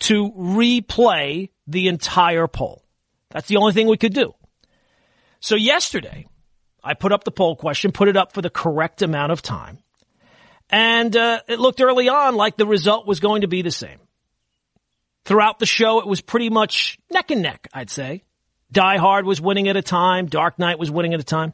to 0.00 0.30
replay 0.32 1.50
the 1.66 1.88
entire 1.88 2.46
poll. 2.46 2.83
That's 3.34 3.48
the 3.48 3.56
only 3.56 3.72
thing 3.72 3.88
we 3.88 3.98
could 3.98 4.14
do. 4.14 4.32
So 5.40 5.56
yesterday, 5.56 6.26
I 6.82 6.94
put 6.94 7.12
up 7.12 7.24
the 7.24 7.32
poll 7.32 7.56
question, 7.56 7.90
put 7.92 8.08
it 8.08 8.16
up 8.16 8.32
for 8.32 8.40
the 8.40 8.48
correct 8.48 9.02
amount 9.02 9.32
of 9.32 9.42
time. 9.42 9.78
And 10.70 11.14
uh, 11.14 11.40
it 11.48 11.58
looked 11.58 11.82
early 11.82 12.08
on 12.08 12.36
like 12.36 12.56
the 12.56 12.66
result 12.66 13.06
was 13.06 13.20
going 13.20 13.42
to 13.42 13.48
be 13.48 13.60
the 13.60 13.72
same. 13.72 13.98
Throughout 15.24 15.58
the 15.58 15.66
show, 15.66 16.00
it 16.00 16.06
was 16.06 16.20
pretty 16.20 16.48
much 16.48 16.96
neck 17.12 17.30
and 17.30 17.42
neck, 17.42 17.68
I'd 17.74 17.90
say. 17.90 18.22
Die 18.70 18.96
Hard 18.98 19.26
was 19.26 19.40
winning 19.40 19.68
at 19.68 19.76
a 19.76 19.82
time. 19.82 20.26
Dark 20.26 20.58
Knight 20.58 20.78
was 20.78 20.90
winning 20.90 21.12
at 21.12 21.20
a 21.20 21.24
time. 21.24 21.52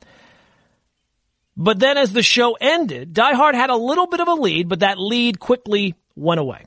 But 1.57 1.79
then 1.79 1.97
as 1.97 2.13
the 2.13 2.23
show 2.23 2.57
ended, 2.61 3.15
Die 3.15 3.35
Hard 3.35 3.55
had 3.55 3.71
a 3.71 3.77
little 3.77 4.07
bit 4.07 4.21
of 4.21 4.29
a 4.29 4.35
lead, 4.35 4.69
but 4.69 4.81
that 4.81 4.99
lead 4.99 5.41
quickly 5.41 5.95
went 6.15 6.41
away. 6.41 6.65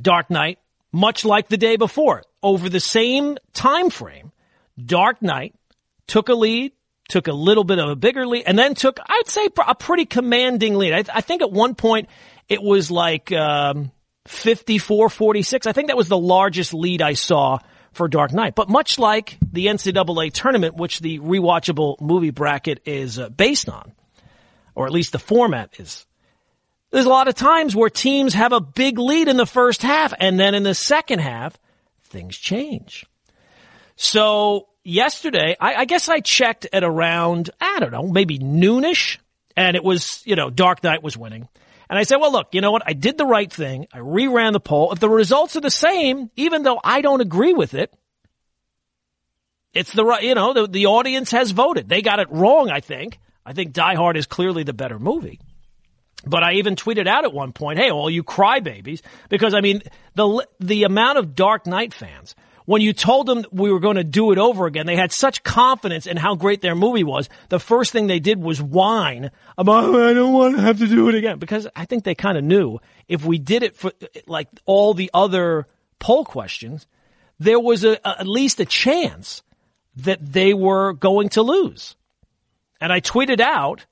Dark 0.00 0.30
Knight, 0.30 0.58
much 0.92 1.24
like 1.24 1.48
the 1.48 1.56
day 1.56 1.76
before, 1.76 2.22
over 2.42 2.68
the 2.68 2.80
same 2.80 3.36
time 3.52 3.90
frame, 3.90 4.32
Dark 4.82 5.22
Knight 5.22 5.54
took 6.06 6.28
a 6.28 6.34
lead, 6.34 6.72
took 7.08 7.28
a 7.28 7.32
little 7.32 7.64
bit 7.64 7.78
of 7.78 7.88
a 7.88 7.96
bigger 7.96 8.26
lead, 8.26 8.44
and 8.46 8.58
then 8.58 8.74
took, 8.74 8.98
I'd 9.04 9.28
say, 9.28 9.48
a 9.66 9.74
pretty 9.74 10.06
commanding 10.06 10.74
lead. 10.74 10.92
I, 10.92 11.16
I 11.16 11.20
think 11.20 11.42
at 11.42 11.52
one 11.52 11.74
point 11.74 12.08
it 12.48 12.62
was 12.62 12.90
like 12.90 13.30
um, 13.32 13.92
54-46. 14.28 15.66
I 15.66 15.72
think 15.72 15.88
that 15.88 15.96
was 15.96 16.08
the 16.08 16.18
largest 16.18 16.74
lead 16.74 17.02
I 17.02 17.14
saw 17.14 17.58
for 17.92 18.08
Dark 18.08 18.32
Knight. 18.32 18.54
But 18.54 18.68
much 18.68 18.98
like 18.98 19.38
the 19.52 19.66
NCAA 19.66 20.32
tournament, 20.32 20.76
which 20.76 21.00
the 21.00 21.18
rewatchable 21.18 22.00
movie 22.00 22.30
bracket 22.30 22.80
is 22.86 23.18
uh, 23.18 23.28
based 23.28 23.68
on, 23.68 23.92
or 24.74 24.86
at 24.86 24.92
least 24.92 25.12
the 25.12 25.18
format 25.18 25.78
is, 25.78 26.06
there's 26.90 27.06
a 27.06 27.10
lot 27.10 27.28
of 27.28 27.34
times 27.34 27.76
where 27.76 27.90
teams 27.90 28.34
have 28.34 28.52
a 28.52 28.60
big 28.60 28.98
lead 28.98 29.28
in 29.28 29.36
the 29.36 29.46
first 29.46 29.82
half, 29.82 30.12
and 30.18 30.38
then 30.38 30.54
in 30.54 30.62
the 30.62 30.74
second 30.74 31.20
half, 31.20 31.58
things 32.04 32.36
change. 32.36 33.06
So 33.96 34.68
yesterday, 34.82 35.56
I, 35.60 35.74
I 35.74 35.84
guess 35.84 36.08
I 36.08 36.20
checked 36.20 36.66
at 36.72 36.82
around, 36.82 37.50
I 37.60 37.78
don't 37.80 37.92
know, 37.92 38.08
maybe 38.08 38.38
noonish, 38.38 39.18
and 39.56 39.76
it 39.76 39.84
was, 39.84 40.22
you 40.24 40.36
know, 40.36 40.50
Dark 40.50 40.82
Knight 40.82 41.02
was 41.02 41.16
winning. 41.16 41.48
And 41.88 41.98
I 41.98 42.04
said, 42.04 42.16
well, 42.16 42.32
look, 42.32 42.48
you 42.52 42.60
know 42.60 42.70
what? 42.70 42.82
I 42.86 42.92
did 42.92 43.18
the 43.18 43.26
right 43.26 43.52
thing. 43.52 43.86
I 43.92 43.98
reran 43.98 44.52
the 44.52 44.60
poll. 44.60 44.92
If 44.92 45.00
the 45.00 45.10
results 45.10 45.56
are 45.56 45.60
the 45.60 45.70
same, 45.70 46.30
even 46.36 46.62
though 46.62 46.80
I 46.82 47.00
don't 47.00 47.20
agree 47.20 47.52
with 47.52 47.74
it, 47.74 47.92
it's 49.74 49.92
the 49.92 50.04
right, 50.04 50.22
you 50.22 50.34
know, 50.34 50.52
the, 50.52 50.66
the 50.66 50.86
audience 50.86 51.32
has 51.32 51.50
voted. 51.50 51.88
They 51.88 52.00
got 52.02 52.20
it 52.20 52.28
wrong, 52.30 52.70
I 52.70 52.80
think. 52.80 53.18
I 53.44 53.52
think 53.52 53.72
Die 53.72 53.94
Hard 53.94 54.16
is 54.16 54.26
clearly 54.26 54.62
the 54.62 54.72
better 54.72 54.98
movie. 54.98 55.40
But 56.26 56.42
I 56.42 56.54
even 56.54 56.76
tweeted 56.76 57.06
out 57.06 57.24
at 57.24 57.32
one 57.32 57.52
point, 57.52 57.78
hey, 57.78 57.90
all 57.90 58.10
you 58.10 58.22
crybabies, 58.22 59.00
because 59.28 59.54
I 59.54 59.60
mean, 59.60 59.82
the, 60.14 60.46
the 60.58 60.84
amount 60.84 61.18
of 61.18 61.34
Dark 61.34 61.66
Knight 61.66 61.94
fans 61.94 62.34
when 62.70 62.82
you 62.82 62.92
told 62.92 63.26
them 63.26 63.44
we 63.50 63.72
were 63.72 63.80
going 63.80 63.96
to 63.96 64.04
do 64.04 64.30
it 64.30 64.38
over 64.38 64.66
again, 64.66 64.86
they 64.86 64.94
had 64.94 65.10
such 65.10 65.42
confidence 65.42 66.06
in 66.06 66.16
how 66.16 66.36
great 66.36 66.60
their 66.60 66.76
movie 66.76 67.02
was. 67.02 67.28
The 67.48 67.58
first 67.58 67.90
thing 67.90 68.06
they 68.06 68.20
did 68.20 68.40
was 68.40 68.62
whine 68.62 69.32
about, 69.58 69.86
oh, 69.86 70.08
I 70.08 70.12
don't 70.12 70.32
want 70.32 70.54
to 70.54 70.62
have 70.62 70.78
to 70.78 70.86
do 70.86 71.08
it 71.08 71.16
again. 71.16 71.40
Because 71.40 71.66
I 71.74 71.84
think 71.84 72.04
they 72.04 72.14
kind 72.14 72.38
of 72.38 72.44
knew 72.44 72.78
if 73.08 73.24
we 73.24 73.38
did 73.38 73.64
it 73.64 73.74
for 73.74 73.90
like 74.28 74.46
all 74.66 74.94
the 74.94 75.10
other 75.12 75.66
poll 75.98 76.24
questions, 76.24 76.86
there 77.40 77.58
was 77.58 77.82
a, 77.82 77.98
a, 78.04 78.20
at 78.20 78.28
least 78.28 78.60
a 78.60 78.66
chance 78.66 79.42
that 79.96 80.20
they 80.20 80.54
were 80.54 80.92
going 80.92 81.30
to 81.30 81.42
lose. 81.42 81.96
And 82.80 82.92
I 82.92 83.00
tweeted 83.00 83.40
out, 83.40 83.84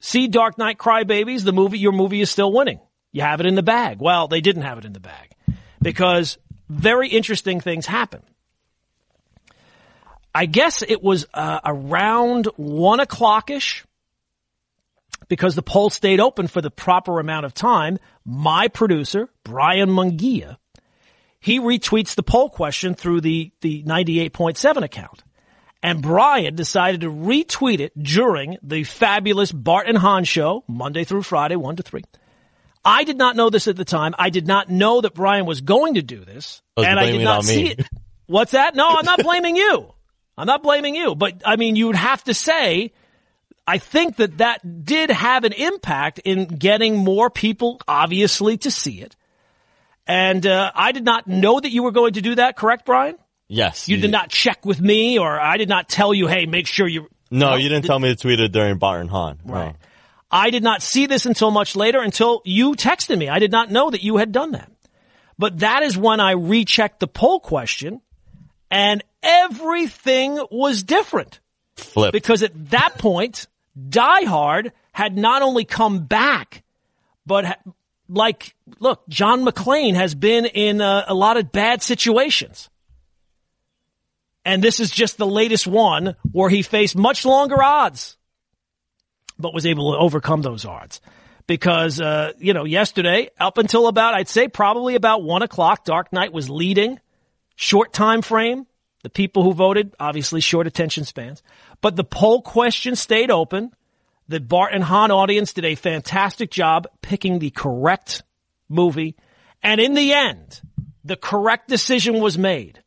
see 0.00 0.28
Dark 0.28 0.58
Knight 0.58 0.78
Crybabies, 0.78 1.44
the 1.44 1.52
movie, 1.52 1.78
your 1.78 1.92
movie 1.92 2.20
is 2.20 2.30
still 2.30 2.52
winning. 2.52 2.80
You 3.12 3.22
have 3.22 3.40
it 3.40 3.46
in 3.46 3.54
the 3.54 3.62
bag. 3.62 3.98
Well, 4.00 4.28
they 4.28 4.40
didn't 4.40 4.62
have 4.62 4.78
it 4.78 4.84
in 4.84 4.92
the 4.92 5.00
bag 5.00 5.30
because 5.80 6.38
very 6.68 7.08
interesting 7.08 7.60
things 7.60 7.86
happen. 7.86 8.22
I 10.34 10.46
guess 10.46 10.82
it 10.82 11.02
was 11.02 11.26
uh, 11.34 11.60
around 11.64 12.46
one 12.56 13.00
o'clock 13.00 13.50
ish 13.50 13.84
because 15.28 15.54
the 15.54 15.62
poll 15.62 15.90
stayed 15.90 16.20
open 16.20 16.46
for 16.46 16.60
the 16.60 16.70
proper 16.70 17.18
amount 17.18 17.46
of 17.46 17.54
time. 17.54 17.98
My 18.24 18.68
producer, 18.68 19.28
Brian 19.42 19.90
Mungia, 19.90 20.56
he 21.40 21.60
retweets 21.60 22.14
the 22.14 22.22
poll 22.22 22.50
question 22.50 22.94
through 22.94 23.22
the, 23.22 23.52
the 23.60 23.82
98.7 23.84 24.82
account. 24.82 25.22
And 25.82 26.02
Brian 26.02 26.56
decided 26.56 27.02
to 27.02 27.10
retweet 27.10 27.78
it 27.80 27.92
during 28.00 28.58
the 28.62 28.82
fabulous 28.84 29.52
Bart 29.52 29.86
and 29.88 29.96
Hahn 29.96 30.24
show, 30.24 30.64
Monday 30.66 31.04
through 31.04 31.22
Friday, 31.22 31.56
1 31.56 31.76
to 31.76 31.82
3. 31.82 32.02
I 32.84 33.04
did 33.04 33.16
not 33.16 33.36
know 33.36 33.50
this 33.50 33.68
at 33.68 33.76
the 33.76 33.84
time. 33.84 34.14
I 34.18 34.30
did 34.30 34.46
not 34.46 34.70
know 34.70 35.00
that 35.00 35.14
Brian 35.14 35.46
was 35.46 35.60
going 35.60 35.94
to 35.94 36.02
do 36.02 36.24
this. 36.24 36.62
I 36.76 36.84
and 36.84 36.98
I 36.98 37.10
did 37.10 37.22
not 37.22 37.44
see 37.44 37.68
it. 37.68 37.86
What's 38.26 38.52
that? 38.52 38.74
No, 38.74 38.88
I'm 38.88 39.04
not 39.04 39.22
blaming 39.22 39.56
you. 39.56 39.92
I'm 40.36 40.46
not 40.46 40.62
blaming 40.62 40.94
you. 40.94 41.14
But 41.14 41.42
I 41.44 41.56
mean, 41.56 41.76
you 41.76 41.86
would 41.86 41.96
have 41.96 42.24
to 42.24 42.34
say, 42.34 42.92
I 43.66 43.78
think 43.78 44.16
that 44.16 44.38
that 44.38 44.84
did 44.84 45.10
have 45.10 45.44
an 45.44 45.52
impact 45.52 46.20
in 46.20 46.46
getting 46.46 46.96
more 46.96 47.30
people, 47.30 47.80
obviously, 47.86 48.56
to 48.58 48.70
see 48.70 49.00
it. 49.00 49.16
And 50.06 50.46
uh, 50.46 50.72
I 50.74 50.92
did 50.92 51.04
not 51.04 51.26
know 51.26 51.60
that 51.60 51.70
you 51.70 51.82
were 51.82 51.90
going 51.90 52.14
to 52.14 52.22
do 52.22 52.36
that, 52.36 52.56
correct, 52.56 52.86
Brian? 52.86 53.16
Yes. 53.48 53.88
You, 53.88 53.96
you 53.96 54.02
did 54.02 54.10
not 54.10 54.28
check 54.28 54.64
with 54.64 54.80
me, 54.80 55.18
or 55.18 55.40
I 55.40 55.56
did 55.56 55.68
not 55.68 55.88
tell 55.88 56.12
you, 56.12 56.26
hey, 56.26 56.46
make 56.46 56.66
sure 56.66 56.86
you. 56.86 57.08
No, 57.30 57.50
no 57.50 57.56
you 57.56 57.68
didn't 57.68 57.82
did, 57.82 57.88
tell 57.88 57.98
me 57.98 58.08
to 58.08 58.16
tweet 58.16 58.40
it 58.40 58.52
during 58.52 58.78
Bart 58.78 59.00
and 59.00 59.10
Hahn. 59.10 59.38
Right. 59.44 59.72
No. 59.72 59.76
I 60.30 60.50
did 60.50 60.62
not 60.62 60.82
see 60.82 61.06
this 61.06 61.24
until 61.24 61.50
much 61.50 61.74
later, 61.74 62.00
until 62.00 62.42
you 62.44 62.74
texted 62.74 63.16
me. 63.16 63.28
I 63.28 63.38
did 63.38 63.50
not 63.50 63.70
know 63.70 63.90
that 63.90 64.02
you 64.02 64.18
had 64.18 64.30
done 64.30 64.52
that. 64.52 64.70
But 65.38 65.60
that 65.60 65.82
is 65.82 65.96
when 65.96 66.20
I 66.20 66.32
rechecked 66.32 67.00
the 67.00 67.06
poll 67.06 67.40
question 67.40 68.02
and 68.70 69.02
everything 69.22 70.44
was 70.50 70.82
different. 70.82 71.40
Flip. 71.76 72.12
Because 72.12 72.42
at 72.42 72.70
that 72.70 72.98
point, 72.98 73.46
Die 73.88 74.24
Hard 74.24 74.72
had 74.92 75.16
not 75.16 75.42
only 75.42 75.64
come 75.64 76.04
back, 76.04 76.64
but 77.24 77.58
like, 78.08 78.54
look, 78.80 79.08
John 79.08 79.44
McClane 79.44 79.94
has 79.94 80.14
been 80.14 80.44
in 80.44 80.80
a, 80.80 81.04
a 81.08 81.14
lot 81.14 81.36
of 81.36 81.52
bad 81.52 81.82
situations. 81.82 82.68
And 84.48 84.64
this 84.64 84.80
is 84.80 84.90
just 84.90 85.18
the 85.18 85.26
latest 85.26 85.66
one 85.66 86.16
where 86.32 86.48
he 86.48 86.62
faced 86.62 86.96
much 86.96 87.26
longer 87.26 87.62
odds 87.62 88.16
but 89.38 89.52
was 89.52 89.66
able 89.66 89.92
to 89.92 89.98
overcome 89.98 90.40
those 90.40 90.64
odds. 90.64 91.02
Because, 91.46 92.00
uh, 92.00 92.32
you 92.38 92.54
know, 92.54 92.64
yesterday, 92.64 93.28
up 93.38 93.58
until 93.58 93.88
about, 93.88 94.14
I'd 94.14 94.26
say 94.26 94.48
probably 94.48 94.94
about 94.94 95.22
one 95.22 95.42
o'clock, 95.42 95.84
Dark 95.84 96.14
Knight 96.14 96.32
was 96.32 96.48
leading. 96.48 96.98
Short 97.56 97.92
time 97.92 98.22
frame. 98.22 98.66
The 99.02 99.10
people 99.10 99.42
who 99.42 99.52
voted, 99.52 99.94
obviously 100.00 100.40
short 100.40 100.66
attention 100.66 101.04
spans. 101.04 101.42
But 101.82 101.96
the 101.96 102.04
poll 102.04 102.40
question 102.40 102.96
stayed 102.96 103.30
open. 103.30 103.72
The 104.28 104.40
Bart 104.40 104.72
and 104.72 104.82
Hahn 104.82 105.10
audience 105.10 105.52
did 105.52 105.66
a 105.66 105.74
fantastic 105.74 106.50
job 106.50 106.86
picking 107.02 107.38
the 107.38 107.50
correct 107.50 108.22
movie. 108.66 109.14
And 109.62 109.78
in 109.78 109.92
the 109.92 110.14
end, 110.14 110.62
the 111.04 111.16
correct 111.16 111.68
decision 111.68 112.20
was 112.20 112.38
made. 112.38 112.82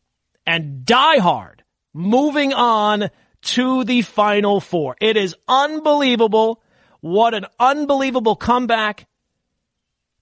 And 0.45 0.85
Die 0.85 1.19
Hard, 1.19 1.63
moving 1.93 2.53
on 2.53 3.09
to 3.41 3.83
the 3.83 4.01
Final 4.01 4.59
Four. 4.59 4.95
It 4.99 5.17
is 5.17 5.35
unbelievable. 5.47 6.61
What 6.99 7.33
an 7.33 7.45
unbelievable 7.59 8.35
comeback. 8.35 9.07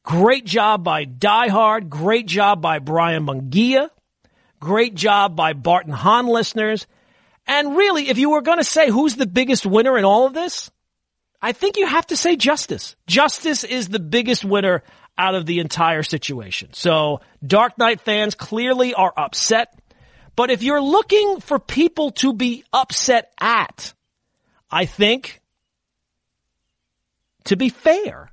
Great 0.03 0.45
job 0.45 0.83
by 0.83 1.05
Die 1.05 1.47
Hard. 1.49 1.89
Great 1.89 2.25
job 2.25 2.61
by 2.61 2.79
Brian 2.79 3.25
Mungia. 3.25 3.89
Great 4.59 4.95
job 4.95 5.35
by 5.35 5.53
Bart 5.53 5.85
and 5.85 5.95
Hahn 5.95 6.27
listeners. 6.27 6.87
And 7.47 7.75
really, 7.75 8.09
if 8.09 8.17
you 8.17 8.29
were 8.29 8.41
going 8.41 8.57
to 8.57 8.63
say 8.63 8.89
who's 8.89 9.15
the 9.15 9.25
biggest 9.25 9.65
winner 9.65 9.97
in 9.97 10.05
all 10.05 10.25
of 10.25 10.33
this, 10.33 10.69
I 11.41 11.51
think 11.53 11.77
you 11.77 11.87
have 11.87 12.07
to 12.07 12.17
say 12.17 12.35
Justice. 12.35 12.95
Justice 13.07 13.63
is 13.63 13.87
the 13.87 13.99
biggest 13.99 14.43
winner 14.43 14.83
out 15.17 15.35
of 15.35 15.45
the 15.45 15.59
entire 15.59 16.03
situation. 16.03 16.73
So 16.73 17.21
Dark 17.45 17.77
Knight 17.77 18.01
fans 18.01 18.35
clearly 18.35 18.93
are 18.93 19.13
upset. 19.15 19.78
But 20.39 20.51
if 20.51 20.63
you're 20.63 20.81
looking 20.81 21.41
for 21.41 21.59
people 21.59 22.11
to 22.11 22.31
be 22.31 22.63
upset 22.71 23.29
at, 23.41 23.93
I 24.71 24.85
think, 24.85 25.41
to 27.43 27.57
be 27.57 27.67
fair, 27.67 28.31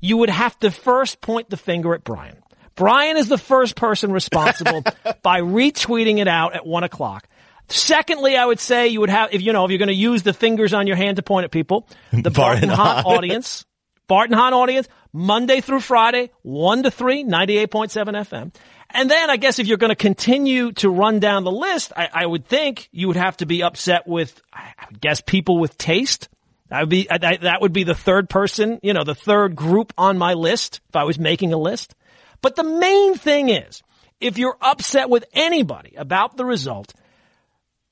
you 0.00 0.18
would 0.18 0.30
have 0.30 0.56
to 0.60 0.70
first 0.70 1.20
point 1.20 1.50
the 1.50 1.56
finger 1.56 1.94
at 1.94 2.04
Brian. 2.04 2.36
Brian 2.76 3.16
is 3.16 3.26
the 3.26 3.38
first 3.38 3.74
person 3.74 4.12
responsible 4.12 4.84
by 5.22 5.40
retweeting 5.40 6.18
it 6.18 6.28
out 6.28 6.54
at 6.54 6.64
one 6.64 6.84
o'clock. 6.84 7.26
Secondly, 7.66 8.36
I 8.36 8.46
would 8.46 8.60
say 8.60 8.86
you 8.86 9.00
would 9.00 9.10
have, 9.10 9.34
if 9.34 9.42
you 9.42 9.52
know, 9.52 9.64
if 9.64 9.72
you're 9.72 9.78
going 9.78 9.88
to 9.88 9.94
use 9.94 10.22
the 10.22 10.32
fingers 10.32 10.72
on 10.72 10.86
your 10.86 10.94
hand 10.94 11.16
to 11.16 11.24
point 11.24 11.42
at 11.42 11.50
people, 11.50 11.88
the 12.12 12.30
Bart 12.36 12.62
and 12.62 12.70
Hahn 12.70 13.04
audience, 13.04 13.66
Bart 14.06 14.30
and 14.30 14.38
Hahn 14.38 14.54
audience, 14.54 14.86
Monday 15.12 15.60
through 15.60 15.80
Friday, 15.80 16.30
1 16.42 16.84
to 16.84 16.92
3, 16.92 17.24
98.7 17.24 17.68
FM. 17.68 18.54
And 18.90 19.10
then 19.10 19.30
I 19.30 19.36
guess 19.36 19.58
if 19.58 19.66
you're 19.66 19.76
going 19.76 19.90
to 19.90 19.96
continue 19.96 20.72
to 20.72 20.88
run 20.88 21.20
down 21.20 21.44
the 21.44 21.52
list, 21.52 21.92
I, 21.96 22.08
I, 22.12 22.26
would 22.26 22.46
think 22.46 22.88
you 22.90 23.08
would 23.08 23.16
have 23.16 23.36
to 23.38 23.46
be 23.46 23.62
upset 23.62 24.06
with, 24.06 24.40
I 24.52 24.72
guess, 24.98 25.20
people 25.20 25.58
with 25.58 25.76
taste. 25.76 26.28
That 26.70 26.80
would 26.80 26.88
be, 26.88 27.10
I, 27.10 27.18
that 27.18 27.60
would 27.60 27.72
be 27.72 27.84
the 27.84 27.94
third 27.94 28.30
person, 28.30 28.80
you 28.82 28.94
know, 28.94 29.04
the 29.04 29.14
third 29.14 29.54
group 29.54 29.92
on 29.98 30.16
my 30.16 30.34
list 30.34 30.80
if 30.88 30.96
I 30.96 31.04
was 31.04 31.18
making 31.18 31.52
a 31.52 31.58
list. 31.58 31.94
But 32.40 32.56
the 32.56 32.64
main 32.64 33.14
thing 33.14 33.50
is, 33.50 33.82
if 34.20 34.38
you're 34.38 34.56
upset 34.60 35.10
with 35.10 35.24
anybody 35.32 35.94
about 35.96 36.36
the 36.36 36.44
result, 36.44 36.94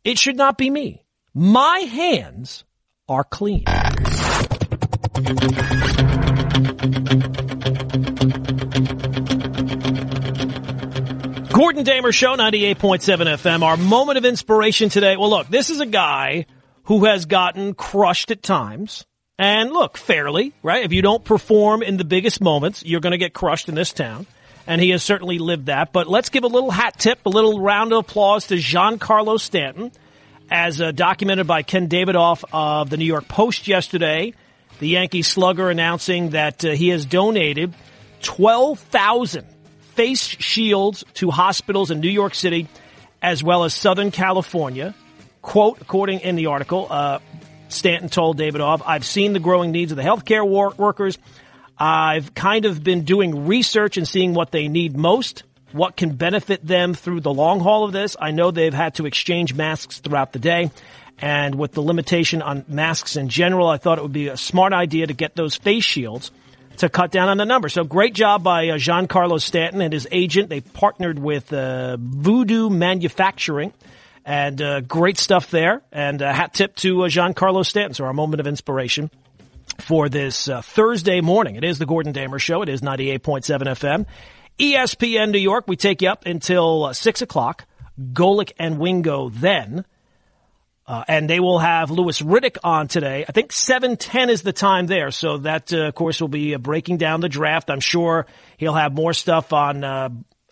it 0.02 0.18
should 0.18 0.36
not 0.36 0.56
be 0.56 0.70
me. 0.70 1.04
My 1.34 1.80
hands 1.80 2.64
are 3.08 3.24
clean. 3.24 3.64
Gordon 11.56 11.84
Damer 11.84 12.12
Show, 12.12 12.36
98.7 12.36 12.76
FM. 13.38 13.62
Our 13.62 13.78
moment 13.78 14.18
of 14.18 14.26
inspiration 14.26 14.90
today. 14.90 15.16
Well, 15.16 15.30
look, 15.30 15.48
this 15.48 15.70
is 15.70 15.80
a 15.80 15.86
guy 15.86 16.44
who 16.82 17.06
has 17.06 17.24
gotten 17.24 17.72
crushed 17.72 18.30
at 18.30 18.42
times. 18.42 19.06
And 19.38 19.72
look, 19.72 19.96
fairly, 19.96 20.52
right? 20.62 20.84
If 20.84 20.92
you 20.92 21.00
don't 21.00 21.24
perform 21.24 21.82
in 21.82 21.96
the 21.96 22.04
biggest 22.04 22.42
moments, 22.42 22.84
you're 22.84 23.00
going 23.00 23.12
to 23.12 23.18
get 23.18 23.32
crushed 23.32 23.70
in 23.70 23.74
this 23.74 23.94
town. 23.94 24.26
And 24.66 24.82
he 24.82 24.90
has 24.90 25.02
certainly 25.02 25.38
lived 25.38 25.64
that. 25.66 25.94
But 25.94 26.08
let's 26.08 26.28
give 26.28 26.44
a 26.44 26.46
little 26.46 26.70
hat 26.70 26.98
tip, 26.98 27.24
a 27.24 27.30
little 27.30 27.58
round 27.58 27.94
of 27.94 28.00
applause 28.00 28.48
to 28.48 28.56
Giancarlo 28.56 29.40
Stanton, 29.40 29.92
as 30.50 30.82
uh, 30.82 30.90
documented 30.90 31.46
by 31.46 31.62
Ken 31.62 31.88
Davidoff 31.88 32.44
of 32.52 32.90
the 32.90 32.98
New 32.98 33.06
York 33.06 33.28
Post 33.28 33.66
yesterday. 33.66 34.34
The 34.78 34.88
Yankee 34.88 35.22
slugger 35.22 35.70
announcing 35.70 36.30
that 36.30 36.66
uh, 36.66 36.72
he 36.72 36.88
has 36.88 37.06
donated 37.06 37.72
12,000 38.20 39.55
face 39.96 40.26
shields 40.26 41.04
to 41.14 41.30
hospitals 41.30 41.90
in 41.90 42.00
New 42.00 42.10
York 42.10 42.34
City 42.34 42.68
as 43.22 43.42
well 43.42 43.64
as 43.64 43.74
Southern 43.74 44.10
California. 44.10 44.94
Quote, 45.42 45.80
according 45.80 46.20
in 46.20 46.36
the 46.36 46.46
article, 46.46 46.86
uh, 46.90 47.18
Stanton 47.68 48.08
told 48.08 48.38
Davidoff, 48.38 48.82
I've 48.84 49.04
seen 49.04 49.32
the 49.32 49.40
growing 49.40 49.72
needs 49.72 49.92
of 49.92 49.96
the 49.96 50.02
healthcare 50.02 50.46
wor- 50.46 50.74
workers. 50.76 51.18
I've 51.78 52.34
kind 52.34 52.64
of 52.64 52.82
been 52.82 53.04
doing 53.04 53.46
research 53.46 53.96
and 53.96 54.06
seeing 54.06 54.34
what 54.34 54.50
they 54.50 54.68
need 54.68 54.96
most, 54.96 55.42
what 55.72 55.96
can 55.96 56.14
benefit 56.14 56.66
them 56.66 56.94
through 56.94 57.20
the 57.20 57.32
long 57.32 57.60
haul 57.60 57.84
of 57.84 57.92
this. 57.92 58.16
I 58.20 58.30
know 58.30 58.50
they've 58.50 58.72
had 58.72 58.94
to 58.94 59.06
exchange 59.06 59.54
masks 59.54 59.98
throughout 59.98 60.32
the 60.32 60.38
day. 60.38 60.70
And 61.18 61.54
with 61.54 61.72
the 61.72 61.80
limitation 61.80 62.42
on 62.42 62.64
masks 62.68 63.16
in 63.16 63.28
general, 63.28 63.68
I 63.68 63.78
thought 63.78 63.98
it 63.98 64.02
would 64.02 64.12
be 64.12 64.28
a 64.28 64.36
smart 64.36 64.72
idea 64.72 65.06
to 65.06 65.14
get 65.14 65.34
those 65.34 65.56
face 65.56 65.84
shields 65.84 66.30
to 66.78 66.88
cut 66.88 67.10
down 67.10 67.28
on 67.28 67.36
the 67.36 67.44
number. 67.44 67.68
So 67.68 67.84
great 67.84 68.14
job 68.14 68.42
by 68.42 68.68
uh, 68.68 68.74
Giancarlo 68.76 69.40
Stanton 69.40 69.80
and 69.80 69.92
his 69.92 70.06
agent. 70.10 70.48
They 70.48 70.60
partnered 70.60 71.18
with 71.18 71.52
uh, 71.52 71.96
Voodoo 71.98 72.70
Manufacturing. 72.70 73.72
And 74.24 74.60
uh, 74.60 74.80
great 74.80 75.18
stuff 75.18 75.50
there. 75.50 75.82
And 75.92 76.20
a 76.20 76.32
hat 76.32 76.52
tip 76.52 76.74
to 76.76 77.04
uh, 77.04 77.08
Giancarlo 77.08 77.64
Stanton. 77.64 77.94
So 77.94 78.04
our 78.04 78.12
moment 78.12 78.40
of 78.40 78.46
inspiration 78.46 79.10
for 79.78 80.08
this 80.08 80.48
uh, 80.48 80.62
Thursday 80.62 81.20
morning. 81.20 81.56
It 81.56 81.64
is 81.64 81.78
the 81.78 81.86
Gordon 81.86 82.12
Damer 82.12 82.38
Show. 82.38 82.62
It 82.62 82.68
is 82.68 82.80
98.7 82.80 83.42
FM. 83.44 84.06
ESPN 84.58 85.30
New 85.30 85.38
York. 85.38 85.66
We 85.68 85.76
take 85.76 86.02
you 86.02 86.08
up 86.08 86.26
until 86.26 86.86
uh, 86.86 86.92
6 86.92 87.22
o'clock. 87.22 87.66
Golic 88.12 88.52
and 88.58 88.78
Wingo 88.78 89.28
then. 89.28 89.84
Uh, 90.88 91.02
and 91.08 91.28
they 91.28 91.40
will 91.40 91.58
have 91.58 91.90
Louis 91.90 92.20
Riddick 92.22 92.58
on 92.62 92.86
today. 92.86 93.24
I 93.28 93.32
think 93.32 93.52
7:10 93.52 94.28
is 94.28 94.42
the 94.42 94.52
time 94.52 94.86
there, 94.86 95.10
so 95.10 95.38
that 95.38 95.72
uh, 95.72 95.88
of 95.88 95.94
course 95.94 96.20
will 96.20 96.28
be 96.28 96.54
uh, 96.54 96.58
breaking 96.58 96.98
down 96.98 97.20
the 97.20 97.28
draft. 97.28 97.70
I'm 97.70 97.80
sure 97.80 98.26
he'll 98.56 98.74
have 98.74 98.94
more 98.94 99.12
stuff 99.12 99.52
on 99.52 99.82
uh, 99.82 100.10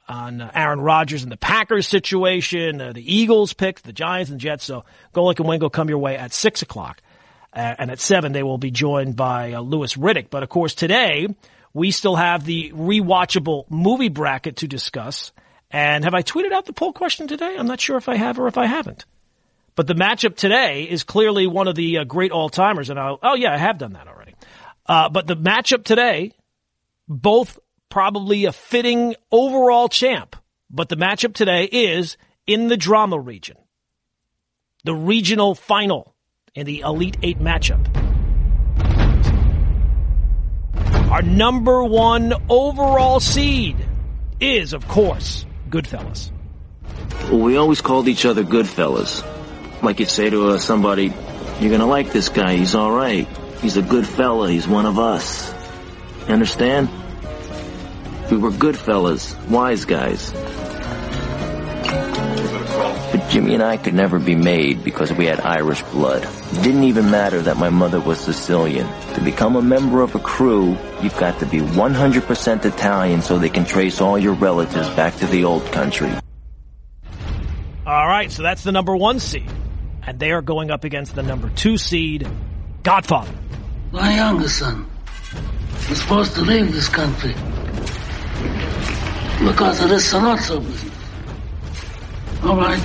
on 0.08 0.40
Aaron 0.54 0.80
Rodgers 0.80 1.22
and 1.22 1.30
the 1.30 1.36
Packers 1.36 1.86
situation, 1.86 2.80
uh, 2.80 2.92
the 2.92 3.14
Eagles 3.14 3.52
pick, 3.52 3.80
the 3.82 3.92
Giants 3.92 4.30
and 4.30 4.40
Jets. 4.40 4.64
So 4.64 4.84
Golic 5.14 5.38
and 5.38 5.48
Wingo 5.48 5.68
come 5.68 5.88
your 5.88 5.98
way 5.98 6.16
at 6.16 6.32
six 6.32 6.62
o'clock, 6.62 7.00
uh, 7.52 7.76
and 7.78 7.92
at 7.92 8.00
seven 8.00 8.32
they 8.32 8.42
will 8.42 8.58
be 8.58 8.72
joined 8.72 9.14
by 9.14 9.56
Louis 9.56 9.94
Riddick. 9.94 10.30
But 10.30 10.42
of 10.42 10.48
course 10.48 10.74
today 10.74 11.28
we 11.72 11.92
still 11.92 12.16
have 12.16 12.44
the 12.44 12.72
rewatchable 12.72 13.70
movie 13.70 14.08
bracket 14.08 14.56
to 14.56 14.68
discuss. 14.68 15.30
And 15.70 16.04
have 16.04 16.14
I 16.14 16.22
tweeted 16.22 16.52
out 16.52 16.66
the 16.66 16.72
poll 16.72 16.92
question 16.92 17.28
today? 17.28 17.56
I'm 17.56 17.66
not 17.66 17.80
sure 17.80 17.96
if 17.96 18.08
I 18.08 18.16
have 18.16 18.38
or 18.38 18.48
if 18.48 18.58
I 18.58 18.66
haven't. 18.66 19.04
But 19.76 19.86
the 19.86 19.94
matchup 19.94 20.36
today 20.36 20.84
is 20.84 21.02
clearly 21.02 21.46
one 21.46 21.66
of 21.66 21.74
the 21.74 21.98
uh, 21.98 22.04
great 22.04 22.30
all 22.30 22.48
timers. 22.48 22.90
And 22.90 22.98
I'll, 22.98 23.18
oh, 23.22 23.34
yeah, 23.34 23.52
I 23.52 23.56
have 23.56 23.78
done 23.78 23.94
that 23.94 24.06
already. 24.06 24.34
Uh, 24.86 25.08
but 25.08 25.26
the 25.26 25.36
matchup 25.36 25.84
today, 25.84 26.32
both 27.08 27.58
probably 27.88 28.44
a 28.44 28.52
fitting 28.52 29.16
overall 29.32 29.88
champ. 29.88 30.36
But 30.70 30.88
the 30.88 30.96
matchup 30.96 31.34
today 31.34 31.64
is 31.64 32.16
in 32.46 32.68
the 32.68 32.76
drama 32.76 33.18
region, 33.18 33.56
the 34.84 34.94
regional 34.94 35.54
final 35.54 36.14
in 36.54 36.66
the 36.66 36.80
Elite 36.80 37.16
Eight 37.22 37.38
matchup. 37.38 37.84
Our 41.10 41.22
number 41.22 41.84
one 41.84 42.34
overall 42.48 43.20
seed 43.20 43.76
is, 44.40 44.72
of 44.72 44.86
course, 44.88 45.46
Goodfellas. 45.70 46.32
We 47.30 47.56
always 47.56 47.80
called 47.80 48.08
each 48.08 48.24
other 48.24 48.42
Goodfellas. 48.42 49.24
Like 49.82 50.00
you'd 50.00 50.08
say 50.08 50.30
to 50.30 50.48
uh, 50.50 50.58
somebody, 50.58 51.12
you're 51.60 51.70
gonna 51.70 51.86
like 51.86 52.10
this 52.12 52.28
guy, 52.28 52.56
he's 52.56 52.74
alright. 52.74 53.28
He's 53.60 53.76
a 53.76 53.82
good 53.82 54.06
fella, 54.06 54.50
he's 54.50 54.68
one 54.68 54.86
of 54.86 54.98
us. 54.98 55.52
You 56.26 56.34
understand? 56.34 56.88
We 58.30 58.38
were 58.38 58.50
good 58.50 58.76
fellas, 58.76 59.36
wise 59.48 59.84
guys. 59.84 60.32
But 63.12 63.28
Jimmy 63.30 63.54
and 63.54 63.62
I 63.62 63.76
could 63.76 63.94
never 63.94 64.18
be 64.18 64.34
made 64.34 64.82
because 64.82 65.12
we 65.12 65.26
had 65.26 65.40
Irish 65.40 65.82
blood. 65.82 66.24
It 66.24 66.62
didn't 66.62 66.84
even 66.84 67.10
matter 67.10 67.40
that 67.42 67.56
my 67.56 67.70
mother 67.70 68.00
was 68.00 68.18
Sicilian. 68.18 68.86
To 69.14 69.20
become 69.20 69.56
a 69.56 69.62
member 69.62 70.02
of 70.02 70.14
a 70.14 70.18
crew, 70.18 70.76
you've 71.02 71.16
got 71.18 71.38
to 71.40 71.46
be 71.46 71.58
100% 71.58 72.64
Italian 72.64 73.22
so 73.22 73.38
they 73.38 73.50
can 73.50 73.64
trace 73.64 74.00
all 74.00 74.18
your 74.18 74.34
relatives 74.34 74.88
back 74.90 75.16
to 75.16 75.26
the 75.26 75.44
old 75.44 75.64
country. 75.72 76.12
All 77.86 78.06
right, 78.08 78.32
so 78.32 78.42
that's 78.42 78.64
the 78.64 78.72
number 78.72 78.96
one 78.96 79.20
seed 79.20 79.48
and 80.06 80.18
they 80.18 80.32
are 80.32 80.42
going 80.42 80.70
up 80.70 80.84
against 80.84 81.14
the 81.14 81.22
number 81.22 81.50
two 81.50 81.76
seed, 81.78 82.28
Godfather. 82.82 83.32
My 83.92 84.14
youngest 84.16 84.58
son 84.58 84.86
is 85.90 86.00
supposed 86.00 86.34
to 86.34 86.42
leave 86.42 86.72
this 86.72 86.88
country 86.88 87.34
because 89.46 89.80
of 89.82 89.88
this 89.88 90.12
Sollozzo 90.12 90.60
business. 90.64 90.94
All 92.42 92.56
right. 92.56 92.82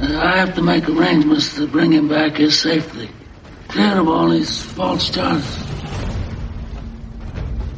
Uh, 0.00 0.18
I 0.18 0.36
have 0.36 0.54
to 0.54 0.62
make 0.62 0.88
arrangements 0.88 1.54
to 1.56 1.66
bring 1.66 1.92
him 1.92 2.08
back 2.08 2.36
here 2.36 2.50
safely, 2.50 3.10
clear 3.68 3.98
of 4.00 4.08
all 4.08 4.30
these 4.30 4.62
false 4.62 5.10
charges. 5.10 5.64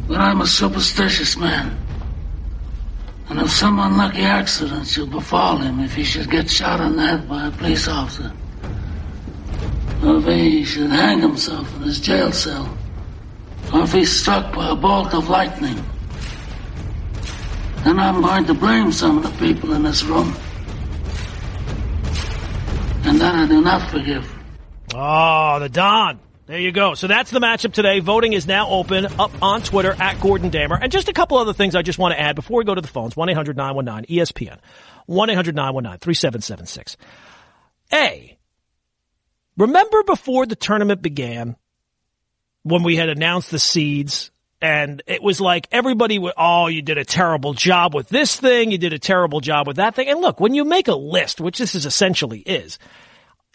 But 0.07 0.19
I'm 0.19 0.41
a 0.41 0.47
superstitious 0.47 1.37
man. 1.37 1.79
And 3.29 3.41
if 3.41 3.51
some 3.51 3.79
unlucky 3.79 4.23
accident 4.23 4.87
should 4.87 5.11
befall 5.11 5.57
him, 5.57 5.81
if 5.81 5.95
he 5.95 6.05
should 6.05 6.31
get 6.31 6.51
shot 6.51 6.81
in 6.81 6.97
the 6.97 7.07
head 7.07 7.29
by 7.29 7.47
a 7.47 7.51
police 7.51 7.89
officer, 7.89 8.33
if 10.03 10.25
he 10.25 10.65
should 10.65 10.91
hang 10.91 11.21
himself 11.21 11.75
in 11.77 11.83
his 11.83 12.01
jail 12.01 12.33
cell, 12.33 12.77
or 13.73 13.83
if 13.83 13.93
he's 13.93 14.11
struck 14.11 14.55
by 14.55 14.71
a 14.71 14.75
bolt 14.75 15.15
of 15.15 15.29
lightning, 15.29 15.83
then 17.85 17.99
I'm 17.99 18.21
going 18.21 18.45
to 18.47 18.55
blame 18.55 18.93
some 18.93 19.19
of 19.19 19.25
the 19.25 19.31
people 19.39 19.73
in 19.73 19.83
this 19.83 20.03
room. 20.05 20.35
And 23.05 23.21
that 23.21 23.35
I 23.35 23.47
do 23.47 23.61
not 23.61 23.91
forgive. 23.91 24.33
Oh, 24.95 25.59
the 25.59 25.69
Don. 25.69 26.21
There 26.47 26.59
you 26.59 26.73
go. 26.73 26.95
So 26.95 27.07
that's 27.07 27.31
the 27.31 27.41
matchup 27.41 27.73
today. 27.73 28.01
Voting 28.01 28.33
is 28.33 28.47
now 28.47 28.69
open 28.69 29.07
up 29.07 29.31
on 29.41 29.63
Twitter 29.63 29.93
at 29.93 30.21
Gordon 30.21 30.51
Damer. 30.51 30.77
And 30.77 30.93
just 30.93 31.09
a 31.09 31.13
couple 31.13 31.39
other 31.39 31.53
things 31.53 31.75
I 31.75 31.83
just 31.83 31.99
want 31.99 32.13
to 32.13 32.21
add 32.21 32.37
before 32.37 32.59
we 32.59 32.65
go 32.65 32.75
to 32.75 32.81
the 32.81 32.89
phones. 32.89 33.15
1-800-919-ESPN. 33.15 34.59
1-800-919-3776. 35.09 36.97
A, 37.93 38.39
remember 39.57 40.03
before 40.05 40.47
the 40.47 40.57
tournament 40.57 41.03
began 41.03 41.57
when 42.63 42.83
we 42.83 42.97
had 42.97 43.09
announced 43.09 43.51
the 43.51 43.59
seeds 43.59 44.31
and 44.61 45.03
it 45.09 45.23
was 45.23 45.41
like 45.41 45.67
everybody 45.73 46.21
would, 46.21 46.35
oh, 46.37 46.69
you 46.69 46.83
did 46.83 46.97
a 46.97 47.05
terrible 47.05 47.53
job 47.53 47.95
with 47.95 48.09
this 48.09 48.37
thing. 48.37 48.71
You 48.71 48.79
did 48.79 48.93
a 48.93 48.99
terrible 48.99 49.41
job 49.41 49.67
with 49.67 49.77
that 49.77 49.97
thing. 49.97 50.09
And 50.09 50.21
look, 50.21 50.39
when 50.39 50.55
you 50.55 50.65
make 50.65 50.87
a 50.87 50.95
list, 50.95 51.41
which 51.41 51.59
this 51.59 51.75
is 51.75 51.85
essentially 51.85 52.39
is, 52.39 52.79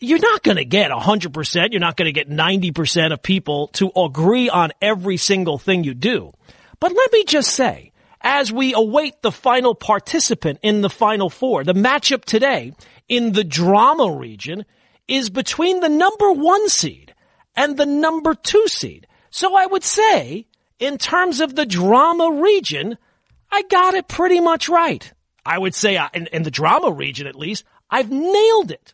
you're 0.02 0.20
not 0.20 0.44
going 0.44 0.58
to 0.58 0.66
get 0.66 0.92
100%. 0.92 1.72
You're 1.72 1.80
not 1.80 1.96
going 1.96 2.08
to 2.08 2.12
get 2.12 2.30
90% 2.30 3.14
of 3.14 3.24
people 3.24 3.70
to 3.70 3.90
agree 3.96 4.50
on 4.50 4.74
every 4.82 5.16
single 5.16 5.58
thing 5.58 5.86
you 5.86 5.94
do. 5.94 6.34
But 6.82 6.92
let 6.94 7.14
me 7.14 7.24
just 7.24 7.52
say, 7.52 7.94
as 8.20 8.52
we 8.52 8.74
await 8.74 9.22
the 9.22 9.32
final 9.32 9.76
participant 9.76 10.60
in 10.62 10.82
the 10.82 10.90
final 10.90 11.30
four, 11.30 11.64
the 11.64 11.74
matchup 11.74 12.26
today 12.26 12.74
in 13.08 13.32
the 13.32 13.46
drama 13.46 14.12
region 14.12 14.66
is 15.08 15.30
between 15.30 15.80
the 15.80 15.90
number 15.90 16.32
one 16.32 16.68
seed 16.70 17.14
and 17.56 17.78
the 17.78 17.86
number 17.86 18.36
two 18.36 18.68
seed. 18.68 19.08
So 19.30 19.56
I 19.56 19.66
would 19.66 19.84
say 19.84 20.48
in 20.80 20.98
terms 20.98 21.42
of 21.42 21.56
the 21.56 21.66
drama 21.66 22.42
region, 22.42 22.98
I 23.52 23.64
got 23.64 23.94
it 23.94 24.08
pretty 24.08 24.40
much 24.40 24.70
right. 24.70 25.12
I 25.46 25.58
would 25.58 25.74
say 25.74 25.98
uh, 25.98 26.10
in, 26.14 26.28
in 26.28 26.44
the 26.44 26.52
drama 26.52 26.92
region, 26.92 27.26
at 27.28 27.36
least, 27.36 27.64
I've 27.90 28.12
nailed 28.12 28.72
it. 28.72 28.94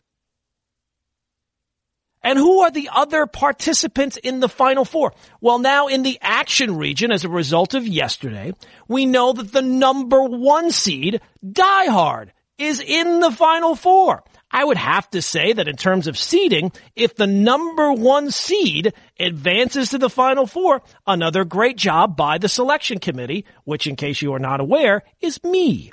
And 2.22 2.38
who 2.38 2.60
are 2.60 2.70
the 2.70 2.88
other 2.90 3.26
participants 3.26 4.16
in 4.16 4.40
the 4.40 4.48
Final 4.48 4.86
Four? 4.86 5.12
Well, 5.42 5.58
now 5.58 5.88
in 5.88 6.02
the 6.02 6.18
action 6.22 6.78
region, 6.78 7.12
as 7.12 7.24
a 7.24 7.28
result 7.28 7.74
of 7.74 7.86
yesterday, 7.86 8.54
we 8.88 9.04
know 9.04 9.34
that 9.34 9.52
the 9.52 9.60
number 9.60 10.22
one 10.22 10.70
seed, 10.70 11.20
Die 11.46 11.86
Hard, 11.86 12.32
is 12.56 12.80
in 12.80 13.20
the 13.20 13.30
Final 13.30 13.74
Four. 13.74 14.24
I 14.54 14.62
would 14.62 14.76
have 14.76 15.10
to 15.10 15.20
say 15.20 15.52
that 15.52 15.66
in 15.66 15.74
terms 15.74 16.06
of 16.06 16.16
seeding, 16.16 16.70
if 16.94 17.16
the 17.16 17.26
number 17.26 17.92
one 17.92 18.30
seed 18.30 18.94
advances 19.18 19.88
to 19.88 19.98
the 19.98 20.08
final 20.08 20.46
four, 20.46 20.80
another 21.08 21.44
great 21.44 21.76
job 21.76 22.16
by 22.16 22.38
the 22.38 22.48
selection 22.48 23.00
committee, 23.00 23.46
which 23.64 23.88
in 23.88 23.96
case 23.96 24.22
you 24.22 24.32
are 24.32 24.38
not 24.38 24.60
aware, 24.60 25.02
is 25.20 25.42
me. 25.42 25.90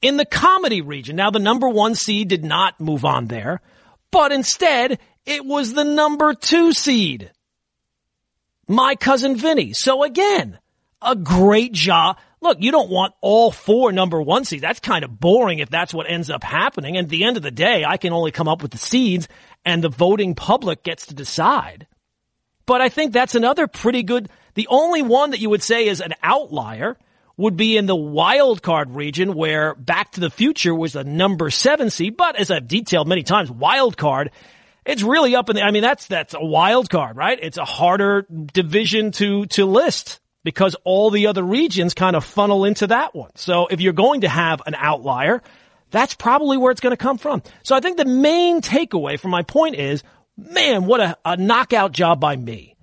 In 0.00 0.16
the 0.16 0.24
comedy 0.24 0.80
region, 0.80 1.16
now 1.16 1.28
the 1.30 1.38
number 1.38 1.68
one 1.68 1.94
seed 1.94 2.28
did 2.28 2.46
not 2.46 2.80
move 2.80 3.04
on 3.04 3.26
there, 3.26 3.60
but 4.10 4.32
instead 4.32 4.98
it 5.26 5.44
was 5.44 5.74
the 5.74 5.84
number 5.84 6.32
two 6.32 6.72
seed. 6.72 7.30
My 8.66 8.94
cousin 8.94 9.36
Vinny. 9.36 9.74
So 9.74 10.02
again, 10.02 10.58
a 11.02 11.14
great 11.14 11.72
job 11.72 12.16
look, 12.40 12.58
you 12.60 12.70
don't 12.70 12.90
want 12.90 13.14
all 13.20 13.50
four 13.50 13.92
number 13.92 14.20
one 14.20 14.44
seeds. 14.44 14.62
That's 14.62 14.80
kind 14.80 15.04
of 15.04 15.18
boring 15.18 15.58
if 15.58 15.70
that's 15.70 15.94
what 15.94 16.10
ends 16.10 16.30
up 16.30 16.44
happening. 16.44 16.96
And 16.96 17.06
at 17.06 17.10
the 17.10 17.24
end 17.24 17.36
of 17.36 17.42
the 17.42 17.50
day, 17.50 17.84
I 17.86 17.96
can 17.96 18.12
only 18.12 18.30
come 18.30 18.48
up 18.48 18.62
with 18.62 18.70
the 18.70 18.78
seeds 18.78 19.28
and 19.64 19.82
the 19.82 19.88
voting 19.88 20.34
public 20.34 20.82
gets 20.82 21.06
to 21.06 21.14
decide. 21.14 21.86
But 22.66 22.80
I 22.80 22.88
think 22.88 23.12
that's 23.12 23.34
another 23.34 23.66
pretty 23.66 24.02
good. 24.02 24.28
The 24.54 24.68
only 24.68 25.02
one 25.02 25.30
that 25.30 25.40
you 25.40 25.50
would 25.50 25.62
say 25.62 25.88
is 25.88 26.00
an 26.00 26.14
outlier 26.22 26.96
would 27.36 27.56
be 27.56 27.76
in 27.76 27.86
the 27.86 27.96
wild 27.96 28.62
card 28.62 28.90
region 28.90 29.32
where 29.32 29.74
Back 29.74 30.12
to 30.12 30.20
the 30.20 30.30
Future 30.30 30.74
was 30.74 30.96
a 30.96 31.04
number 31.04 31.50
seven 31.50 31.88
seed. 31.88 32.16
But 32.16 32.36
as 32.36 32.50
I've 32.50 32.66
detailed 32.66 33.06
many 33.06 33.22
times, 33.22 33.50
wild 33.50 33.96
card, 33.96 34.32
it's 34.84 35.02
really 35.02 35.36
up 35.36 35.48
in 35.48 35.56
the, 35.56 35.62
I 35.62 35.70
mean, 35.70 35.82
that's, 35.82 36.06
that's 36.06 36.34
a 36.34 36.44
wild 36.44 36.90
card, 36.90 37.16
right? 37.16 37.38
It's 37.40 37.58
a 37.58 37.64
harder 37.64 38.26
division 38.28 39.12
to, 39.12 39.46
to 39.46 39.64
list 39.66 40.20
because 40.44 40.76
all 40.84 41.10
the 41.10 41.26
other 41.26 41.42
regions 41.42 41.94
kind 41.94 42.16
of 42.16 42.24
funnel 42.24 42.64
into 42.64 42.86
that 42.86 43.14
one. 43.14 43.30
So 43.34 43.66
if 43.66 43.80
you're 43.80 43.92
going 43.92 44.22
to 44.22 44.28
have 44.28 44.62
an 44.66 44.74
outlier, 44.76 45.42
that's 45.90 46.14
probably 46.14 46.56
where 46.56 46.70
it's 46.70 46.80
going 46.80 46.92
to 46.92 46.96
come 46.96 47.18
from. 47.18 47.42
So 47.62 47.74
I 47.74 47.80
think 47.80 47.96
the 47.96 48.04
main 48.04 48.60
takeaway 48.60 49.18
from 49.18 49.30
my 49.30 49.42
point 49.42 49.76
is, 49.76 50.02
man, 50.36 50.84
what 50.84 51.00
a, 51.00 51.16
a 51.24 51.36
knockout 51.36 51.92
job 51.92 52.20
by 52.20 52.36
me. 52.36 52.76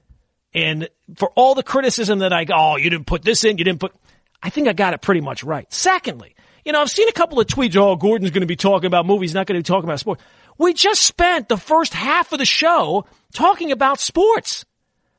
And 0.54 0.90
for 1.18 1.30
all 1.36 1.56
the 1.56 1.64
criticism 1.64 2.20
that 2.20 2.34
I, 2.34 2.46
oh, 2.54 2.78
you 2.78 2.90
didn't 2.90 3.08
put 3.08 3.24
this 3.24 3.44
in, 3.44 3.58
you 3.58 3.64
didn't 3.64 3.80
put, 3.80 3.94
I 4.42 4.50
think 4.50 4.68
I 4.68 4.74
got 4.74 4.94
it 4.94 5.02
pretty 5.02 5.22
much 5.22 5.44
right. 5.44 5.72
Secondly, 5.72 6.36
you 6.64 6.72
know, 6.72 6.82
I've 6.82 6.90
seen 6.90 7.08
a 7.10 7.14
couple 7.14 7.40
of 7.40 7.48
tweets, 7.48 7.76
oh, 7.76 7.96
Gordon's 7.96 8.32
going 8.32 8.42
to 8.42 8.48
be 8.48 8.56
talking 8.56 8.88
about 8.88 9.06
movies, 9.06 9.34
not 9.34 9.48
going 9.48 9.62
to 9.62 9.68
be 9.68 9.74
talking 9.74 9.88
about 9.88 10.00
sports. 10.00 10.24
We 10.58 10.74
just 10.74 11.06
spent 11.06 11.50
the 11.50 11.58
first 11.58 11.94
half 11.94 12.32
of 12.32 12.40
the 12.40 12.46
show 12.46 13.06
talking 13.34 13.72
about 13.72 14.00
sports. 14.00 14.66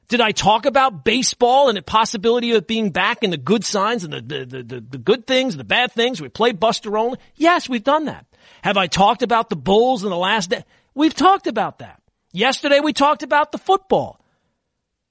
Did 0.08 0.20
I 0.20 0.30
talk 0.30 0.66
about 0.66 1.04
baseball 1.04 1.68
and 1.68 1.76
the 1.76 1.82
possibility 1.82 2.52
of 2.52 2.66
being 2.66 2.90
back 2.90 3.24
and 3.24 3.32
the 3.32 3.38
good 3.38 3.64
signs 3.64 4.04
and 4.04 4.12
the, 4.12 4.20
the, 4.20 4.62
the, 4.62 4.80
the, 4.80 4.98
good 4.98 5.26
things 5.26 5.54
and 5.54 5.60
the 5.60 5.64
bad 5.64 5.92
things? 5.92 6.20
We 6.20 6.28
played 6.28 6.60
Buster 6.60 6.96
Olney. 6.96 7.18
Yes, 7.34 7.68
we've 7.68 7.82
done 7.82 8.04
that. 8.04 8.24
Have 8.62 8.76
I 8.76 8.86
talked 8.86 9.22
about 9.22 9.50
the 9.50 9.56
Bulls 9.56 10.04
in 10.04 10.10
the 10.10 10.16
last 10.16 10.50
day? 10.50 10.64
We've 10.94 11.14
talked 11.14 11.48
about 11.48 11.80
that. 11.80 12.00
Yesterday 12.32 12.78
we 12.78 12.92
talked 12.92 13.24
about 13.24 13.50
the 13.50 13.58
football. 13.58 14.20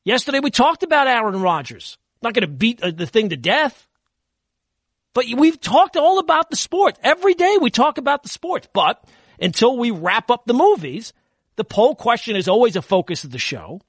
Yesterday 0.05 0.39
we 0.39 0.49
talked 0.49 0.84
about 0.84 1.08
Aaron 1.08 1.41
Rodgers. 1.41 1.97
Not 2.21 2.34
going 2.34 2.47
to 2.47 2.53
beat 2.53 2.81
uh, 2.81 2.91
the 2.91 3.08
thing 3.08 3.29
to 3.29 3.38
death. 3.38 3.88
But 5.13 5.25
we've 5.36 5.60
talked 5.60 5.97
all 5.97 6.19
about 6.19 6.49
the 6.49 6.55
sport. 6.55 6.97
Every 7.03 7.34
day 7.34 7.58
we 7.60 7.69
talk 7.69 7.97
about 7.97 8.23
the 8.23 8.29
sports. 8.29 8.67
But 8.71 9.03
until 9.41 9.77
we 9.77 9.91
wrap 9.91 10.31
up 10.31 10.45
the 10.45 10.53
movies, 10.53 11.13
the 11.55 11.63
poll 11.63 11.95
question 11.95 12.36
is 12.36 12.47
always 12.47 12.75
a 12.75 12.81
focus 12.81 13.23
of 13.23 13.31
the 13.31 13.39
show. 13.39 13.81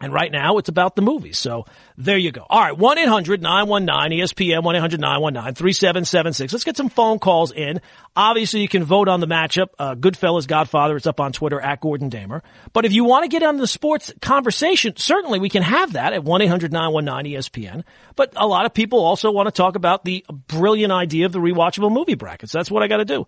And 0.00 0.12
right 0.12 0.30
now 0.30 0.58
it's 0.58 0.68
about 0.68 0.94
the 0.94 1.02
movies. 1.02 1.38
So 1.38 1.66
there 1.96 2.16
you 2.16 2.30
go. 2.30 2.46
All 2.48 2.60
right. 2.60 2.76
1-800-919-ESPN, 2.78 4.62
1-800-919-3776. 4.62 6.52
Let's 6.52 6.64
get 6.64 6.76
some 6.76 6.88
phone 6.88 7.18
calls 7.18 7.50
in. 7.50 7.80
Obviously 8.14 8.60
you 8.60 8.68
can 8.68 8.84
vote 8.84 9.08
on 9.08 9.18
the 9.18 9.26
matchup. 9.26 9.68
Uh, 9.78 9.96
Goodfellas 9.96 10.46
Godfather. 10.46 10.96
It's 10.96 11.08
up 11.08 11.18
on 11.18 11.32
Twitter 11.32 11.60
at 11.60 11.80
Gordon 11.80 12.10
Damer. 12.10 12.44
But 12.72 12.84
if 12.84 12.92
you 12.92 13.04
want 13.04 13.24
to 13.24 13.28
get 13.28 13.42
on 13.42 13.56
the 13.56 13.66
sports 13.66 14.12
conversation, 14.20 14.96
certainly 14.96 15.40
we 15.40 15.48
can 15.48 15.64
have 15.64 15.94
that 15.94 16.12
at 16.12 16.22
1-800-919-ESPN. 16.22 17.82
But 18.14 18.34
a 18.36 18.46
lot 18.46 18.66
of 18.66 18.74
people 18.74 19.00
also 19.00 19.32
want 19.32 19.48
to 19.48 19.52
talk 19.52 19.74
about 19.74 20.04
the 20.04 20.24
brilliant 20.46 20.92
idea 20.92 21.26
of 21.26 21.32
the 21.32 21.40
rewatchable 21.40 21.90
movie 21.92 22.14
brackets. 22.14 22.52
That's 22.52 22.70
what 22.70 22.84
I 22.84 22.88
got 22.88 22.98
to 22.98 23.04
do. 23.04 23.26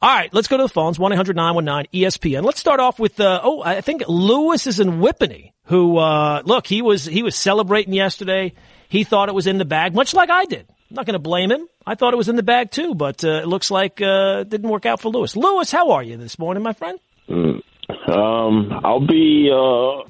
All 0.00 0.14
right, 0.16 0.32
let's 0.32 0.48
go 0.48 0.56
to 0.56 0.62
the 0.62 0.68
phones. 0.68 0.98
1-800-919-ESPN. 0.98 2.44
Let's 2.44 2.60
start 2.60 2.78
off 2.78 3.00
with, 3.00 3.18
uh, 3.18 3.40
oh, 3.42 3.62
I 3.62 3.80
think 3.80 4.04
Lewis 4.06 4.66
is 4.66 4.78
in 4.80 5.00
Whippany, 5.00 5.52
who, 5.72 5.96
uh, 5.96 6.42
look, 6.44 6.66
he 6.66 6.82
was, 6.82 7.06
he 7.06 7.22
was 7.22 7.34
celebrating 7.34 7.94
yesterday. 7.94 8.52
He 8.90 9.04
thought 9.04 9.30
it 9.30 9.34
was 9.34 9.46
in 9.46 9.56
the 9.56 9.64
bag, 9.64 9.94
much 9.94 10.12
like 10.12 10.28
I 10.28 10.44
did. 10.44 10.66
I'm 10.68 10.96
not 10.96 11.06
going 11.06 11.14
to 11.14 11.18
blame 11.18 11.50
him. 11.50 11.66
I 11.86 11.94
thought 11.94 12.12
it 12.12 12.18
was 12.18 12.28
in 12.28 12.36
the 12.36 12.42
bag 12.42 12.70
too, 12.70 12.94
but, 12.94 13.24
uh, 13.24 13.40
it 13.40 13.48
looks 13.48 13.70
like, 13.70 14.02
uh, 14.02 14.40
it 14.40 14.50
didn't 14.50 14.68
work 14.68 14.84
out 14.84 15.00
for 15.00 15.08
Lewis. 15.08 15.34
Lewis, 15.34 15.70
how 15.70 15.92
are 15.92 16.02
you 16.02 16.18
this 16.18 16.38
morning, 16.38 16.62
my 16.62 16.74
friend? 16.74 17.00
Mm, 17.26 17.62
um, 18.06 18.80
I'll 18.84 19.06
be, 19.06 19.50
uh, 19.50 20.06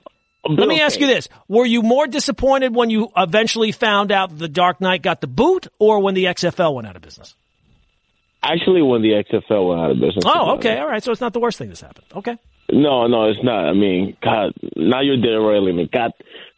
let 0.48 0.66
me 0.66 0.74
okay. 0.74 0.82
ask 0.82 0.98
you 0.98 1.06
this. 1.06 1.28
Were 1.46 1.64
you 1.64 1.82
more 1.82 2.08
disappointed 2.08 2.74
when 2.74 2.90
you 2.90 3.12
eventually 3.16 3.70
found 3.70 4.10
out 4.10 4.36
the 4.36 4.48
Dark 4.48 4.80
Knight 4.80 5.00
got 5.00 5.20
the 5.20 5.28
boot 5.28 5.68
or 5.78 6.00
when 6.00 6.14
the 6.14 6.24
XFL 6.24 6.74
went 6.74 6.88
out 6.88 6.96
of 6.96 7.02
business? 7.02 7.36
Actually, 8.42 8.82
when 8.82 9.02
the 9.02 9.10
XFL 9.10 9.68
went 9.68 9.80
out 9.80 9.90
of 9.92 10.00
business. 10.00 10.24
Oh, 10.26 10.56
okay. 10.56 10.76
All 10.78 10.88
right. 10.88 11.04
So 11.04 11.12
it's 11.12 11.20
not 11.20 11.32
the 11.32 11.38
worst 11.38 11.58
thing 11.58 11.68
that's 11.68 11.82
happened. 11.82 12.06
Okay. 12.16 12.36
No, 12.72 13.06
no, 13.06 13.24
it's 13.28 13.42
not. 13.42 13.68
I 13.68 13.74
mean, 13.74 14.16
God, 14.22 14.54
now 14.76 15.02
you're 15.02 15.20
derailing 15.20 15.76
me. 15.76 15.90
God, 15.92 16.12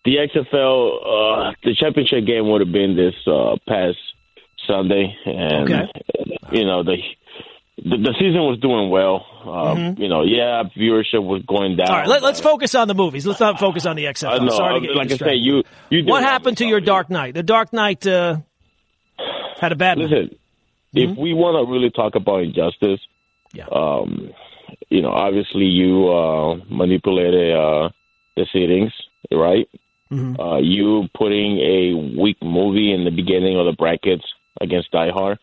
the 0.05 0.17
XFL, 0.17 1.49
uh, 1.51 1.53
the 1.65 1.75
championship 1.75 2.25
game 2.25 2.49
would 2.51 2.61
have 2.61 2.73
been 2.73 2.95
this 2.95 3.15
uh, 3.27 3.57
past 3.67 3.99
Sunday. 4.67 5.13
And, 5.27 5.73
okay. 5.73 5.93
you 6.53 6.65
know, 6.65 6.85
the 6.85 6.97
the, 7.77 7.97
the 7.97 8.15
season 8.19 8.43
was 8.43 8.61
doing 8.61 8.89
well. 8.89 9.27
Uh, 9.43 9.75
mm-hmm. 9.75 10.01
You 10.01 10.09
know, 10.09 10.23
yeah, 10.23 10.63
viewership 10.77 11.23
was 11.23 11.43
going 11.49 11.77
down. 11.77 11.91
All 11.91 11.97
right, 11.97 12.09
let, 12.09 12.23
us 12.23 12.41
focus 12.41 12.77
on 12.77 12.87
the 12.87 12.95
movies. 12.95 13.27
Let's 13.27 13.41
not 13.41 13.59
focus 13.59 13.85
on 13.85 13.97
the 13.97 14.05
XFL. 14.05 14.41
Uh, 14.41 14.45
no, 14.45 14.51
Sorry 14.51 14.81
to 14.81 14.87
get 14.87 14.97
like 14.97 15.11
you 15.11 15.17
I 15.17 15.19
say, 15.19 15.35
you 15.35 15.63
you. 15.91 16.05
What 16.05 16.23
happened 16.23 16.59
to 16.59 16.65
your 16.65 16.81
Dark 16.81 17.11
Knight? 17.11 17.35
The 17.35 17.43
Dark 17.43 17.73
Knight 17.73 18.07
uh, 18.07 18.37
had 19.61 19.73
a 19.73 19.77
bad. 19.77 19.99
Listen, 19.99 20.39
mm-hmm. 20.95 21.13
if 21.13 21.19
we 21.19 21.35
want 21.35 21.67
to 21.67 21.71
really 21.71 21.91
talk 21.91 22.15
about 22.15 22.45
injustice, 22.45 23.01
yeah. 23.53 23.67
Um, 23.67 24.33
you 24.89 25.03
know, 25.03 25.11
obviously 25.11 25.65
you 25.65 26.09
uh, 26.09 26.57
manipulated 26.69 27.55
uh, 27.55 27.89
the 28.37 28.47
settings, 28.53 28.93
right? 29.31 29.69
Mm-hmm. 30.11 30.41
Uh, 30.41 30.59
you 30.59 31.09
putting 31.17 31.59
a 31.59 32.21
weak 32.21 32.37
movie 32.43 32.93
in 32.93 33.05
the 33.05 33.11
beginning 33.11 33.59
of 33.59 33.67
the 33.67 33.73
brackets 33.73 34.25
against 34.61 34.91
Die 34.91 35.11
Hard. 35.11 35.39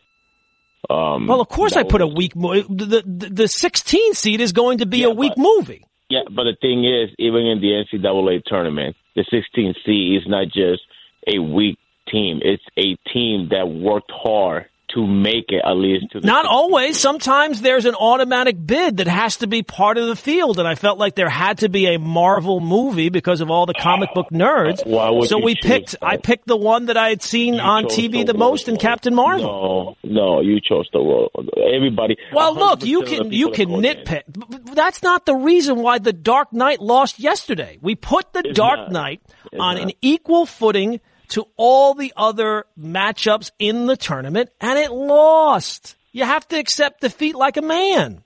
Um, 0.88 1.26
well, 1.26 1.40
of 1.40 1.48
course, 1.48 1.76
I 1.76 1.84
put 1.84 2.00
a 2.00 2.06
weak 2.06 2.34
movie. 2.34 2.62
The, 2.68 3.02
the, 3.06 3.28
the 3.30 3.48
16 3.48 4.14
seed 4.14 4.40
is 4.40 4.52
going 4.52 4.78
to 4.78 4.86
be 4.86 4.98
yeah, 4.98 5.06
a 5.06 5.10
weak 5.10 5.34
but, 5.36 5.42
movie. 5.42 5.86
Yeah, 6.08 6.22
but 6.24 6.44
the 6.44 6.56
thing 6.60 6.84
is, 6.84 7.10
even 7.18 7.46
in 7.46 7.60
the 7.60 7.84
NCAA 7.84 8.42
tournament, 8.44 8.96
the 9.14 9.24
16 9.30 9.74
seed 9.84 10.20
is 10.20 10.28
not 10.28 10.46
just 10.46 10.82
a 11.26 11.38
weak 11.38 11.78
team. 12.08 12.40
It's 12.42 12.62
a 12.76 12.96
team 13.12 13.48
that 13.50 13.68
worked 13.68 14.10
hard 14.10 14.66
to 14.94 15.06
make 15.06 15.46
it 15.48 15.62
at 15.64 15.72
least 15.76 16.06
to 16.12 16.20
the 16.20 16.26
Not 16.26 16.44
always. 16.46 16.98
Sometimes 16.98 17.60
there's 17.60 17.84
an 17.86 17.94
automatic 17.94 18.56
bid 18.64 18.98
that 18.98 19.06
has 19.08 19.38
to 19.38 19.46
be 19.46 19.62
part 19.62 19.98
of 19.98 20.06
the 20.08 20.16
field, 20.16 20.58
and 20.58 20.68
I 20.68 20.74
felt 20.74 20.98
like 20.98 21.14
there 21.14 21.28
had 21.28 21.58
to 21.58 21.68
be 21.68 21.86
a 21.94 21.98
Marvel 21.98 22.60
movie 22.60 23.08
because 23.08 23.40
of 23.40 23.50
all 23.50 23.66
the 23.66 23.74
comic 23.74 24.10
book 24.14 24.26
nerds. 24.30 24.80
Uh, 24.80 24.84
why 24.90 25.10
would 25.10 25.28
so 25.28 25.38
we 25.38 25.54
picked. 25.54 25.92
that? 25.92 26.04
I 26.04 26.16
picked 26.16 26.46
the 26.46 26.56
one 26.56 26.86
that 26.86 26.96
I 26.96 27.08
had 27.08 27.22
seen 27.22 27.54
You 27.54 27.60
on 27.60 27.84
TV 27.84 28.24
the 28.26 28.32
the 28.32 28.38
most 28.38 28.68
in 28.68 28.76
Captain. 28.76 29.14
Marvel. 29.14 29.96
No, 30.02 30.36
no, 30.36 30.40
you 30.40 30.60
chose 30.60 30.88
the 30.92 30.98
wrong. 30.98 31.28
Everybody. 31.74 32.16
Well, 32.32 32.54
look, 32.54 32.84
you 32.84 33.00
100% 33.00 33.02
of 33.02 33.08
the 33.10 33.16
can 33.16 33.32
you 33.32 33.50
can 33.50 33.68
nitpick. 33.70 34.22
but 34.36 34.74
That's 34.74 35.02
not 35.02 35.26
the 35.26 35.34
reason 35.34 35.82
why 35.82 35.98
the 35.98 36.12
Dark 36.12 36.52
Knight 36.52 36.80
lost 36.80 37.18
yesterday. 37.18 37.78
We 37.80 37.94
put 37.94 38.32
the 38.32 38.42
It's 38.44 38.56
Dark 38.56 38.78
not. 38.78 38.92
Knight 38.92 39.22
It's 39.52 39.60
on 39.60 39.76
not. 39.76 39.84
an 39.84 39.92
equal 40.02 40.46
footing 40.46 41.00
to 41.32 41.46
all 41.56 41.94
the 41.94 42.12
other 42.16 42.64
matchups 42.78 43.50
in 43.58 43.86
the 43.86 43.96
tournament, 43.96 44.50
and 44.60 44.78
it 44.78 44.90
lost. 44.92 45.96
You 46.12 46.24
have 46.24 46.46
to 46.48 46.58
accept 46.58 47.00
defeat 47.00 47.34
like 47.34 47.56
a 47.56 47.62
man. 47.62 48.22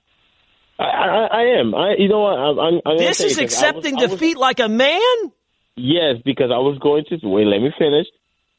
I, 0.79 0.83
I, 0.83 1.25
I 1.31 1.41
am. 1.59 1.73
I, 1.73 1.95
you 1.97 2.07
know 2.07 2.19
what? 2.21 2.37
I'm, 2.37 2.59
I'm, 2.59 2.81
I'm 2.85 2.97
This 2.97 3.19
is 3.19 3.35
say 3.35 3.43
it 3.43 3.47
'cause 3.49 3.63
I 3.63 3.71
was- 3.71 3.85
accepting 3.85 3.95
was- 3.95 4.11
defeat 4.11 4.37
like 4.37 4.59
a 4.59 4.69
man. 4.69 5.31
Yes, 5.75 6.15
because 6.25 6.49
I 6.51 6.57
was 6.57 6.77
going 6.79 7.05
to 7.09 7.17
wait. 7.27 7.45
Let 7.45 7.61
me 7.61 7.71
finish. 7.77 8.07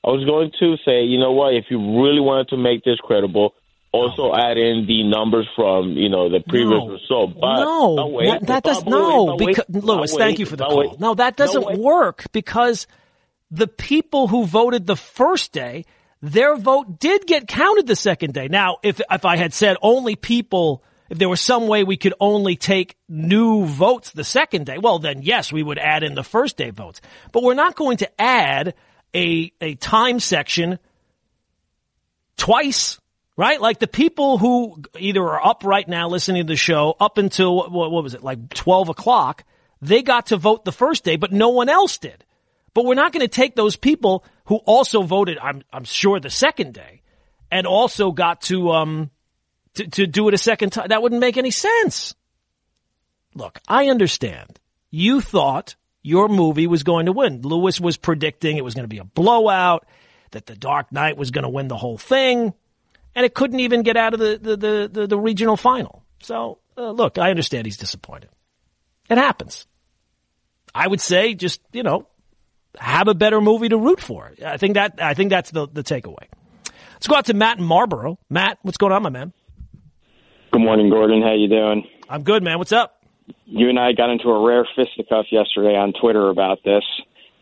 I 0.05 0.09
was 0.11 0.25
going 0.25 0.53
to 0.61 0.77
say, 0.85 1.03
you 1.03 1.19
know 1.19 1.33
what? 1.33 1.55
If 1.55 1.65
you 1.69 1.79
really 2.01 2.21
wanted 2.21 2.49
to 2.51 2.57
make 2.57 2.85
this 2.85 2.99
credible, 3.01 3.55
also 3.91 4.33
add 4.35 4.57
in 4.57 4.87
the 4.87 5.03
numbers 5.03 5.49
from 5.57 5.93
you 5.93 6.09
know 6.09 6.29
the 6.31 6.41
previous 6.47 6.79
No. 6.79 6.89
result. 6.89 7.35
But 7.41 7.57
no, 7.65 8.07
wait, 8.07 8.31
that, 8.31 8.47
that 8.47 8.63
does 8.63 8.85
no. 8.87 9.35
wait, 9.35 9.39
Because 9.49 9.65
Lewis, 9.69 10.15
thank 10.15 10.39
you 10.39 10.47
for 10.47 10.55
the 10.57 10.65
call. 10.67 10.79
wait. 10.79 11.01
No, 11.01 11.15
that 11.15 11.37
doesn't 11.37 11.79
work 11.81 12.25
because 12.33 12.87
the 13.51 13.67
people 13.67 14.29
who 14.29 14.45
voted 14.45 14.87
the 14.87 14.97
first 14.97 15.53
day, 15.53 15.85
their 16.21 16.57
vote 16.57 16.99
did 16.99 17.27
get 17.27 17.49
counted 17.49 17.87
the 17.87 17.97
second 17.97 18.35
day. 18.35 18.49
Now, 18.49 18.79
if 18.83 19.01
if 19.11 19.25
I 19.25 19.37
had 19.37 19.55
said 19.55 19.77
only 19.83 20.17
people, 20.17 20.83
if 21.09 21.19
there 21.19 21.29
was 21.29 21.41
some 21.41 21.69
way 21.69 21.85
we 21.85 21.97
could 21.97 22.15
only 22.21 22.57
take 22.57 22.97
new 23.09 23.65
votes 23.65 24.13
the 24.13 24.25
second 24.25 24.67
day, 24.67 24.79
well, 24.79 24.99
then 24.99 25.23
yes, 25.23 25.53
we 25.53 25.63
would 25.63 25.79
add 25.79 26.03
in 26.03 26.15
the 26.15 26.25
first 26.25 26.57
day 26.57 26.71
votes. 26.71 27.01
But 27.33 27.43
we're 27.43 27.55
not 27.55 27.77
going 27.77 27.99
to 27.99 28.21
add 28.21 28.75
a 29.15 29.53
a 29.61 29.75
time 29.77 30.21
section 30.21 30.79
twice, 32.37 33.01
right? 33.37 33.61
Like 33.61 33.79
the 33.79 33.87
people 33.87 34.39
who 34.39 34.83
either 34.99 35.23
are 35.23 35.45
up 35.45 35.65
right 35.65 35.87
now 35.87 36.09
listening 36.09 36.47
to 36.47 36.53
the 36.53 36.57
show 36.57 36.97
up 36.99 37.19
until 37.19 37.57
what, 37.57 37.91
what 37.91 38.03
was 38.03 38.15
it, 38.15 38.23
like 38.23 38.51
12 38.51 38.91
o'clock, 38.91 39.45
they 39.81 40.03
got 40.03 40.27
to 40.27 40.37
vote 40.37 40.65
the 40.65 40.73
first 40.73 41.05
day, 41.05 41.17
but 41.17 41.33
no 41.33 41.51
one 41.51 41.69
else 41.69 41.99
did. 41.99 42.25
But 42.75 42.85
we're 42.85 42.95
not 42.95 43.13
going 43.13 43.23
to 43.23 43.29
take 43.29 43.57
those 43.57 43.77
people 43.77 44.25
who 44.47 44.57
also 44.57 45.03
voted, 45.03 45.39
I'm, 45.39 45.63
I'm 45.73 45.85
sure, 45.85 46.21
the 46.21 46.31
second 46.31 46.75
day 46.75 47.03
and 47.51 47.67
also 47.67 48.13
got 48.13 48.43
to, 48.43 48.71
um, 48.73 49.11
to, 49.75 49.87
to 49.87 50.07
do 50.07 50.29
it 50.29 50.35
a 50.35 50.39
second 50.39 50.71
time. 50.71 50.89
That 50.89 51.03
wouldn't 51.03 51.21
make 51.21 51.37
any 51.37 51.51
sense. 51.51 52.15
Look, 53.35 53.59
I 53.69 53.89
understand. 53.89 54.59
You 54.91 55.21
thought 55.21 55.77
your 56.03 56.29
movie 56.29 56.67
was 56.67 56.83
going 56.83 57.07
to 57.07 57.13
win. 57.13 57.43
Lewis 57.43 57.81
was 57.81 57.97
predicting 57.97 58.57
it 58.57 58.65
was 58.65 58.75
going 58.75 58.85
to 58.85 58.89
be 58.89 58.99
a 58.99 59.05
blowout, 59.05 59.87
that 60.33 60.47
the 60.47 60.57
Dark 60.57 60.93
Knight 60.93 61.17
was 61.17 61.31
going 61.31 61.43
to 61.43 61.49
win 61.49 61.69
the 61.69 61.77
whole 61.77 61.99
thing, 61.99 62.53
and 63.15 63.25
it 63.27 63.35
couldn't 63.35 63.61
even 63.61 63.83
get 63.83 63.97
out 63.97 64.15
of 64.15 64.21
the, 64.21 64.39
the, 64.41 64.57
the, 64.57 64.91
the, 64.93 65.07
the 65.07 65.19
regional 65.19 65.57
final. 65.57 66.05
So, 66.21 66.59
uh, 66.77 66.91
look, 66.91 67.19
I 67.19 67.31
understand 67.31 67.67
he's 67.67 67.77
disappointed. 67.77 68.31
It 69.09 69.19
happens. 69.19 69.67
I 70.75 70.87
would 70.87 71.01
say 71.01 71.35
just, 71.35 71.61
you 71.73 71.83
know, 71.83 72.07
have 72.79 73.09
a 73.09 73.15
better 73.15 73.41
movie 73.41 73.69
to 73.69 73.77
root 73.77 74.01
for. 74.01 74.33
I 74.45 74.57
think 74.57 74.75
that, 74.75 74.99
I 75.01 75.15
think 75.15 75.31
that's 75.31 75.51
the, 75.51 75.67
the 75.69 75.83
takeaway. 75.83 76.27
Let's 76.95 77.07
go 77.07 77.15
out 77.17 77.27
to 77.27 77.35
Matt 77.35 77.59
in 77.59 77.65
Marlboro. 77.65 78.19
Matt, 78.31 78.59
what's 78.63 78.79
going 78.79 78.93
on, 78.93 79.03
my 79.03 79.11
man? 79.11 79.33
Good 80.53 80.61
morning, 80.63 80.91
Gordon. 80.91 81.23
How 81.23 81.35
you 81.35 81.49
doing? 81.49 81.87
I'm 82.09 82.23
good, 82.23 82.43
man. 82.43 82.59
What's 82.59 82.73
up? 82.73 83.03
You 83.45 83.69
and 83.69 83.79
I 83.79 83.93
got 83.93 84.11
into 84.11 84.29
a 84.31 84.47
rare 84.47 84.67
fisticuff 84.75 85.27
yesterday 85.31 85.77
on 85.77 85.93
Twitter 86.01 86.29
about 86.31 86.59
this, 86.65 86.83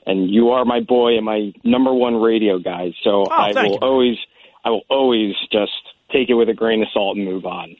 and 0.04 0.28
you 0.28 0.50
are 0.50 0.64
my 0.64 0.80
boy 0.80 1.16
and 1.16 1.24
my 1.24 1.52
number 1.64 1.94
one 1.94 2.16
radio 2.16 2.58
guy. 2.58 2.92
So 3.04 3.24
oh, 3.24 3.30
I 3.30 3.50
Oh, 3.50 3.54
thank 3.54 3.68
will 3.68 3.74
you. 3.74 3.78
always, 3.88 4.16
I 4.64 4.70
will 4.70 4.82
always 4.90 5.34
just 5.52 5.70
take 6.12 6.28
it 6.28 6.34
with 6.34 6.48
a 6.48 6.54
grain 6.54 6.82
of 6.82 6.88
salt 6.92 7.16
and 7.16 7.24
move 7.24 7.46
on. 7.46 7.76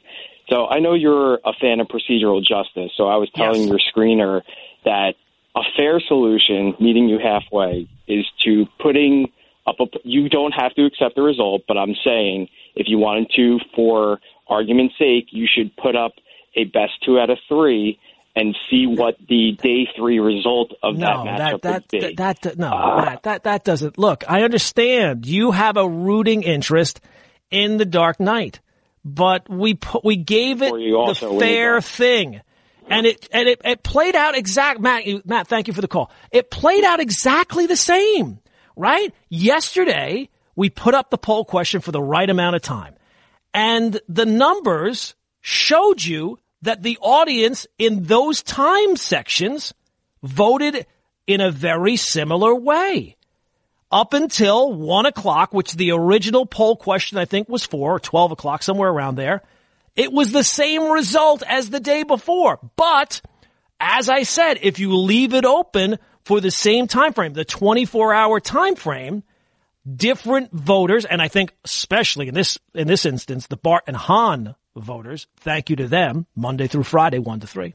So 0.49 0.67
I 0.67 0.79
know 0.79 0.93
you're 0.93 1.35
a 1.43 1.51
fan 1.59 1.81
of 1.81 1.87
procedural 1.87 2.41
justice. 2.41 2.91
So 2.95 3.07
I 3.07 3.17
was 3.17 3.29
telling 3.35 3.63
Yes. 3.63 3.69
your 3.69 3.79
screener 3.93 4.41
that 4.85 5.15
a 5.57 5.61
fair 5.75 5.99
solution, 5.99 6.75
meeting 6.79 7.09
you 7.09 7.17
halfway, 7.19 7.89
is 8.07 8.25
to 8.45 8.65
putting 8.79 9.31
up 9.65 9.77
a. 9.79 9.85
You 10.03 10.29
don't 10.29 10.51
have 10.51 10.73
to 10.75 10.85
accept 10.85 11.15
the 11.15 11.23
result, 11.23 11.63
but 11.67 11.77
I'm 11.77 11.95
saying 12.03 12.47
if 12.75 12.87
you 12.87 12.97
wanted 12.99 13.31
to, 13.35 13.59
for 13.75 14.19
argument's 14.47 14.95
sake, 14.97 15.27
you 15.31 15.47
should 15.51 15.75
put 15.75 15.95
up 15.95 16.13
a 16.55 16.65
best 16.65 16.93
two 17.03 17.19
out 17.19 17.29
of 17.29 17.37
three 17.49 17.99
and 18.35 18.55
see 18.69 18.85
what 18.85 19.15
the 19.27 19.57
day 19.61 19.87
three 19.95 20.19
result 20.19 20.71
of 20.83 20.95
No, 20.95 21.25
that 21.25 21.37
that 21.37 21.39
matchup 21.39 21.61
that 21.61 21.73
would 21.73 21.87
be. 21.89 21.99
that, 21.99 22.17
that, 22.17 22.41
that 22.41 22.57
no, 22.59 22.71
ah. 22.71 23.05
Matt, 23.05 23.23
that 23.23 23.43
that 23.43 23.63
doesn't 23.63 23.97
look. 23.97 24.23
I 24.29 24.43
understand 24.43 25.25
you 25.25 25.51
have 25.51 25.75
a 25.75 25.87
rooting 25.89 26.43
interest 26.43 27.01
in 27.49 27.77
the 27.77 27.85
Dark 27.85 28.19
Knight, 28.19 28.59
but 29.03 29.49
we 29.49 29.73
put 29.73 30.05
we 30.05 30.17
gave 30.17 30.61
it 30.61 30.71
Or 30.71 30.79
you 30.79 30.97
also 30.97 31.33
the 31.33 31.39
fair 31.39 31.81
thing, 31.81 32.41
and 32.89 33.05
it 33.05 33.27
and 33.31 33.47
it, 33.47 33.61
it 33.63 33.83
played 33.83 34.15
out 34.15 34.35
exact. 34.35 34.79
Matt, 34.79 35.03
Matt, 35.25 35.47
thank 35.47 35.67
you 35.67 35.73
for 35.73 35.81
the 35.81 35.87
call. 35.87 36.11
It 36.31 36.49
played 36.49 36.83
out 36.83 36.99
exactly 36.99 37.65
the 37.65 37.75
same, 37.75 38.39
right? 38.75 39.13
Yesterday 39.29 40.29
we 40.55 40.69
put 40.69 40.93
up 40.93 41.09
the 41.09 41.17
poll 41.17 41.45
question 41.45 41.81
for 41.81 41.91
the 41.91 42.01
right 42.01 42.29
amount 42.29 42.55
of 42.55 42.61
time, 42.61 42.95
and 43.53 43.99
the 44.07 44.25
numbers 44.25 45.15
showed 45.41 46.03
you 46.03 46.39
that 46.61 46.83
the 46.83 46.97
audience 47.01 47.67
in 47.77 48.03
those 48.03 48.41
time 48.41 48.95
sections 48.95 49.73
voted 50.23 50.85
in 51.27 51.41
a 51.41 51.51
very 51.51 51.95
similar 51.95 52.55
way. 52.55 53.15
Up 53.89 54.13
until 54.13 54.73
one 54.73 55.05
o'clock, 55.05 55.53
which 55.53 55.73
the 55.73 55.91
original 55.91 56.45
poll 56.45 56.75
question 56.75 57.17
I 57.17 57.25
think 57.25 57.47
was 57.47 57.65
for, 57.65 57.95
or 57.95 57.99
12 57.99 58.33
o'clock, 58.33 58.63
somewhere 58.63 58.89
around 58.89 59.15
there, 59.15 59.43
it 59.97 60.13
was 60.13 60.31
the 60.31 60.43
same 60.43 60.91
result 60.91 61.43
as 61.45 61.69
the 61.69 61.79
day 61.79 62.03
before. 62.03 62.59
But 62.77 63.21
as 63.79 64.07
I 64.07 64.23
said, 64.23 64.59
if 64.61 64.79
you 64.79 64.95
leave 64.95 65.33
it 65.33 65.43
open 65.43 65.97
for 66.23 66.39
the 66.39 66.51
same 66.51 66.87
time 66.87 67.13
frame, 67.13 67.33
the 67.33 67.43
24 67.43 68.13
hour 68.13 68.39
time 68.39 68.75
frame, 68.75 69.23
different 69.91 70.51
voters, 70.51 71.03
and 71.03 71.21
I 71.21 71.27
think 71.27 71.53
especially 71.65 72.27
in 72.27 72.35
this 72.35 72.57
in 72.73 72.87
this 72.87 73.05
instance, 73.05 73.47
the 73.47 73.57
Bart 73.57 73.85
and 73.87 73.97
Hahn 73.97 74.55
voters, 74.75 75.27
thank 75.37 75.69
you 75.69 75.75
to 75.77 75.87
them, 75.87 76.27
Monday 76.35 76.67
through 76.67 76.83
Friday, 76.83 77.19
one 77.19 77.39
to 77.39 77.47
three. 77.47 77.73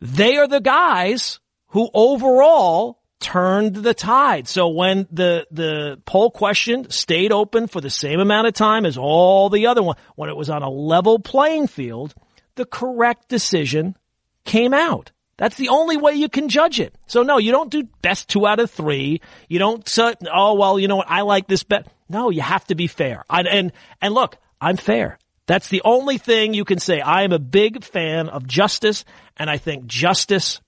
They 0.00 0.36
are 0.36 0.48
the 0.48 0.60
guys 0.60 1.38
who 1.68 1.88
overall 1.94 3.01
turned 3.22 3.76
the 3.76 3.94
tide. 3.94 4.48
So 4.48 4.68
when 4.68 5.06
the 5.10 5.46
the 5.50 6.00
poll 6.04 6.30
question 6.30 6.90
stayed 6.90 7.32
open 7.32 7.68
for 7.68 7.80
the 7.80 7.88
same 7.88 8.20
amount 8.20 8.48
of 8.48 8.54
time 8.54 8.84
as 8.84 8.98
all 8.98 9.48
the 9.48 9.66
other 9.68 9.82
one, 9.82 9.96
when 10.16 10.28
it 10.28 10.36
was 10.36 10.50
on 10.50 10.62
a 10.62 10.68
level 10.68 11.18
playing 11.18 11.68
field, 11.68 12.14
the 12.56 12.66
correct 12.66 13.28
decision 13.28 13.96
came 14.44 14.74
out. 14.74 15.12
That's 15.38 15.56
the 15.56 15.70
only 15.70 15.96
way 15.96 16.12
you 16.12 16.28
can 16.28 16.48
judge 16.48 16.78
it. 16.78 16.94
So 17.06 17.22
no, 17.22 17.38
you 17.38 17.52
don't 17.52 17.70
do 17.70 17.84
best 18.02 18.28
two 18.28 18.46
out 18.46 18.60
of 18.60 18.70
three. 18.70 19.20
You 19.48 19.58
don't 19.58 19.88
oh 20.30 20.54
well, 20.54 20.78
you 20.78 20.88
know 20.88 20.96
what? 20.96 21.10
I 21.10 21.22
like 21.22 21.46
this 21.46 21.62
bet. 21.62 21.86
No, 22.08 22.30
you 22.30 22.42
have 22.42 22.64
to 22.66 22.74
be 22.74 22.88
fair. 22.88 23.24
I, 23.30 23.42
and 23.42 23.72
and 24.02 24.12
look, 24.12 24.36
I'm 24.60 24.76
fair. 24.76 25.18
That's 25.46 25.68
the 25.68 25.82
only 25.84 26.18
thing 26.18 26.54
you 26.54 26.64
can 26.64 26.78
say. 26.78 27.00
I 27.00 27.22
am 27.22 27.32
a 27.32 27.38
big 27.38 27.84
fan 27.84 28.28
of 28.28 28.46
justice, 28.46 29.04
and 29.36 29.48
I 29.48 29.58
think 29.58 29.86
justice 29.86 30.60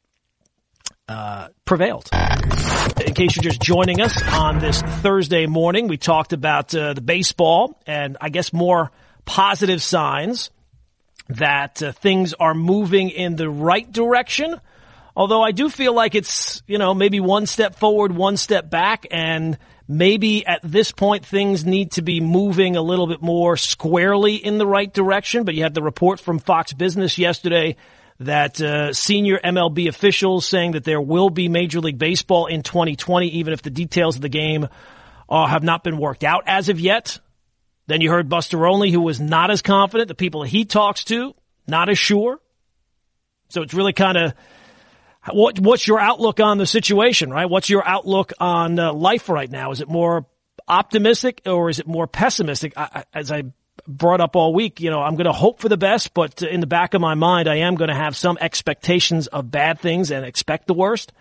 uh, 1.09 1.49
prevailed. 1.65 2.09
In 3.05 3.15
case 3.15 3.37
you're 3.37 3.43
just 3.43 3.61
joining 3.61 4.01
us 4.01 4.21
on 4.23 4.59
this 4.59 4.81
Thursday 4.83 5.47
morning, 5.47 5.89
we 5.89 5.97
talked 5.97 6.33
about 6.33 6.75
uh, 6.75 6.95
the 6.95 7.01
baseball 7.01 7.81
and 7.87 8.17
I 8.21 8.29
guess 8.29 8.53
more 8.53 8.91
positive 9.25 9.83
signs 9.83 10.51
that 11.29 11.83
uh, 11.83 11.93
things 11.93 12.35
are 12.35 12.55
moving 12.55 13.11
in 13.11 13.37
the 13.37 13.49
right 13.49 13.91
direction. 13.91 14.61
Although 15.17 15.43
I 15.43 15.53
do 15.53 15.69
feel 15.69 15.95
like 15.95 16.15
it's, 16.15 16.63
you 16.67 16.79
know, 16.79 16.93
maybe 16.93 17.21
one 17.21 17.47
step 17.47 17.77
forward, 17.77 18.13
one 18.13 18.37
step 18.37 18.69
back, 18.69 19.07
and 19.11 19.59
maybe 19.87 20.45
at 20.45 20.61
this 20.63 20.91
point 20.91 21.25
things 21.25 21.65
need 21.65 21.93
to 21.93 22.03
be 22.03 22.21
moving 22.21 22.77
a 22.77 22.83
little 22.83 23.07
bit 23.07 23.23
more 23.23 23.57
squarely 23.57 24.35
in 24.35 24.59
the 24.59 24.67
right 24.67 24.93
direction. 24.93 25.45
But 25.45 25.55
you 25.55 25.63
had 25.63 25.75
the 25.75 25.83
report 25.83 26.19
from 26.19 26.39
Fox 26.39 26.73
Business 26.73 27.17
yesterday 27.17 27.77
that 28.21 28.61
uh, 28.61 28.93
senior 28.93 29.39
MLB 29.39 29.89
officials 29.89 30.47
saying 30.49 30.73
that 30.73 30.85
there 30.85 31.01
will 31.01 31.31
be 31.31 31.49
Major 31.49 31.81
League 31.81 31.99
Baseball 31.99 32.47
in 32.47 32.63
2020, 32.63 33.29
even 33.29 33.53
if 33.53 33.63
the 33.63 33.71
details 33.71 34.17
of 34.17 34.23
the 34.23 34.29
game 34.29 34.69
uh, 35.29 35.47
have 35.47 35.63
not 35.63 35.83
been 35.83 35.99
worked 35.99 36.25
out 36.25 36.45
as 36.47 36.69
of 36.69 36.79
yet. 36.79 37.19
Then 37.87 38.01
you 38.01 38.11
heard 38.11 38.29
Buster 38.29 38.67
Olney, 38.67 38.91
who 38.91 39.01
was 39.01 39.21
not 39.21 39.51
as 39.51 39.63
confident. 39.63 40.09
The 40.09 40.15
people 40.15 40.43
he 40.43 40.65
talks 40.65 41.05
to, 41.05 41.35
not 41.67 41.89
as 41.89 41.99
sure. 41.99 42.41
So 43.49 43.63
it's 43.63 43.75
really 43.75 43.93
kind 43.93 44.17
of 44.17 44.35
what 45.33 45.59
what's 45.59 45.87
your 45.87 46.01
outlook 46.01 46.41
on 46.41 46.59
the 46.59 46.67
situation, 46.67 47.31
right? 47.31 47.49
What's 47.49 47.69
your 47.69 47.87
outlook 47.87 48.33
on 48.39 48.79
uh, 48.79 48.93
life 48.93 49.29
right 49.29 49.51
now? 49.51 49.71
Is 49.71 49.81
it 49.81 49.89
more 49.89 50.27
optimistic 50.67 51.43
or 51.47 51.69
is 51.69 51.79
it 51.79 51.87
more 51.87 52.07
pessimistic? 52.07 52.73
I, 52.77 53.05
as 53.13 53.31
I 53.31 53.45
brought 53.87 54.21
up 54.21 54.37
all 54.37 54.55
week, 54.55 54.81
you 54.81 54.91
know, 54.91 55.01
I'm 55.01 55.15
going 55.15 55.27
to 55.27 55.33
hope 55.33 55.61
for 55.61 55.69
the 55.69 55.77
best, 55.77 56.15
but 56.15 56.43
in 56.43 56.61
the 56.61 56.67
back 56.67 56.95
of 56.95 57.01
my 57.01 57.15
mind, 57.15 57.49
I 57.49 57.57
am 57.57 57.75
going 57.75 57.89
to 57.89 57.95
have 57.95 58.17
some 58.17 58.39
expectations 58.41 59.27
of 59.27 59.51
bad 59.51 59.81
things 59.81 60.11
and 60.11 60.25
expect 60.25 60.67
the 60.67 60.75
worst. 60.75 61.13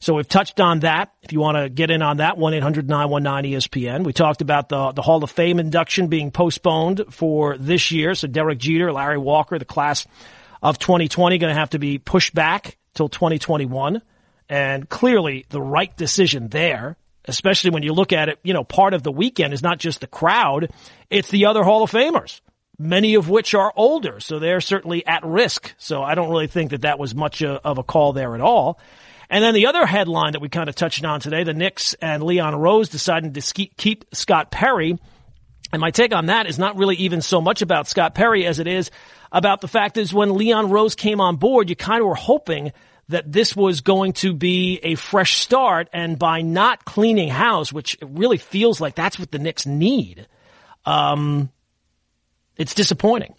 So 0.00 0.14
we've 0.14 0.28
touched 0.28 0.60
on 0.60 0.80
that. 0.80 1.12
If 1.22 1.32
you 1.32 1.40
want 1.40 1.58
to 1.58 1.68
get 1.68 1.90
in 1.90 2.00
on 2.00 2.18
that, 2.18 2.36
1-800-919-ESPN. 2.36 4.04
We 4.04 4.14
talked 4.14 4.40
about 4.40 4.70
the, 4.70 4.92
the 4.92 5.02
Hall 5.02 5.22
of 5.22 5.30
Fame 5.30 5.60
induction 5.60 6.08
being 6.08 6.30
postponed 6.30 7.04
for 7.10 7.58
this 7.58 7.90
year. 7.90 8.14
So 8.14 8.26
Derek 8.26 8.58
Jeter, 8.58 8.92
Larry 8.92 9.18
Walker, 9.18 9.58
the 9.58 9.66
class 9.66 10.06
of 10.62 10.78
2020 10.78 11.36
going 11.36 11.54
to 11.54 11.58
have 11.58 11.70
to 11.70 11.78
be 11.78 11.98
pushed 11.98 12.34
back 12.34 12.78
till 12.94 13.10
2021. 13.10 14.00
And 14.48 14.88
clearly 14.88 15.44
the 15.50 15.60
right 15.60 15.94
decision 15.96 16.48
there, 16.48 16.96
especially 17.26 17.70
when 17.70 17.82
you 17.82 17.92
look 17.92 18.12
at 18.12 18.28
it, 18.28 18.38
you 18.42 18.52
know, 18.52 18.64
part 18.64 18.94
of 18.94 19.02
the 19.02 19.12
weekend 19.12 19.52
is 19.52 19.62
not 19.62 19.78
just 19.78 20.00
the 20.00 20.06
crowd, 20.06 20.70
it's 21.10 21.30
the 21.30 21.46
other 21.46 21.62
Hall 21.62 21.82
of 21.82 21.90
Famers, 21.90 22.40
many 22.78 23.14
of 23.14 23.28
which 23.28 23.54
are 23.54 23.72
older. 23.76 24.20
So 24.20 24.38
they're 24.38 24.60
certainly 24.60 25.06
at 25.06 25.24
risk. 25.24 25.74
So 25.78 26.02
I 26.02 26.14
don't 26.14 26.30
really 26.30 26.46
think 26.46 26.70
that 26.70 26.82
that 26.82 26.98
was 26.98 27.14
much 27.14 27.42
uh, 27.42 27.60
of 27.64 27.78
a 27.78 27.82
call 27.82 28.12
there 28.12 28.34
at 28.34 28.40
all. 28.40 28.78
And 29.28 29.44
then 29.44 29.54
the 29.54 29.66
other 29.66 29.86
headline 29.86 30.32
that 30.32 30.40
we 30.40 30.48
kind 30.48 30.68
of 30.68 30.74
touched 30.74 31.04
on 31.04 31.20
today, 31.20 31.44
the 31.44 31.54
Knicks 31.54 31.94
and 31.94 32.22
Leon 32.22 32.56
Rose 32.56 32.88
deciding 32.88 33.32
to 33.34 33.68
keep 33.76 34.04
Scott 34.12 34.50
Perry. 34.50 34.98
And 35.72 35.80
my 35.80 35.92
take 35.92 36.12
on 36.12 36.26
that 36.26 36.46
is 36.46 36.58
not 36.58 36.76
really 36.76 36.96
even 36.96 37.22
so 37.22 37.40
much 37.40 37.62
about 37.62 37.86
Scott 37.86 38.16
Perry 38.16 38.44
as 38.44 38.58
it 38.58 38.66
is 38.66 38.90
about 39.32 39.60
the 39.60 39.68
fact 39.68 39.96
is 39.96 40.12
when 40.12 40.34
Leon 40.34 40.70
Rose 40.70 40.94
came 40.94 41.20
on 41.20 41.36
board, 41.36 41.70
you 41.70 41.76
kind 41.76 42.00
of 42.00 42.08
were 42.08 42.14
hoping 42.14 42.72
that 43.10 43.30
this 43.30 43.54
was 43.54 43.80
going 43.80 44.14
to 44.14 44.32
be 44.32 44.80
a 44.82 44.94
fresh 44.94 45.36
start. 45.36 45.88
And 45.92 46.18
by 46.18 46.42
not 46.42 46.84
cleaning 46.84 47.28
house, 47.28 47.72
which 47.72 47.94
it 48.00 48.08
really 48.10 48.38
feels 48.38 48.80
like 48.80 48.94
that's 48.94 49.18
what 49.18 49.30
the 49.30 49.38
Knicks 49.38 49.66
need, 49.66 50.26
um, 50.84 51.50
it's 52.56 52.74
disappointing. 52.74 53.34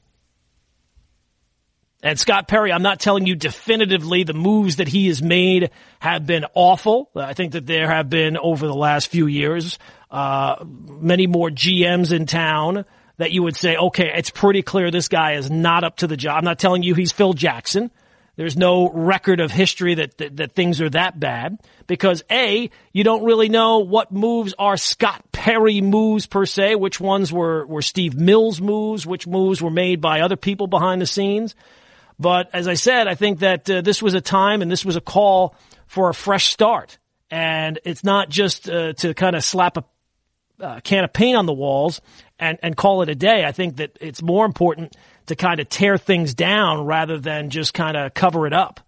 And 2.04 2.20
Scott 2.20 2.48
Perry, 2.48 2.72
I'm 2.72 2.82
not 2.82 3.00
telling 3.00 3.28
you 3.28 3.36
definitively 3.36 4.24
the 4.24 4.34
moves 4.34 4.78
that 4.78 4.88
he 4.88 5.08
has 5.08 5.22
made 5.22 5.70
have 6.00 6.26
been 6.26 6.46
awful. 6.56 7.12
I 7.16 7.34
think 7.34 7.52
that 7.52 7.68
there 7.68 7.88
have 7.88 8.10
been 8.10 8.38
over 8.38 8.66
the 8.66 8.74
last 8.74 9.10
few 9.10 9.28
years, 9.28 9.78
uh, 10.10 10.64
many 10.66 11.28
more 11.28 11.50
GMs 11.50 12.12
in 12.12 12.26
town 12.26 12.86
that 13.18 13.32
you 13.32 13.44
would 13.44 13.56
say, 13.56 13.76
okay, 13.78 14.12
it's 14.16 14.32
pretty 14.32 14.64
clear 14.64 14.90
this 14.90 15.10
guy 15.10 15.34
is 15.34 15.52
not 15.52 15.84
up 15.84 15.98
to 15.98 16.08
the 16.08 16.18
job. 16.18 16.40
I'm 16.40 16.44
not 16.44 16.58
telling 16.58 16.82
you 16.82 16.96
he's 16.96 17.12
Phil 17.12 17.34
Jackson. 17.34 17.92
There's 18.38 18.58
no 18.58 18.90
record 18.90 19.40
of 19.40 19.52
history 19.52 19.96
that, 19.96 20.18
that, 20.18 20.38
that 20.38 20.52
things 20.54 20.80
are 20.80 20.90
that 20.92 21.20
bad 21.20 21.60
because 21.86 22.24
A, 22.32 22.70
you 22.94 23.04
don't 23.04 23.24
really 23.24 23.50
know 23.50 23.80
what 23.80 24.12
moves 24.12 24.54
are 24.58 24.78
Scott 24.78 25.24
Perry 25.32 25.82
moves 25.82 26.26
per 26.26 26.46
se, 26.46 26.76
which 26.76 27.00
ones 27.00 27.32
were, 27.32 27.66
were 27.66 27.82
Steve 27.82 28.16
Mills 28.16 28.62
moves, 28.62 29.06
which 29.06 29.28
moves 29.28 29.62
were 29.62 29.70
made 29.70 30.00
by 30.00 30.22
other 30.22 30.38
people 30.38 30.68
behind 30.68 31.02
the 31.02 31.06
scenes. 31.06 31.56
But 32.18 32.50
as 32.54 32.68
I 32.68 32.76
said, 32.76 33.08
I 33.08 33.16
think 33.16 33.40
that 33.40 33.70
uh, 33.70 33.82
this 33.82 34.02
was 34.02 34.14
a 34.14 34.22
time 34.22 34.62
and 34.62 34.72
this 34.72 34.86
was 34.86 34.96
a 34.96 35.02
call 35.02 35.56
for 35.88 36.10
a 36.10 36.14
fresh 36.14 36.46
start. 36.46 37.00
And 37.30 37.80
it's 37.84 38.04
not 38.04 38.30
just 38.30 38.70
uh, 38.70 38.94
to 38.94 39.14
kind 39.14 39.36
of 39.36 39.44
slap 39.44 39.78
a 39.78 39.84
uh, 40.60 40.80
can 40.82 41.04
of 41.04 41.12
paint 41.12 41.38
on 41.38 41.48
the 41.48 41.54
walls 41.54 42.02
and, 42.40 42.58
and 42.62 42.78
call 42.78 43.02
it 43.02 43.10
a 43.10 43.16
day. 43.16 43.44
I 43.46 43.52
think 43.52 43.78
that 43.78 43.98
it's 44.00 44.22
more 44.22 44.46
important 44.46 44.96
to 45.28 45.36
kind 45.36 45.60
of 45.60 45.70
tear 45.70 45.98
things 45.98 46.34
down 46.34 46.86
rather 46.86 47.20
than 47.20 47.50
just 47.50 47.74
kind 47.74 47.98
of 47.98 48.14
cover 48.14 48.48
it 48.48 48.54
up. 48.54 48.80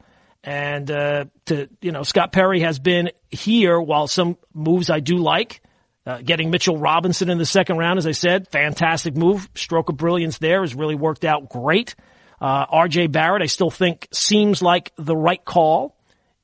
And 0.44 0.90
uh, 0.92 1.26
to 1.46 1.70
you 1.82 1.92
know, 1.92 2.04
Scott 2.04 2.32
Perry 2.32 2.62
has 2.62 2.80
been 2.80 3.12
here 3.30 3.80
while 3.80 4.08
some 4.08 4.38
moves 4.54 4.90
I 4.90 5.00
do 5.00 5.18
like. 5.18 5.62
Uh, 6.06 6.20
getting 6.22 6.50
Mitchell 6.50 6.76
Robinson 6.76 7.30
in 7.30 7.38
the 7.38 7.46
second 7.46 7.78
round, 7.78 7.98
as 7.98 8.06
I 8.06 8.12
said, 8.12 8.50
fantastic 8.50 9.16
move. 9.16 9.48
Stroke 9.56 9.88
of 9.88 9.96
brilliance 9.96 10.38
there 10.38 10.60
has 10.60 10.76
really 10.76 10.96
worked 10.96 11.24
out 11.24 11.48
great. 11.48 11.96
Uh, 12.42 12.66
RJ 12.68 13.10
Barrett, 13.10 13.42
I 13.42 13.46
still 13.46 13.72
think 13.72 14.10
seems 14.12 14.62
like 14.62 14.92
the 14.98 15.16
right 15.16 15.44
call, 15.44 15.96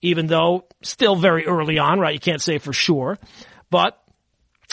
even 0.02 0.28
though 0.28 0.66
still 0.82 1.18
very 1.18 1.46
early 1.46 1.78
on, 1.78 2.00
right? 2.00 2.14
You 2.14 2.22
can't 2.22 2.42
say 2.42 2.58
for 2.58 2.72
sure. 2.72 3.18
But 3.70 4.02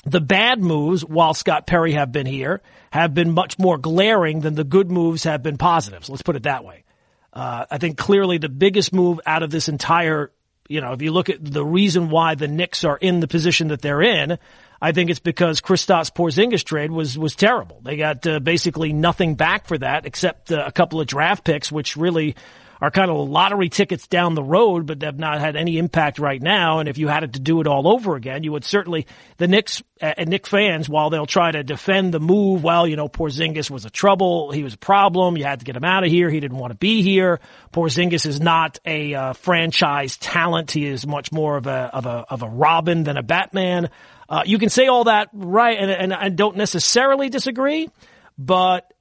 the 0.07 0.21
bad 0.21 0.63
moves, 0.63 1.05
while 1.05 1.35
Scott 1.35 1.67
Perry 1.67 1.93
have 1.93 2.13
been 2.13 2.27
here, 2.27 2.63
have 2.91 3.13
been 3.13 3.33
much 3.33 3.59
more 3.59 3.77
glaring 3.77 4.41
than 4.41 4.55
the 4.55 4.65
good 4.65 4.91
moves 4.91 5.25
have 5.25 5.43
been 5.43 5.59
positives. 5.59 6.09
Let's 6.09 6.23
put 6.23 6.37
it 6.37 6.45
that 6.45 6.65
way. 6.65 6.85
Uh, 7.33 7.67
I 7.71 7.79
think 7.79 7.99
clearly 7.99 8.39
the 8.39 8.49
biggest 8.49 8.93
move 8.93 9.21
out 9.27 9.43
of 9.43 9.51
this 9.51 9.69
entire, 9.69 10.31
you 10.69 10.81
know, 10.81 10.93
if 10.93 11.03
you 11.03 11.13
look 11.13 11.29
at 11.29 11.45
the 11.45 11.65
reason 11.65 12.09
why 12.09 12.37
the 12.37 12.49
Knicks 12.49 12.85
are 12.85 12.97
in 12.97 13.21
the 13.21 13.29
position 13.29 13.69
that 13.69 13.83
they're 13.83 14.01
in, 14.01 14.39
I 14.81 14.93
think 14.93 15.11
it's 15.11 15.21
because 15.21 15.61
Kristaps 15.61 16.13
Porzingis 16.15 16.63
trade 16.63 16.91
was 16.91 17.19
was 17.19 17.35
terrible. 17.35 17.81
They 17.83 17.97
got 17.97 18.27
uh, 18.27 18.41
basically 18.41 18.93
nothing 18.93 19.35
back 19.35 19.67
for 19.67 19.77
that 19.79 20.07
except 20.07 20.53
uh, 20.53 20.63
a 20.67 20.73
couple 20.73 21.01
of 21.01 21.07
draft 21.07 21.45
picks, 21.45 21.73
which 21.73 21.97
really 21.97 22.37
are 22.81 22.91
kind 22.91 23.11
of 23.11 23.29
lottery 23.29 23.68
tickets 23.68 24.07
down 24.07 24.35
the 24.35 24.43
road, 24.43 24.87
but 24.87 25.03
have 25.03 25.18
not 25.18 25.41
had 25.41 25.57
any 25.57 25.79
impact 25.79 26.18
right 26.18 26.41
now. 26.41 26.79
And 26.79 26.89
if 26.89 26.99
you 26.99 27.09
had 27.09 27.24
it 27.24 27.35
to 27.35 27.41
do 27.41 27.61
it 27.61 27.66
all 27.66 27.89
over 27.89 28.16
again, 28.16 28.43
you 28.43 28.53
would 28.53 28.64
certainly 28.64 29.07
the 29.39 29.49
Knicks 29.49 29.83
uh, 30.01 30.12
and 30.16 30.29
Knick 30.29 30.47
fans, 30.47 30.89
while 30.89 31.11
they'll 31.11 31.27
try 31.27 31.51
to 31.51 31.62
defend 31.62 32.12
the 32.12 32.20
move, 32.20 32.62
well, 32.62 32.87
you 32.87 32.97
know, 32.97 33.09
Porzingis 33.09 33.70
was 33.70 33.85
a 33.85 33.91
trouble, 33.91 34.51
he 34.51 34.62
was 34.62 34.74
a 34.74 34.79
problem, 34.79 35.37
you 35.37 35.45
had 35.45 35.61
to 35.61 35.64
get 35.64 35.77
him 35.77 35.85
out 35.85 36.05
of 36.05 36.11
here, 36.11 36.29
he 36.29 36.41
didn't 36.41 36.59
want 36.59 36.70
to 36.70 36.79
be 36.79 37.03
here. 37.03 37.41
Porzingis 37.72 38.27
is 38.27 38.41
not 38.41 38.79
a 38.85 39.14
uh, 39.14 39.33
franchise 39.33 40.16
talent; 40.16 40.70
he 40.70 40.87
is 40.87 41.07
much 41.07 41.33
more 41.33 41.57
of 41.57 41.66
a 41.66 41.91
of 41.93 42.07
a 42.07 42.24
of 42.29 42.43
a 42.43 42.49
Robin 42.49 43.05
than 43.05 43.16
a 43.16 43.22
Batman. 43.22 43.91
Uh, 44.29 44.43
you 44.45 44.59
can 44.59 44.68
say 44.68 44.87
all 44.87 45.05
that 45.05 45.29
right, 45.33 45.79
and, 45.79 45.91
and 45.91 46.14
I 46.14 46.29
don't 46.29 46.57
necessarily 46.57 47.29
disagree, 47.29 47.89
but 48.37 48.93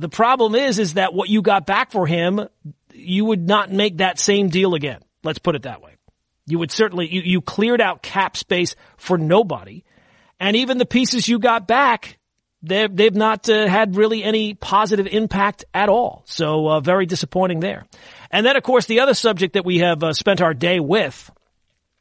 the 0.00 0.08
problem 0.08 0.54
is, 0.54 0.78
is 0.78 0.94
that 0.94 1.14
what 1.14 1.28
you 1.28 1.42
got 1.42 1.66
back 1.66 1.92
for 1.92 2.06
him, 2.06 2.48
you 2.92 3.24
would 3.26 3.46
not 3.46 3.70
make 3.70 3.98
that 3.98 4.18
same 4.18 4.48
deal 4.48 4.74
again. 4.74 5.00
Let's 5.22 5.38
put 5.38 5.54
it 5.54 5.62
that 5.62 5.82
way. 5.82 5.96
You 6.46 6.58
would 6.58 6.70
certainly, 6.70 7.08
you, 7.12 7.20
you 7.22 7.40
cleared 7.40 7.80
out 7.80 8.02
cap 8.02 8.36
space 8.36 8.74
for 8.96 9.18
nobody. 9.18 9.84
And 10.38 10.56
even 10.56 10.78
the 10.78 10.86
pieces 10.86 11.28
you 11.28 11.38
got 11.38 11.68
back, 11.68 12.18
they've, 12.62 12.94
they've 12.94 13.14
not 13.14 13.48
uh, 13.48 13.68
had 13.68 13.96
really 13.96 14.24
any 14.24 14.54
positive 14.54 15.06
impact 15.06 15.64
at 15.72 15.88
all. 15.88 16.22
So, 16.26 16.68
uh, 16.68 16.80
very 16.80 17.06
disappointing 17.06 17.60
there. 17.60 17.84
And 18.30 18.44
then, 18.44 18.56
of 18.56 18.62
course, 18.62 18.86
the 18.86 19.00
other 19.00 19.14
subject 19.14 19.54
that 19.54 19.64
we 19.64 19.78
have 19.78 20.02
uh, 20.02 20.12
spent 20.12 20.40
our 20.40 20.54
day 20.54 20.80
with 20.80 21.30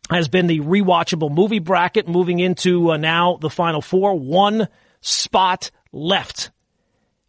has 0.10 0.28
been 0.28 0.48
the 0.48 0.62
rewatchable 0.62 1.32
movie 1.32 1.60
bracket 1.60 2.08
moving 2.08 2.40
into 2.40 2.92
uh, 2.92 2.98
now 2.98 3.38
the 3.40 3.50
final 3.50 3.82
four. 3.82 4.16
One 4.16 4.68
spot 5.02 5.70
left 5.92 6.50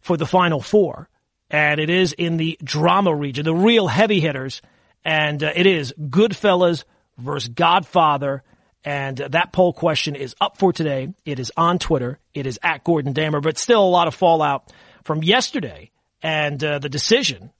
for 0.01 0.17
the 0.17 0.25
final 0.25 0.61
four. 0.61 1.09
And 1.49 1.79
it 1.79 1.89
is 1.89 2.13
in 2.13 2.37
the 2.37 2.57
drama 2.63 3.13
region, 3.13 3.45
the 3.45 3.53
real 3.53 3.87
heavy 3.87 4.19
hitters. 4.19 4.61
And 5.03 5.43
uh, 5.43 5.51
it 5.55 5.65
is 5.65 5.93
Goodfellas 5.99 6.83
versus 7.17 7.49
Godfather. 7.49 8.43
And 8.83 9.19
uh, 9.21 9.27
that 9.29 9.51
poll 9.51 9.73
question 9.73 10.15
is 10.15 10.35
up 10.39 10.57
for 10.57 10.71
today. 10.73 11.13
It 11.25 11.39
is 11.39 11.51
on 11.57 11.79
Twitter. 11.79 12.19
It 12.33 12.47
is 12.47 12.59
at 12.63 12.83
Gordon 12.83 13.13
Damer, 13.13 13.41
but 13.41 13.57
still 13.57 13.83
a 13.83 13.89
lot 13.89 14.07
of 14.07 14.15
fallout 14.15 14.71
from 15.03 15.23
yesterday 15.23 15.91
and 16.21 16.63
uh, 16.63 16.79
the 16.79 16.89
decision 16.89 17.51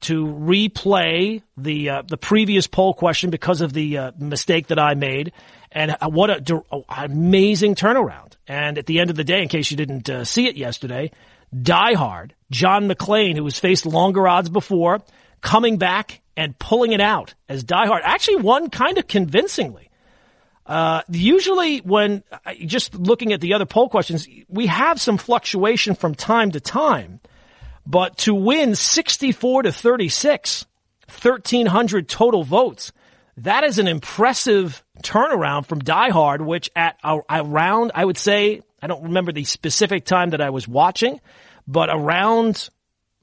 to 0.00 0.26
replay 0.26 1.42
the 1.56 1.90
uh, 1.90 2.02
the 2.02 2.16
previous 2.16 2.66
poll 2.66 2.94
question 2.94 3.30
because 3.30 3.60
of 3.60 3.72
the 3.72 3.98
uh, 3.98 4.12
mistake 4.18 4.68
that 4.68 4.78
I 4.78 4.94
made, 4.94 5.32
and 5.72 5.96
uh, 6.00 6.08
what 6.08 6.30
a, 6.30 6.62
a, 6.70 6.80
amazing 7.04 7.74
turnaround! 7.74 8.34
And 8.46 8.78
at 8.78 8.86
the 8.86 9.00
end 9.00 9.10
of 9.10 9.16
the 9.16 9.24
day, 9.24 9.42
in 9.42 9.48
case 9.48 9.70
you 9.70 9.76
didn't 9.76 10.08
uh, 10.08 10.24
see 10.24 10.46
it 10.46 10.56
yesterday, 10.56 11.10
Die 11.62 11.94
Hard 11.94 12.34
John 12.50 12.88
McClane, 12.88 13.36
who 13.36 13.44
has 13.44 13.58
faced 13.58 13.86
longer 13.86 14.26
odds 14.26 14.48
before, 14.48 15.00
coming 15.40 15.78
back 15.78 16.20
and 16.36 16.58
pulling 16.58 16.92
it 16.92 17.00
out 17.00 17.34
as 17.48 17.64
Die 17.64 17.86
Hard 17.86 18.02
actually 18.04 18.36
won 18.36 18.70
kind 18.70 18.98
of 18.98 19.06
convincingly. 19.06 19.90
Uh, 20.66 21.02
usually, 21.10 21.78
when 21.78 22.22
just 22.66 22.94
looking 22.94 23.32
at 23.32 23.40
the 23.40 23.54
other 23.54 23.64
poll 23.64 23.88
questions, 23.88 24.28
we 24.48 24.66
have 24.66 25.00
some 25.00 25.16
fluctuation 25.16 25.94
from 25.94 26.14
time 26.14 26.50
to 26.52 26.60
time. 26.60 27.20
But 27.86 28.18
to 28.18 28.34
win 28.34 28.74
64 28.74 29.62
to 29.62 29.72
36, 29.72 30.66
1300 31.06 32.06
total 32.06 32.44
votes, 32.44 32.92
that 33.38 33.64
is 33.64 33.78
an 33.78 33.88
impressive 33.88 34.84
turnaround 35.02 35.64
from 35.66 35.78
Die 35.78 36.10
Hard, 36.10 36.42
which 36.42 36.70
at 36.76 36.98
around, 37.02 37.92
I 37.94 38.04
would 38.04 38.18
say, 38.18 38.60
I 38.80 38.86
don't 38.86 39.04
remember 39.04 39.32
the 39.32 39.44
specific 39.44 40.04
time 40.04 40.30
that 40.30 40.40
I 40.40 40.50
was 40.50 40.68
watching, 40.68 41.20
but 41.66 41.88
around, 41.90 42.68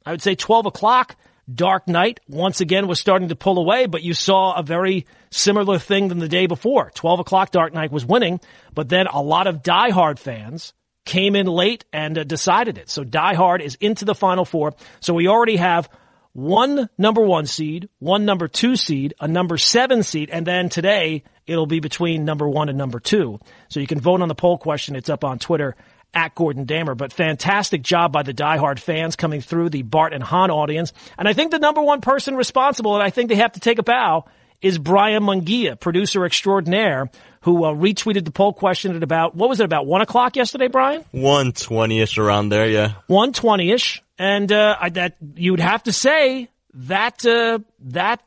I 0.06 0.12
would 0.12 0.22
say 0.22 0.36
12 0.36 0.68
o'clock, 0.68 1.16
Dark 1.54 1.88
Knight 1.88 2.20
once 2.28 2.60
again 2.60 2.88
was 2.88 3.00
starting 3.00 3.30
to 3.30 3.36
pull 3.36 3.60
away, 3.60 3.86
but 3.86 4.02
you 4.02 4.14
saw 4.14 4.56
a 4.56 4.64
very 4.64 5.06
similar 5.30 5.78
thing 5.78 6.08
than 6.08 6.20
the 6.20 6.28
day 6.28 6.48
before. 6.48 6.92
12 6.96 7.20
o'clock 7.20 7.52
Dark 7.52 7.74
Knight 7.74 7.92
was 7.92 8.06
winning, 8.06 8.40
but 8.74 8.90
then 8.90 9.08
a 9.08 9.22
lot 9.22 9.48
of 9.48 9.62
Die 9.62 9.90
Hard 9.92 10.20
fans 10.20 10.74
came 11.06 11.36
in 11.36 11.46
late 11.46 11.86
and 11.94 12.18
uh, 12.18 12.24
decided 12.24 12.78
it. 12.78 12.90
So 12.90 13.04
Die 13.04 13.34
Hard 13.36 13.62
is 13.62 13.76
into 13.76 14.06
the 14.06 14.16
final 14.16 14.44
four. 14.44 14.74
So 15.00 15.14
we 15.14 15.28
already 15.28 15.58
have 15.58 15.88
one 16.34 16.90
number 16.98 17.22
one 17.22 17.46
seed, 17.46 17.90
one 18.00 18.26
number 18.26 18.48
two 18.48 18.76
seed, 18.76 19.14
a 19.22 19.28
number 19.28 19.58
seven 19.58 20.04
seed, 20.04 20.30
and 20.32 20.46
then 20.46 20.70
today 20.70 21.24
it'll 21.48 21.66
be 21.66 21.80
between 21.80 22.26
number 22.26 22.48
one 22.48 22.70
and 22.70 22.78
number 22.78 23.00
two. 23.00 23.40
So 23.70 23.80
you 23.80 23.88
can 23.88 24.00
vote 24.00 24.22
on 24.22 24.28
the 24.28 24.36
poll 24.36 24.58
question. 24.58 24.96
It's 24.96 25.10
up 25.10 25.24
on 25.24 25.40
Twitter 25.40 25.76
at 26.14 26.34
Gordon 26.34 26.64
Damer. 26.64 26.96
But 26.96 27.14
fantastic 27.14 27.82
job 27.82 28.12
by 28.12 28.24
the 28.24 28.34
diehard 28.34 28.80
fans 28.80 29.16
coming 29.16 29.42
through 29.42 29.70
the 29.70 29.84
Bart 29.84 30.14
and 30.14 30.24
Hahn 30.24 30.50
audience. 30.50 30.94
And 31.18 31.28
I 31.28 31.34
think 31.34 31.52
the 31.52 31.60
number 31.60 31.82
one 31.82 32.02
person 32.02 32.36
responsible, 32.36 32.96
and 32.96 33.04
I 33.04 33.10
think 33.10 33.30
they 33.30 33.36
have 33.36 33.52
to 33.54 33.60
take 33.60 33.80
a 33.80 33.84
bow, 33.84 34.26
is 34.62 34.78
Brian 34.78 35.24
Mungia, 35.24 35.80
producer 35.80 36.26
extraordinaire, 36.26 37.10
who 37.42 37.66
uh, 37.66 37.74
retweeted 37.74 38.26
the 38.26 38.32
poll 38.32 38.54
question 38.54 38.96
at 38.96 39.04
about, 39.04 39.36
what 39.36 39.50
was 39.50 39.60
it, 39.60 39.66
about 39.66 39.86
1 39.86 40.02
o'clock 40.02 40.36
yesterday, 40.36 40.68
Brian? 40.68 41.04
120-ish 41.14 42.18
around 42.18 42.50
there, 42.50 42.68
yeah. 42.68 42.94
120-ish. 43.10 44.02
And 44.18 44.52
uh, 44.52 44.78
I, 44.80 44.90
that 44.90 45.18
you 45.36 45.52
would 45.52 45.60
have 45.60 45.84
to 45.84 45.92
say 45.92 46.50
that 46.74 47.26
uh, 47.26 47.60
that 47.82 48.24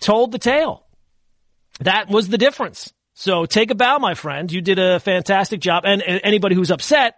told 0.00 0.32
the 0.32 0.38
tale. 0.38 0.84
That 1.80 2.08
was 2.08 2.28
the 2.28 2.38
difference. 2.38 2.92
So 3.14 3.46
take 3.46 3.70
a 3.70 3.74
bow, 3.74 3.98
my 3.98 4.14
friend. 4.14 4.50
You 4.50 4.60
did 4.60 4.78
a 4.78 5.00
fantastic 5.00 5.60
job. 5.60 5.84
And, 5.86 6.02
and 6.02 6.20
anybody 6.22 6.54
who's 6.54 6.70
upset, 6.70 7.14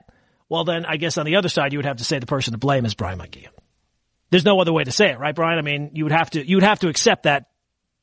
well, 0.48 0.64
then 0.64 0.86
I 0.86 0.96
guess 0.96 1.18
on 1.18 1.26
the 1.26 1.36
other 1.36 1.48
side, 1.48 1.72
you 1.72 1.78
would 1.78 1.86
have 1.86 1.98
to 1.98 2.04
say 2.04 2.18
the 2.18 2.26
person 2.26 2.52
to 2.52 2.58
blame 2.58 2.84
is 2.84 2.94
Brian 2.94 3.18
McGee. 3.18 3.46
There's 4.30 4.44
no 4.44 4.60
other 4.60 4.72
way 4.72 4.84
to 4.84 4.92
say 4.92 5.10
it, 5.10 5.18
right, 5.18 5.34
Brian? 5.34 5.58
I 5.58 5.62
mean, 5.62 5.90
you 5.94 6.04
would 6.04 6.12
have 6.12 6.30
to 6.30 6.46
you 6.46 6.56
would 6.56 6.64
have 6.64 6.78
to 6.80 6.88
accept 6.88 7.24
that 7.24 7.46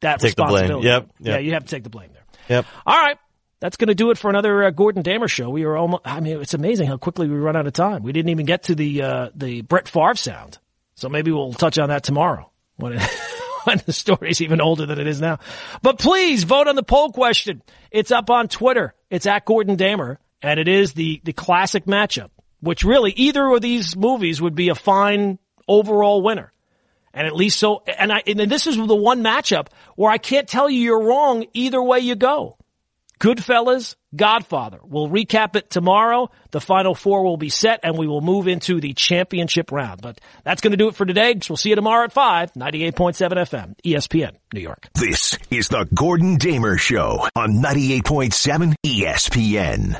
that 0.01 0.19
take 0.19 0.29
responsibility. 0.29 0.87
Yep, 0.87 1.09
yep, 1.19 1.27
Yeah, 1.27 1.37
you 1.39 1.53
have 1.53 1.63
to 1.63 1.69
take 1.69 1.83
the 1.83 1.89
blame 1.89 2.09
there. 2.13 2.25
Yep. 2.49 2.65
All 2.85 2.95
right. 2.97 3.17
That's 3.59 3.77
going 3.77 3.87
to 3.87 3.95
do 3.95 4.11
it 4.11 4.19
for 4.19 4.29
another 4.29 4.65
uh, 4.65 4.69
Gordon 4.69 5.01
Damer 5.01 5.27
show. 5.27 5.49
We 5.49 5.63
are 5.63 5.75
almost, 5.75 6.03
I 6.05 6.19
mean, 6.19 6.39
it's 6.39 6.53
amazing 6.53 6.87
how 6.87 6.97
quickly 6.97 7.27
we 7.27 7.35
run 7.37 7.55
out 7.55 7.65
of 7.65 7.73
time. 7.73 8.03
We 8.03 8.11
didn't 8.11 8.29
even 8.29 8.45
get 8.45 8.63
to 8.63 8.75
the, 8.75 9.01
uh, 9.01 9.29
the 9.33 9.61
Brett 9.61 9.87
Favre 9.87 10.13
sound. 10.15 10.59
So 10.93 11.09
maybe 11.09 11.31
we'll 11.31 11.53
touch 11.53 11.79
on 11.79 11.89
that 11.89 12.03
tomorrow 12.03 12.51
when 13.67 13.81
the 13.85 13.93
story's 13.93 14.41
even 14.41 14.61
older 14.61 14.85
than 14.85 14.97
it 14.97 15.07
is 15.07 15.19
now. 15.19 15.39
But 15.81 15.99
please 15.99 16.43
vote 16.45 16.67
on 16.67 16.75
the 16.75 16.83
poll 16.83 17.11
question. 17.11 17.61
It's 17.91 18.11
up 18.11 18.29
on 18.29 18.47
Twitter. 18.47 18.95
It's 19.09 19.25
at 19.25 19.45
Gordon 19.45 19.75
Damer 19.75 20.19
and 20.41 20.59
it 20.59 20.67
is 20.67 20.93
the, 20.93 21.21
the 21.25 21.33
classic 21.33 21.85
matchup, 21.85 22.29
which 22.61 22.83
really 22.83 23.11
either 23.11 23.45
of 23.47 23.61
these 23.61 23.95
movies 23.95 24.41
would 24.41 24.55
be 24.55 24.69
a 24.69 24.75
fine 24.75 25.37
overall 25.67 26.21
winner. 26.21 26.51
And 27.13 27.27
at 27.27 27.35
least 27.35 27.59
so, 27.59 27.83
and 27.85 28.11
I, 28.13 28.21
and 28.25 28.39
this 28.39 28.67
is 28.67 28.77
the 28.77 28.95
one 28.95 29.23
matchup 29.23 29.67
where 29.95 30.11
I 30.11 30.17
can't 30.17 30.47
tell 30.47 30.69
you 30.69 30.79
you're 30.79 31.03
wrong 31.03 31.45
either 31.53 31.81
way 31.81 31.99
you 31.99 32.15
go. 32.15 32.57
Goodfellas, 33.19 33.95
Godfather. 34.17 34.79
We'll 34.83 35.07
recap 35.07 35.55
it 35.55 35.69
tomorrow. 35.69 36.29
The 36.51 36.59
final 36.59 36.95
four 36.95 37.23
will 37.23 37.37
be 37.37 37.49
set 37.49 37.81
and 37.83 37.97
we 37.97 38.07
will 38.07 38.21
move 38.21 38.47
into 38.47 38.81
the 38.81 38.93
championship 38.93 39.71
round. 39.71 40.01
But 40.01 40.19
that's 40.43 40.61
going 40.61 40.71
to 40.71 40.77
do 40.77 40.89
it 40.89 40.95
for 40.95 41.05
today. 41.05 41.35
We'll 41.49 41.57
see 41.57 41.69
you 41.69 41.75
tomorrow 41.75 42.05
at 42.05 42.11
5, 42.11 42.53
98.7 42.53 42.93
FM, 42.93 43.75
ESPN, 43.85 44.31
New 44.53 44.61
York. 44.61 44.87
This 44.93 45.37
is 45.49 45.69
the 45.69 45.87
Gordon 45.93 46.35
Damer 46.37 46.77
Show 46.77 47.27
on 47.35 47.61
98.7 47.61 48.75
ESPN. 48.85 49.95